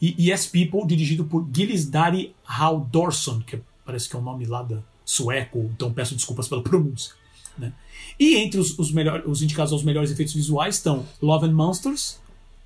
[0.00, 4.62] E Yes People, dirigido por Gilles Dari Haldorsson, que parece que é um nome lá
[4.62, 7.14] da sueco, então peço desculpas pela pronúncia.
[7.56, 7.72] Né?
[8.18, 12.20] E entre os, os, melhor, os indicados aos melhores efeitos visuais estão Love and Monsters,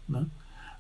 [0.09, 0.27] né?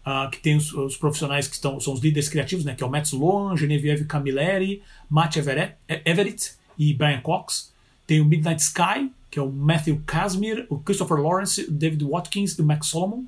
[0.01, 2.75] Uh, que tem os, os, profissionais que estão, são os líderes criativos, né?
[2.75, 7.71] que é o Matt Sloan, Genevieve Camilleri, Matt Everett, Everett e Brian Cox.
[8.07, 12.53] Tem o Midnight Sky, que é o Matthew Casimir, o Christopher Lawrence, o David Watkins
[12.53, 13.25] e o Max Solomon.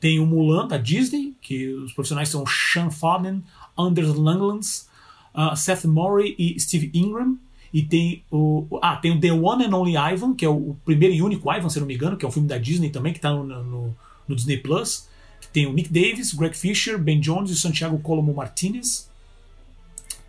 [0.00, 3.42] Tem o Mulan, da Disney, que os profissionais são Sean Faden,
[3.76, 4.88] Anders Langlands,
[5.34, 7.36] uh, Seth Murray e Steve Ingram.
[7.72, 8.66] E tem o.
[8.80, 11.68] Ah, tem o The One and Only Ivan, que é o, primeiro e único Ivan,
[11.68, 13.96] se não me engano, que é um filme da Disney também, que está no, no,
[14.26, 15.06] no, Disney Plus.
[15.52, 19.10] Tem o Nick Davis, Greg Fisher, Ben Jones e Santiago Colomo Martinez.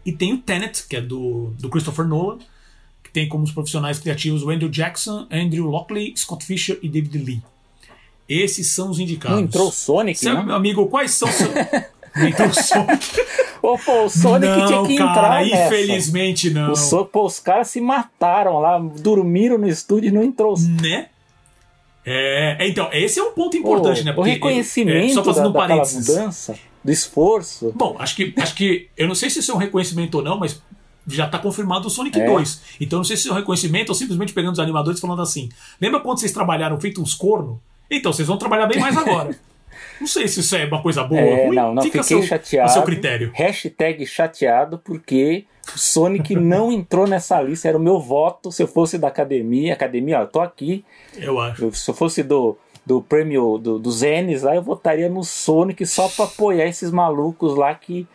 [0.06, 2.40] E tem o Tenet, que é do, do Christopher Nolan,
[3.04, 7.42] que tem como os profissionais criativos Andrew Jackson, Andrew Lockley, Scott Fisher e David Lee.
[8.30, 9.38] Esses são os indicados.
[9.38, 10.56] Não entrou o Sonic, Seu não?
[10.56, 11.40] amigo, quais são os...
[12.16, 13.22] não entrou o Sonic.
[13.62, 15.76] Ô, pô, o Sonic não, tinha que cara, entrar nessa.
[15.76, 16.76] infelizmente não.
[16.76, 17.06] So...
[17.06, 20.56] Pô, os caras se mataram lá, dormiram no estúdio e não entrou.
[20.82, 21.08] Né?
[22.06, 24.14] É, então, esse é um ponto importante, Pô, né?
[24.18, 26.08] o reconhecimento é, só fazendo da, um parênteses.
[26.08, 27.74] mudança, do esforço.
[27.76, 28.88] Bom, acho que, acho que.
[28.96, 30.62] Eu não sei se isso é um reconhecimento ou não, mas
[31.06, 32.26] já está confirmado o Sonic É.
[32.26, 32.62] 2.
[32.80, 35.22] Então não sei se isso é um reconhecimento ou simplesmente pegando os animadores e falando
[35.22, 35.50] assim:
[35.80, 37.62] lembra quando vocês trabalharam feito uns corno?
[37.90, 39.30] Então, vocês vão trabalhar bem mais agora.
[40.00, 41.56] não sei se isso é uma coisa boa ou É, ruim.
[41.56, 42.72] não, não, Fica fiquei seu, chateado.
[42.72, 43.32] seu critério.
[43.34, 47.68] Hashtag chateado porque o Sonic não entrou nessa lista.
[47.68, 49.74] Era o meu voto se eu fosse da academia.
[49.74, 50.86] Academia, ó, eu tô aqui.
[51.18, 51.72] Eu acho.
[51.74, 56.08] Se eu fosse do, do prêmio do, dos N's lá, eu votaria no Sonic só
[56.08, 58.08] pra apoiar esses malucos lá que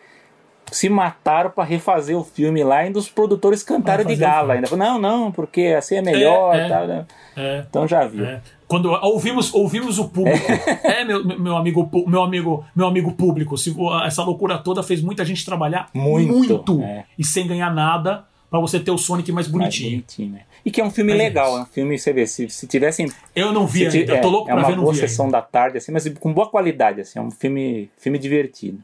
[0.71, 2.77] se mataram pra refazer o filme lá.
[2.77, 4.75] Ainda os produtores cantaram de gala ainda.
[4.75, 6.55] Não, não, porque assim é melhor.
[6.55, 6.69] É, é.
[6.69, 7.05] tal, né?
[7.37, 7.63] É.
[7.69, 8.25] Então já viu.
[8.65, 8.67] É.
[8.67, 10.45] Quando ouvimos, ouvimos o público.
[10.83, 13.57] É, meu, meu amigo, meu amigo, meu amigo público.
[13.57, 13.75] Se,
[14.05, 17.05] essa loucura toda fez muita gente trabalhar Muito, é.
[17.17, 19.91] e sem ganhar nada pra você ter o Sonic mais Mais bonitinho.
[19.91, 20.41] bonitinho, né?
[20.63, 21.57] E que é um filme Mas é legal, isso.
[21.57, 24.15] é um filme, você vê, se, se tivessem Eu não vi ainda.
[24.15, 25.37] Eu tô é, louco é pra uma ver, não boa vi sessão ainda.
[25.37, 28.79] da tarde, assim, mas com boa qualidade, assim, é um filme, filme divertido.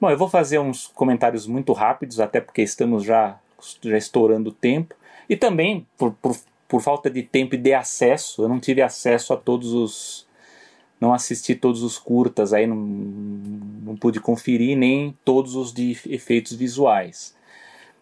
[0.00, 3.36] Bom, eu vou fazer uns comentários muito rápidos, até porque estamos já,
[3.82, 4.94] já estourando o tempo.
[5.28, 6.36] E também, por, por,
[6.74, 10.26] por falta de tempo e de acesso, eu não tive acesso a todos os.
[11.00, 16.52] Não assisti todos os curtas aí, não, não pude conferir nem todos os de efeitos
[16.52, 17.32] visuais.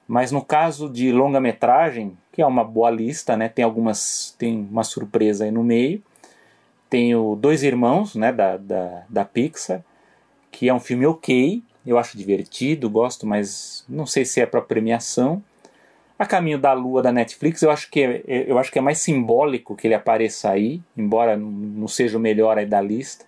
[0.09, 3.47] Mas no caso de longa-metragem, que é uma boa lista, né?
[3.47, 4.35] Tem algumas.
[4.39, 6.03] Tem uma surpresa aí no meio.
[6.89, 8.33] Tem o Dois Irmãos, né?
[8.33, 9.85] Da, da, da Pixar,
[10.51, 11.63] que é um filme ok.
[11.87, 15.45] Eu acho divertido, gosto, mas não sei se é para premiação.
[16.23, 18.81] A Caminho da Lua da Netflix, eu acho que é, é- eu acho que é
[18.81, 23.25] mais simbólico que ele apareça aí, embora não- seja o melhor aí da lista.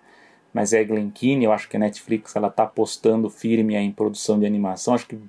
[0.53, 4.39] Mas é Glen Keane, eu acho que a Netflix ela tá apostando firme em produção
[4.39, 4.93] de animação.
[4.93, 5.19] Acho que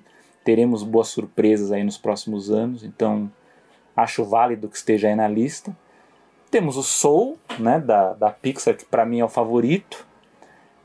[0.45, 3.29] teremos boas surpresas aí nos próximos anos, então
[3.93, 5.75] acho válido que esteja aí na lista.
[6.49, 10.07] Temos o Soul, né, da, da Pixar, que para mim é o favorito.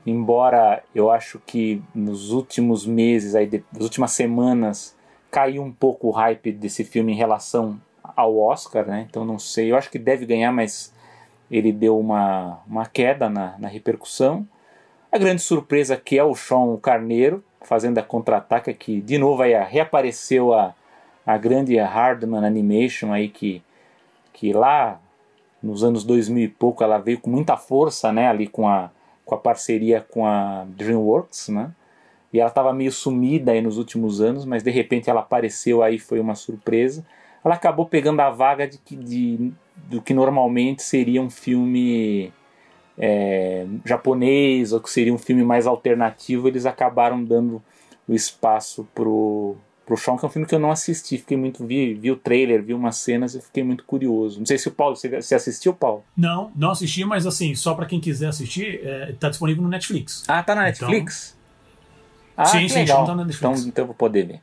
[0.04, 4.96] Embora eu acho que nos últimos meses, aí, de- nas últimas semanas,
[5.32, 7.80] caiu um pouco o hype desse filme em relação
[8.14, 9.06] ao Oscar, né?
[9.08, 10.92] Então não sei, eu acho que deve ganhar, mas
[11.50, 14.46] ele deu uma, uma queda na, na repercussão.
[15.10, 19.54] A grande surpresa que é o Sean Carneiro, fazendo a contra-ataque, que de novo aí,
[19.64, 20.74] reapareceu a,
[21.24, 23.62] a grande Hardman Animation aí, que,
[24.34, 25.00] que lá
[25.62, 28.28] nos anos 2000 e pouco ela veio com muita força, né?
[28.28, 28.90] Ali com a,
[29.24, 31.70] com a parceria com a DreamWorks, né?
[32.32, 35.98] E ela estava meio sumida aí nos últimos anos, mas de repente ela apareceu aí,
[35.98, 37.04] foi uma surpresa.
[37.44, 39.52] Ela acabou pegando a vaga de, de
[39.88, 42.32] do que normalmente seria um filme
[42.96, 47.62] é, japonês ou que seria um filme mais alternativo, eles acabaram dando
[48.08, 51.66] o espaço pro pro Shawn, que é um filme que eu não assisti, fiquei muito
[51.66, 54.38] vi, vi o trailer, vi umas cenas e fiquei muito curioso.
[54.38, 56.04] Não sei se o Paulo você, você assistiu, Paulo?
[56.16, 60.22] Não, não assisti, mas assim, só para quem quiser assistir, é, tá disponível no Netflix.
[60.28, 61.34] Ah, tá na Netflix?
[61.34, 61.41] Então...
[62.36, 63.06] Ah, sim, sim, legal.
[63.06, 63.60] tá na Netflix.
[63.60, 64.40] Então, então eu vou poder ver.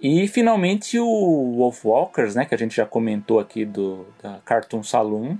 [0.00, 4.82] E finalmente o Wolf Walkers, né, que a gente já comentou aqui do da Cartoon
[4.82, 5.36] Saloon,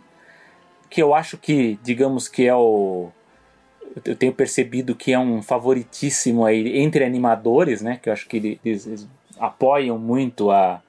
[0.89, 3.11] que eu acho que, digamos que é o
[4.05, 7.99] eu tenho percebido que é um favoritíssimo aí entre animadores, né?
[8.03, 9.09] Que eu acho que eles, eles
[9.39, 10.83] apoiam muito a,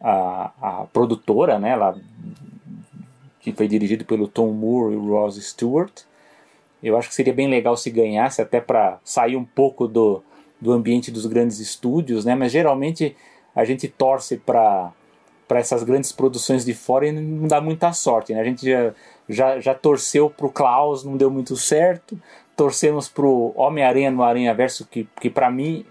[0.00, 1.70] a, a, produtora, né?
[1.70, 1.98] Ela,
[3.40, 6.02] que foi dirigido pelo Tom Moore e o Ross Stewart.
[6.84, 10.22] Eu acho que seria bem legal se ganhasse, até para sair um pouco do,
[10.60, 12.34] do ambiente dos grandes estúdios, né?
[12.34, 13.16] Mas geralmente
[13.54, 14.92] a gente torce para
[15.46, 18.40] para essas grandes produções de fora e não dá muita sorte, né?
[18.40, 18.94] A gente já,
[19.28, 22.18] já, já torceu para o Klaus, não deu muito certo
[22.56, 25.84] torcemos pro Homem-Aranha no Aranha Verso, que, que para mim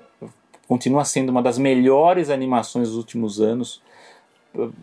[0.68, 3.82] continua sendo uma das melhores animações dos últimos anos.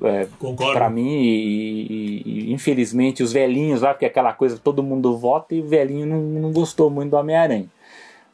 [0.03, 0.27] É,
[0.73, 5.55] para mim, e, e, infelizmente, os velhinhos lá, porque é aquela coisa todo mundo vota
[5.55, 7.69] e o velhinho não, não gostou muito do Homem-Aranha.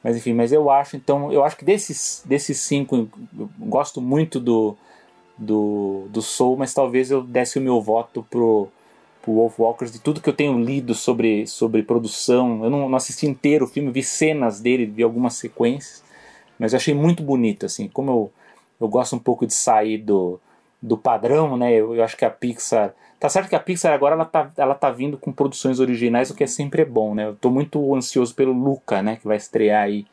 [0.02, 4.40] Mas enfim, mas eu acho, então, eu acho que desses, desses cinco, eu gosto muito
[4.40, 4.76] do,
[5.36, 8.68] do, do Soul, mas talvez eu desse o meu voto pro,
[9.26, 12.64] o Wolf Walkers, de tudo que eu tenho lido sobre, sobre produção.
[12.64, 16.02] Eu não, não assisti inteiro o filme, vi cenas dele, vi algumas sequências,
[16.58, 18.32] mas eu achei muito bonito, assim, como eu,
[18.80, 20.40] eu gosto um pouco de sair do,
[20.86, 21.72] do padrão, né?
[21.72, 22.94] Eu, eu acho que a Pixar.
[23.18, 26.34] Tá certo que a Pixar agora ela tá, ela tá vindo com produções originais, o
[26.34, 27.26] que é sempre bom, né?
[27.26, 29.16] Eu tô muito ansioso pelo Luca, né?
[29.16, 30.06] Que vai estrear aí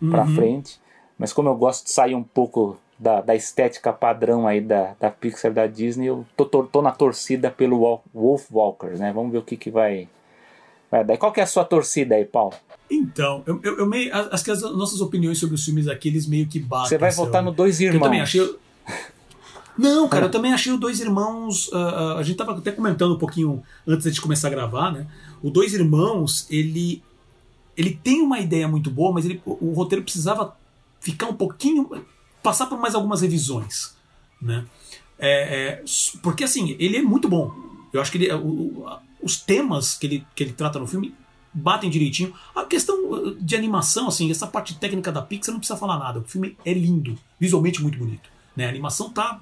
[0.00, 0.10] uhum.
[0.10, 0.78] pra frente.
[1.18, 5.10] Mas como eu gosto de sair um pouco da, da estética padrão aí da, da
[5.10, 9.12] Pixar da Disney, eu tô, tô, tô na torcida pelo Wolf Walkers, né?
[9.12, 10.08] Vamos ver o que, que vai,
[10.88, 11.16] vai dar.
[11.16, 12.54] Qual que é a sua torcida aí, Paulo?
[12.88, 14.14] Então, eu, eu, eu meio.
[14.14, 16.88] Acho que as nossas opiniões sobre os filmes aqui, eles meio que batem.
[16.88, 17.96] Você vai votar no Dois Irmãos.
[17.96, 18.58] Eu também achei.
[19.80, 21.68] Não, cara, eu também achei o Dois Irmãos.
[21.68, 25.06] Uh, uh, a gente tava até comentando um pouquinho antes de começar a gravar, né?
[25.42, 27.02] O Dois Irmãos, ele.
[27.74, 30.54] Ele tem uma ideia muito boa, mas ele, o, o roteiro precisava
[31.00, 31.88] ficar um pouquinho
[32.42, 33.96] passar por mais algumas revisões,
[34.42, 34.66] né?
[35.18, 35.84] É, é,
[36.22, 37.50] porque assim, ele é muito bom.
[37.90, 38.86] Eu acho que ele, o,
[39.22, 41.14] os temas que ele, que ele trata no filme
[41.54, 42.34] batem direitinho.
[42.54, 46.20] A questão uh, de animação, assim, essa parte técnica da Pixar não precisa falar nada.
[46.20, 48.28] O filme é lindo, visualmente muito bonito.
[48.54, 48.66] Né?
[48.66, 49.40] A animação tá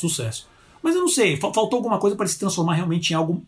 [0.00, 0.48] sucesso.
[0.82, 3.44] Mas eu não sei, faltou alguma coisa para se transformar realmente em algo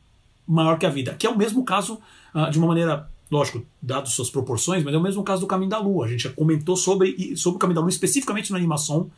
[0.47, 1.15] maior que a vida.
[1.15, 2.01] Que é o mesmo caso,
[2.35, 5.71] uh, de uma maneira lógico, dado suas proporções, mas é o mesmo caso do Caminho
[5.71, 6.07] da Lua.
[6.07, 9.11] A gente já comentou sobre, sobre o Caminho da Lua, especificamente na animação,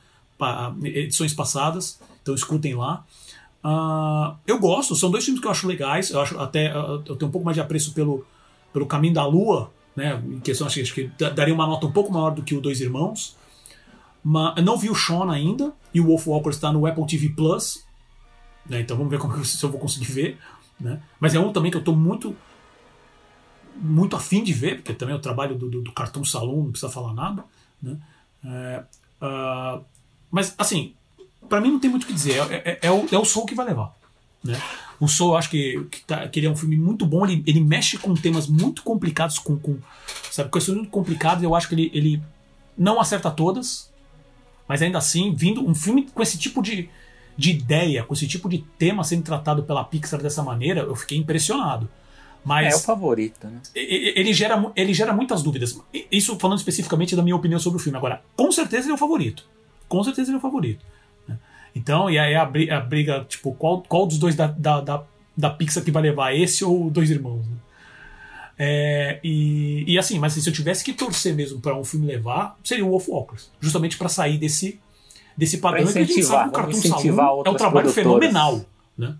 [0.85, 3.05] edições passadas, então escutem lá.
[3.65, 7.17] Uh, eu gosto, são dois filmes que eu acho legais, eu acho até uh, eu
[7.17, 8.27] tenho um pouco mais de apreço pelo,
[8.73, 10.21] pelo Caminho da Lua, né?
[10.27, 12.81] Em questão, acho, acho que daria uma nota um pouco maior do que o Dois
[12.81, 13.37] Irmãos.
[14.25, 17.31] Mas eu não vi o Sean ainda, e o Wolf Walker está no Apple TV
[17.31, 17.85] Plus.
[18.69, 20.39] Né, então vamos ver como, se eu vou conseguir ver.
[20.79, 21.01] Né?
[21.19, 22.37] Mas é um também que eu estou muito
[23.75, 26.71] muito afim de ver, porque também é o trabalho do, do, do Cartoon Saloon, não
[26.71, 27.45] precisa falar nada.
[27.83, 27.97] Né?
[28.45, 28.85] É,
[29.23, 29.83] uh,
[30.31, 30.95] mas, assim,
[31.49, 32.39] para mim não tem muito o que dizer.
[32.51, 33.95] É, é, é, o, é o Soul que vai levar.
[34.43, 34.61] Né?
[34.99, 37.27] O Soul, eu acho que, que, tá, que, ele é um filme muito bom.
[37.27, 39.79] Ele, ele mexe com temas muito complicados, com, com
[40.31, 41.43] sabe, questões muito complicadas.
[41.43, 42.23] Eu acho que ele, ele
[42.77, 43.92] não acerta todas,
[44.69, 46.89] mas ainda assim, vindo um filme com esse tipo de,
[47.37, 51.19] de ideia, com esse tipo de tema sendo tratado pela Pixar dessa maneira, eu fiquei
[51.19, 51.89] impressionado.
[52.45, 53.61] Mas é o favorito, né?
[53.75, 55.79] Ele gera, ele gera muitas dúvidas.
[56.11, 57.97] Isso falando especificamente da minha opinião sobre o filme.
[57.97, 59.45] Agora, com certeza ele é o favorito.
[59.89, 60.85] Com certeza ele é o favorito.
[61.29, 61.39] Né?
[61.75, 65.05] Então, e aí a briga, a briga, tipo, qual, qual dos dois da, da, da,
[65.37, 66.35] da Pixar que vai levar?
[66.35, 67.47] Esse ou Dois Irmãos?
[67.47, 67.57] Né?
[68.59, 72.57] É, e, e assim, mas se eu tivesse que torcer mesmo para um filme levar,
[72.63, 73.51] seria o Wolf Walkers.
[73.61, 74.81] Justamente para sair desse,
[75.37, 78.65] desse padrão que a gente sabe que o Cartoon Saloon é um trabalho fenomenal.
[78.97, 79.17] Né?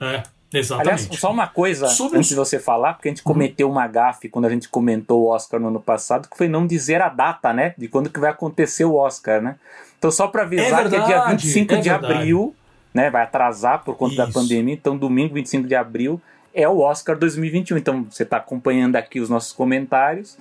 [0.00, 0.22] É.
[0.54, 0.88] Exatamente.
[0.88, 3.32] Aliás, só uma coisa Sobre antes de você falar, porque a gente uhum.
[3.32, 6.66] cometeu uma gafe quando a gente comentou o Oscar no ano passado, que foi não
[6.66, 7.74] dizer a data, né?
[7.78, 9.56] De quando que vai acontecer o Oscar, né?
[9.98, 12.12] Então, só para avisar é verdade, que é dia 25 é de verdade.
[12.12, 12.54] abril,
[12.92, 13.08] né?
[13.08, 14.26] Vai atrasar por conta Isso.
[14.26, 14.74] da pandemia.
[14.74, 16.20] Então, domingo 25 de abril
[16.54, 17.76] é o Oscar 2021.
[17.78, 20.36] Então, você está acompanhando aqui os nossos comentários.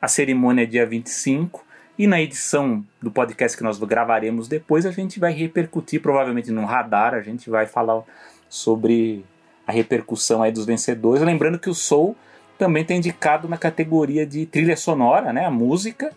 [0.00, 1.64] A cerimônia é dia 25.
[1.98, 6.64] E na edição do podcast que nós gravaremos depois, a gente vai repercutir, provavelmente no
[6.64, 8.02] radar, a gente vai falar
[8.48, 9.24] sobre
[9.66, 11.22] a repercussão aí dos vencedores.
[11.22, 12.16] Lembrando que o Soul
[12.56, 16.12] também está indicado na categoria de trilha sonora, né, a música,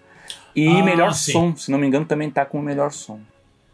[0.56, 1.32] E Ah, melhor sim.
[1.32, 3.20] som, se não me engano, também tá com o melhor som.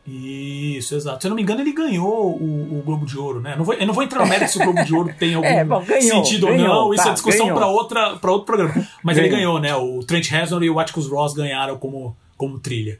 [0.09, 1.21] Isso, exato.
[1.21, 3.53] Se eu não me engano, ele ganhou o, o Globo de Ouro, né?
[3.53, 5.33] Eu não vou, eu não vou entrar no mérito se o Globo de Ouro tem
[5.35, 6.93] algum É, bom, ganhou, sentido ou ganhou, não.
[6.93, 7.87] Isso tá, é discussão ganhou.
[7.87, 8.87] para outro programa.
[9.03, 9.59] Mas ele Ganhou.
[9.59, 9.75] ganhou, né?
[9.75, 12.99] O Trent Reznor e o Atticus Ross ganharam como, como trilha.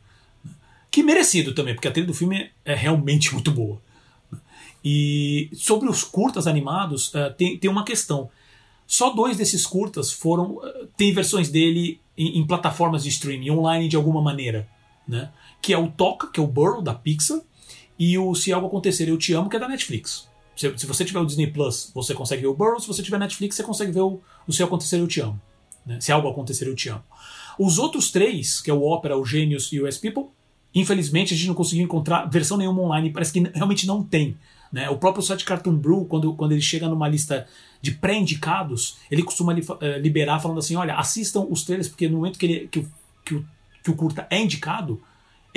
[0.92, 3.80] Que merecido também, porque a trilha do filme é realmente muito boa.
[4.84, 8.30] E sobre os curtas animados, eh, tem, tem uma questão.
[8.86, 10.60] Só dois desses curtas foram.
[10.64, 14.68] eh, tem versões dele em, em plataformas de streaming, online de alguma maneira.
[15.08, 15.30] Né?
[15.68, 17.42] Que é o Toca, que é o Burrow da Pixar,
[18.00, 20.26] e o Se Algo Acontecer Eu Te Amo, que é da Netflix.
[20.56, 23.20] Se, se você tiver o Disney Plus, você consegue ver o Burrow, se você tiver
[23.20, 25.38] Netflix, você consegue ver o, o Se Algo Acontecer Eu Te Amo.
[25.86, 26.00] Né?
[26.00, 27.04] Se Algo Acontecer Eu Te Amo.
[27.60, 30.28] Os outros três, que é o Opera, o Genius e o Yes People,
[30.74, 34.38] infelizmente a gente não conseguiu encontrar versão nenhuma online, parece que realmente não tem.
[34.72, 34.90] Né?
[34.90, 37.46] O próprio site Cartoon Brew, quando, quando ele chega numa lista
[37.82, 42.18] de pré-indicados, ele costuma li- eh, liberar falando assim: olha, assistam os trailers, porque no
[42.18, 42.88] momento que, ele, que,
[43.26, 43.46] que, o,
[43.84, 45.02] que o curta é indicado,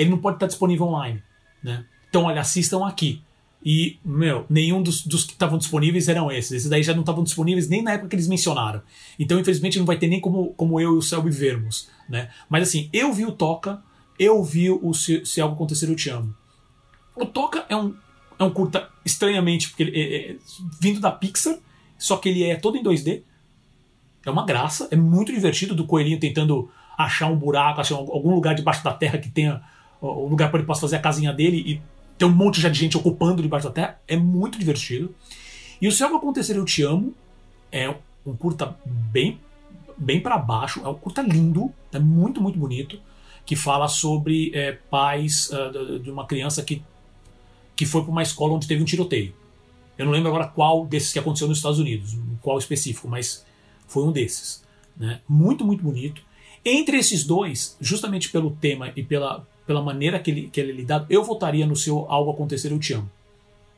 [0.01, 1.21] ele não pode estar disponível online.
[1.63, 1.85] Né?
[2.09, 3.21] Então, olha, assistam aqui.
[3.63, 6.51] E, meu, nenhum dos, dos que estavam disponíveis eram esses.
[6.51, 8.81] Esses daí já não estavam disponíveis nem na época que eles mencionaram.
[9.19, 11.87] Então, infelizmente, não vai ter nem como, como eu e o Selby vermos.
[12.09, 12.29] Né?
[12.49, 13.81] Mas assim, eu vi o Toca,
[14.17, 16.35] eu vi o Se, Se Algo Acontecer Eu Te Amo.
[17.15, 17.95] O Toca é um,
[18.39, 20.35] é um curta estranhamente, porque ele é, é
[20.79, 21.57] vindo da Pixar,
[21.97, 23.21] só que ele é todo em 2D.
[24.25, 28.55] É uma graça, é muito divertido do coelhinho tentando achar um buraco, achar algum lugar
[28.55, 29.61] debaixo da terra que tenha
[30.01, 31.81] um lugar para ele possa fazer a casinha dele e
[32.17, 33.99] tem um monte já de gente ocupando debaixo da terra.
[34.07, 35.13] É muito divertido.
[35.81, 37.13] E o Se Algo Acontecer Eu Te Amo
[37.71, 37.89] é
[38.25, 39.39] um curta bem,
[39.97, 42.99] bem para baixo, é um curta lindo, é muito, muito bonito,
[43.45, 46.83] que fala sobre é, pais de- de uma criança que,
[47.75, 49.33] que foi para uma escola onde teve um tiroteio.
[49.97, 53.45] Eu não lembro agora qual desses que aconteceu nos Estados Unidos, qual específico, mas
[53.87, 54.63] foi um desses.
[54.95, 55.19] Né?
[55.27, 56.21] Muito, muito bonito.
[56.63, 60.75] Entre esses dois, justamente pelo tema e pela, pela maneira que ele, que ele é
[60.75, 63.09] lidado, eu votaria no seu Algo Acontecer Eu Te Amo.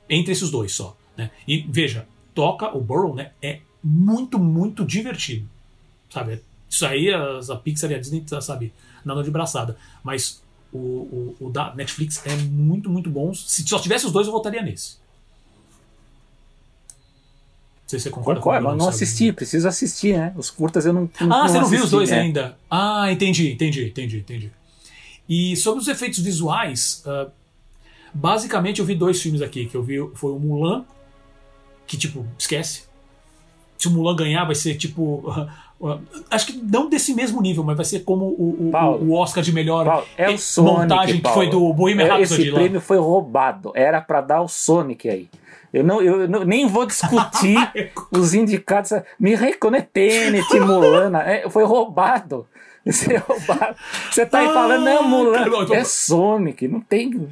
[0.10, 0.96] Entre esses dois só.
[1.18, 1.30] Né?
[1.48, 5.48] E veja, toca o Burrow né, é muito, muito divertido.
[6.10, 6.42] Sabe?
[6.70, 8.74] Isso aí as- a Pixar e a Disney, tá, sabe,
[9.06, 9.78] nada de braçada.
[10.04, 10.42] Mas
[10.72, 13.34] o, o, o da Netflix é muito, muito bom.
[13.34, 14.98] Se só tivesse os dois, eu votaria nesse.
[17.84, 19.04] Não sei se você concorda Concordo, comigo, mas não sabe?
[19.04, 20.34] assisti, preciso assistir, né?
[20.36, 21.10] Os curtas eu não.
[21.30, 22.20] Ah, você não viu os assisti, dois é.
[22.22, 22.58] ainda?
[22.70, 24.52] Ah, entendi, entendi, entendi, entendi.
[25.28, 27.28] E sobre os efeitos visuais, ah,
[28.14, 30.84] basicamente eu vi dois filmes aqui, que eu vi foi o Mulan,
[31.88, 32.84] que tipo, esquece.
[33.78, 35.24] Se o Mulan ganhar, vai ser tipo.
[35.84, 35.98] ah,
[36.32, 39.44] acho que não desse mesmo nível, mas vai ser como o, o- Paulo, o Oscar
[39.44, 41.36] de melhor Paulo, é eh, o Sonic, montagem que Paulo.
[41.38, 42.60] foi do Bohemian É, Rhapsody Esse lá.
[42.60, 43.72] prêmio foi roubado.
[43.76, 45.30] Era pra dar o Sonic aí.
[45.74, 47.58] Eu, não, eu não- nem vou discutir
[48.12, 48.92] os indicados.
[49.20, 51.18] Me reconhece Tenet, Mulan.
[51.18, 52.46] É, foi roubado.
[52.86, 53.24] Isso é.
[54.12, 55.34] Você tá aí Ah, falando, não, Mulan.
[55.38, 56.68] cara, eu- É Sonic.
[56.68, 57.30] Não tem.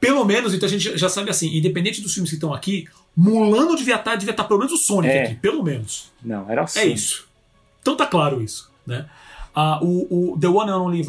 [0.00, 3.66] Pelo menos, então a gente já sabe assim, independente dos filmes que estão aqui, Mulan
[3.66, 5.22] não devia estar, devia estar pelo menos o Sonic É.
[5.24, 6.10] aqui, pelo menos.
[6.22, 6.92] Não, era o É Sonic.
[6.94, 7.28] isso.
[7.82, 9.06] Então tá claro isso, né?
[9.54, 11.04] Ah, o, o The One and Only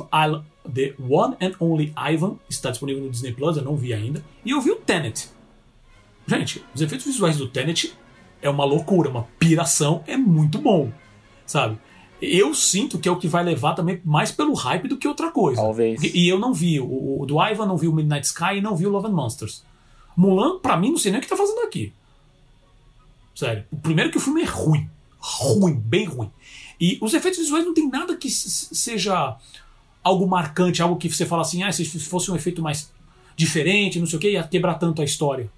[0.73, 4.23] The One and Only Ivan está disponível no Disney Plus, eu não vi ainda.
[4.45, 5.29] E eu vi o Tenet.
[6.27, 7.93] Gente, os efeitos visuais do Tenet
[8.41, 10.91] é uma loucura, uma piração, é muito bom,
[11.45, 11.77] sabe?
[12.21, 15.31] Eu sinto que é o que vai levar também mais pelo hype do que outra
[15.31, 15.61] coisa.
[15.61, 16.01] Talvez.
[16.03, 18.75] E, eu não vi o, o do Ivan, não vi o Midnight Sky e não
[18.75, 19.63] vi o Love and Monsters.
[20.15, 21.93] Mulan, pra mim, não sei nem o que tá fazendo aqui.
[23.33, 23.63] Sério.
[23.71, 24.89] O primeiro que o filme é ruim.
[25.17, 26.29] Ruim, bem ruim.
[26.79, 29.37] E os efeitos visuais não tem nada que seja
[30.03, 32.91] algo marcante, algo que você fala assim, ah, se fosse um efeito mais
[33.35, 35.49] diferente, não sei o que, ia quebrar tanto a história.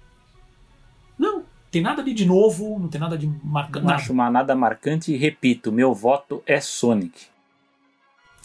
[1.72, 3.86] Tem nada ali de novo, não tem nada de marcante.
[3.86, 7.22] Não acho uma nada marcante e repito, meu voto é Sonic.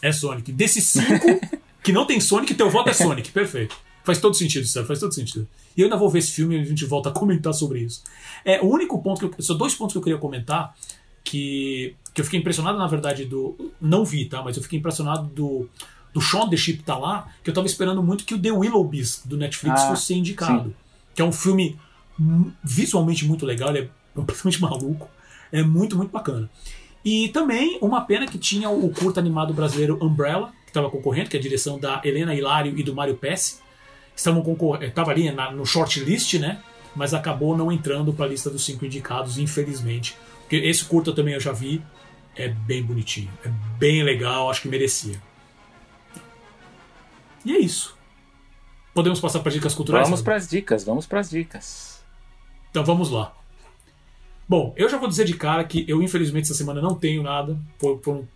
[0.00, 0.50] É Sonic.
[0.50, 1.38] Desses cinco
[1.84, 3.30] que não tem Sonic, teu voto é Sonic.
[3.30, 3.76] Perfeito.
[4.02, 5.46] Faz todo sentido, sério, faz todo sentido.
[5.76, 8.02] E eu ainda vou ver esse filme e a gente volta a comentar sobre isso.
[8.42, 9.44] É, o único ponto que eu.
[9.44, 10.74] São dois pontos que eu queria comentar
[11.22, 13.54] que, que eu fiquei impressionado, na verdade, do.
[13.78, 14.42] Não vi, tá?
[14.42, 15.68] Mas eu fiquei impressionado do.
[16.14, 19.20] Do Shaun the Sheep tá lá, que eu tava esperando muito que o The Willoughbys
[19.26, 20.74] do Netflix Ah, fosse ser indicado.
[21.14, 21.78] Que é um filme
[22.62, 25.08] visualmente muito legal, ele é completamente maluco.
[25.52, 26.50] É muito, muito bacana.
[27.04, 31.36] E também uma pena que tinha o curta animado brasileiro Umbrella, que estava concorrendo, que
[31.36, 33.60] é a direção da Helena Hilário e do Mário Pesce.
[34.14, 36.60] Estavam concorrendo, estava ali na- no shortlist, né?
[36.94, 40.16] Mas acabou não entrando para a lista dos cinco indicados, infelizmente.
[40.40, 41.80] Porque esse curta também eu já vi,
[42.34, 45.20] é bem bonitinho, é bem legal, acho que merecia.
[47.44, 47.96] E é isso.
[48.92, 50.06] Podemos passar para dicas culturais?
[50.08, 51.87] Vamos para as dicas, vamos para as dicas.
[52.70, 53.34] Então vamos lá.
[54.48, 57.58] Bom, eu já vou dizer de cara que eu, infelizmente, essa semana não tenho nada.
[57.78, 58.26] For- Foram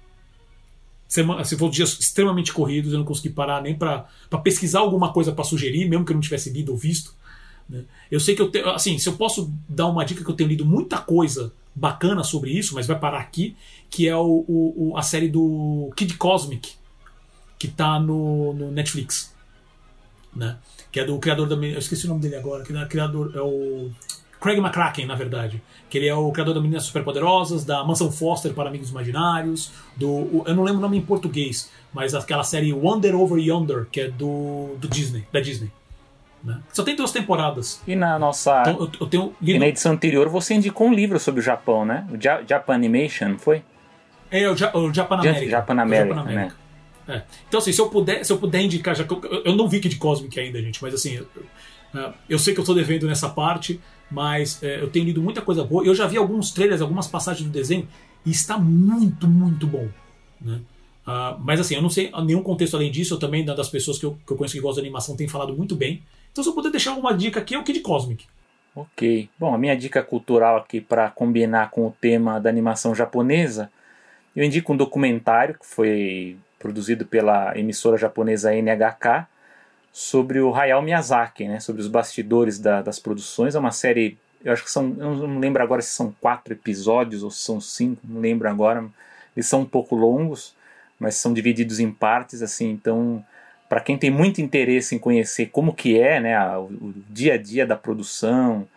[1.09, 4.06] semana, se foram dias extremamente corridos, eu não consegui parar nem para
[4.42, 7.14] pesquisar alguma coisa para sugerir, mesmo que eu não tivesse lido ou visto.
[7.68, 7.84] Né?
[8.10, 10.48] Eu sei que eu tenho, assim, se eu posso dar uma dica que eu tenho
[10.48, 13.56] lido muita coisa bacana sobre isso, mas vai parar aqui,
[13.88, 16.72] que é o, o a série do Kid Cosmic,
[17.59, 19.34] que tá no, no Netflix.
[20.34, 20.59] Né?
[20.90, 21.54] Que é do criador da.
[21.56, 23.32] Eu esqueci o nome dele agora, que é criador.
[23.34, 23.90] É o.
[24.43, 25.62] Craig McCracken, na verdade.
[25.89, 30.43] Que ele é o criador da Meninas Superpoderosas, da Mansão Foster para Amigos Imaginários, do.
[30.47, 34.09] Eu não lembro o nome em português, mas aquela série Wonder Over Yonder, que é
[34.09, 35.70] do, do Disney, da Disney.
[36.43, 36.59] Né?
[36.73, 37.81] Só tem duas temporadas.
[37.86, 38.62] E na nossa.
[38.62, 39.56] Então, eu, eu tenho lido...
[39.56, 42.05] E na edição anterior você indicou um livro sobre o Japão, né?
[42.10, 43.62] O ja Japan Animation, foi?
[44.28, 45.48] É, o, ja o Japan America.
[45.48, 46.56] Japan America, Japan America.
[47.06, 47.16] Né?
[47.16, 47.23] É.
[47.48, 49.97] Então, assim, se eu puder, se eu puder indicar, já eu, eu não vi Kid
[49.97, 51.27] Cosmic ainda, gente, mas assim, eu,
[52.28, 55.64] eu sei que eu estou devendo nessa parte, mas é, eu tenho lido muita coisa
[55.64, 55.85] boa.
[55.85, 57.89] Eu já vi alguns trailers, algumas passagens do desenho,
[58.24, 59.89] e está muito, muito bom.
[60.40, 60.60] Né?
[61.06, 64.06] Uh, mas assim, eu não sei nenhum contexto além disso, eu também, das pessoas que
[64.06, 66.02] eu, que eu conheço que gostam de animação, tem falado muito bem.
[66.31, 68.24] Então, se eu puder deixar uma dica aqui, é o Kid Cosmic.
[68.74, 69.28] Ok.
[69.39, 73.70] Bom, a minha dica cultural aqui para combinar com o tema da animação japonesa,
[74.35, 79.27] eu indico um documentário que foi produzido pela emissora japonesa NHK
[79.93, 83.55] sobre o Hayao Miyazaki, né, sobre os bastidores da, das produções.
[83.55, 87.23] É uma série, eu acho que são, eu não lembro agora se são quatro episódios
[87.23, 88.85] ou se são cinco, não lembro agora.
[89.36, 90.55] Eles são um pouco longos,
[90.98, 93.24] mas são divididos em partes, assim, então
[93.73, 97.66] para quem tem muito interesse em conhecer como que é né, o, dia a dia
[97.66, 98.69] da produção,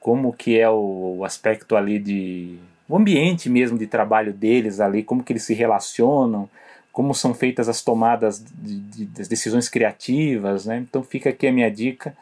[0.00, 2.58] como que é o, o, aspecto ali de
[2.88, 6.50] o ambiente mesmo de trabalho deles ali, como que eles se relacionam,
[6.92, 10.78] como são feitas as tomadas de, de, das decisões criativas, né?
[10.78, 12.14] Então fica aqui a minha dica.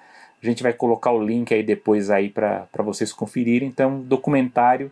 [0.43, 3.69] A gente vai colocar o link aí depois aí para vocês conferirem.
[3.69, 4.91] Então, documentário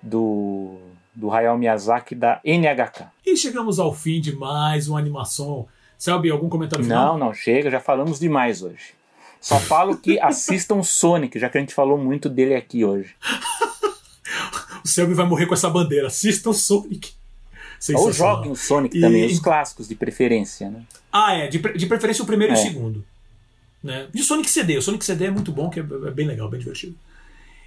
[0.00, 0.78] do
[1.14, 3.06] do Hayao Miyazaki da NHK.
[3.24, 7.16] E chegamos ao fim de mais uma animação Selby, algum comentário final?
[7.16, 8.94] Não, não, chega, já falamos demais hoje.
[9.40, 13.14] Só falo que assistam Sonic, já que a gente falou muito dele aqui hoje.
[14.84, 16.08] o Selby vai morrer com essa bandeira.
[16.08, 17.14] Assistam Sonic.
[17.92, 19.00] Ou joguem o Sonic e...
[19.00, 20.82] também, os clássicos de preferência, né?
[21.12, 22.56] Ah, é, de, de preferência o primeiro é.
[22.56, 23.04] e o segundo.
[23.82, 24.08] Né?
[24.12, 24.78] De Sonic CD.
[24.78, 26.96] O Sonic CD é muito bom, que é, é bem legal, bem divertido.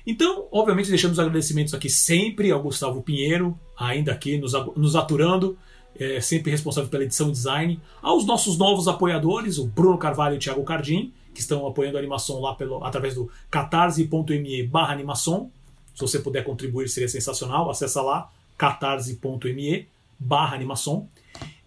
[0.05, 5.57] Então, obviamente, deixamos agradecimentos aqui sempre ao Gustavo Pinheiro, ainda aqui nos, nos aturando
[5.99, 10.37] é, sempre responsável pela edição e design, aos nossos novos apoiadores, o Bruno Carvalho e
[10.37, 15.51] o Thiago Cardim, que estão apoiando a animação lá pelo, através do catarse.me barra animação.
[15.93, 17.69] Se você puder contribuir, seria sensacional.
[17.69, 19.87] Acesse lá, catarse.me
[20.19, 21.07] barra animação.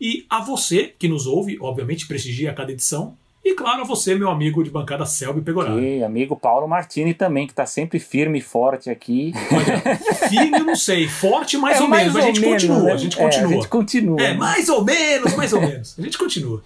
[0.01, 4.29] E a você que nos ouve, obviamente, prestigia cada edição, e claro, a você, meu
[4.29, 5.81] amigo de bancada Selby Pegoraro.
[5.81, 9.33] E amigo Paulo Martini também, que está sempre firme e forte aqui.
[9.51, 9.97] Olha,
[10.29, 12.83] firme eu não sei, forte mais é, ou mais menos, ou a gente menos, continua,
[12.83, 12.93] né?
[12.93, 13.43] a gente continua.
[13.43, 14.23] É, a gente continua.
[14.23, 15.99] É, mais ou menos, mais ou menos.
[15.99, 16.63] A gente continua.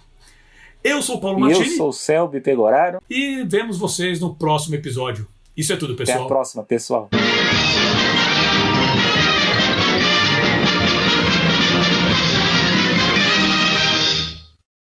[0.83, 1.65] Eu sou o Paulo Martini.
[1.65, 3.01] Eu sou o Selby Pegoraro.
[3.09, 5.27] E vemos vocês no próximo episódio.
[5.55, 6.17] Isso é tudo, pessoal.
[6.17, 7.09] Até a próxima, pessoal.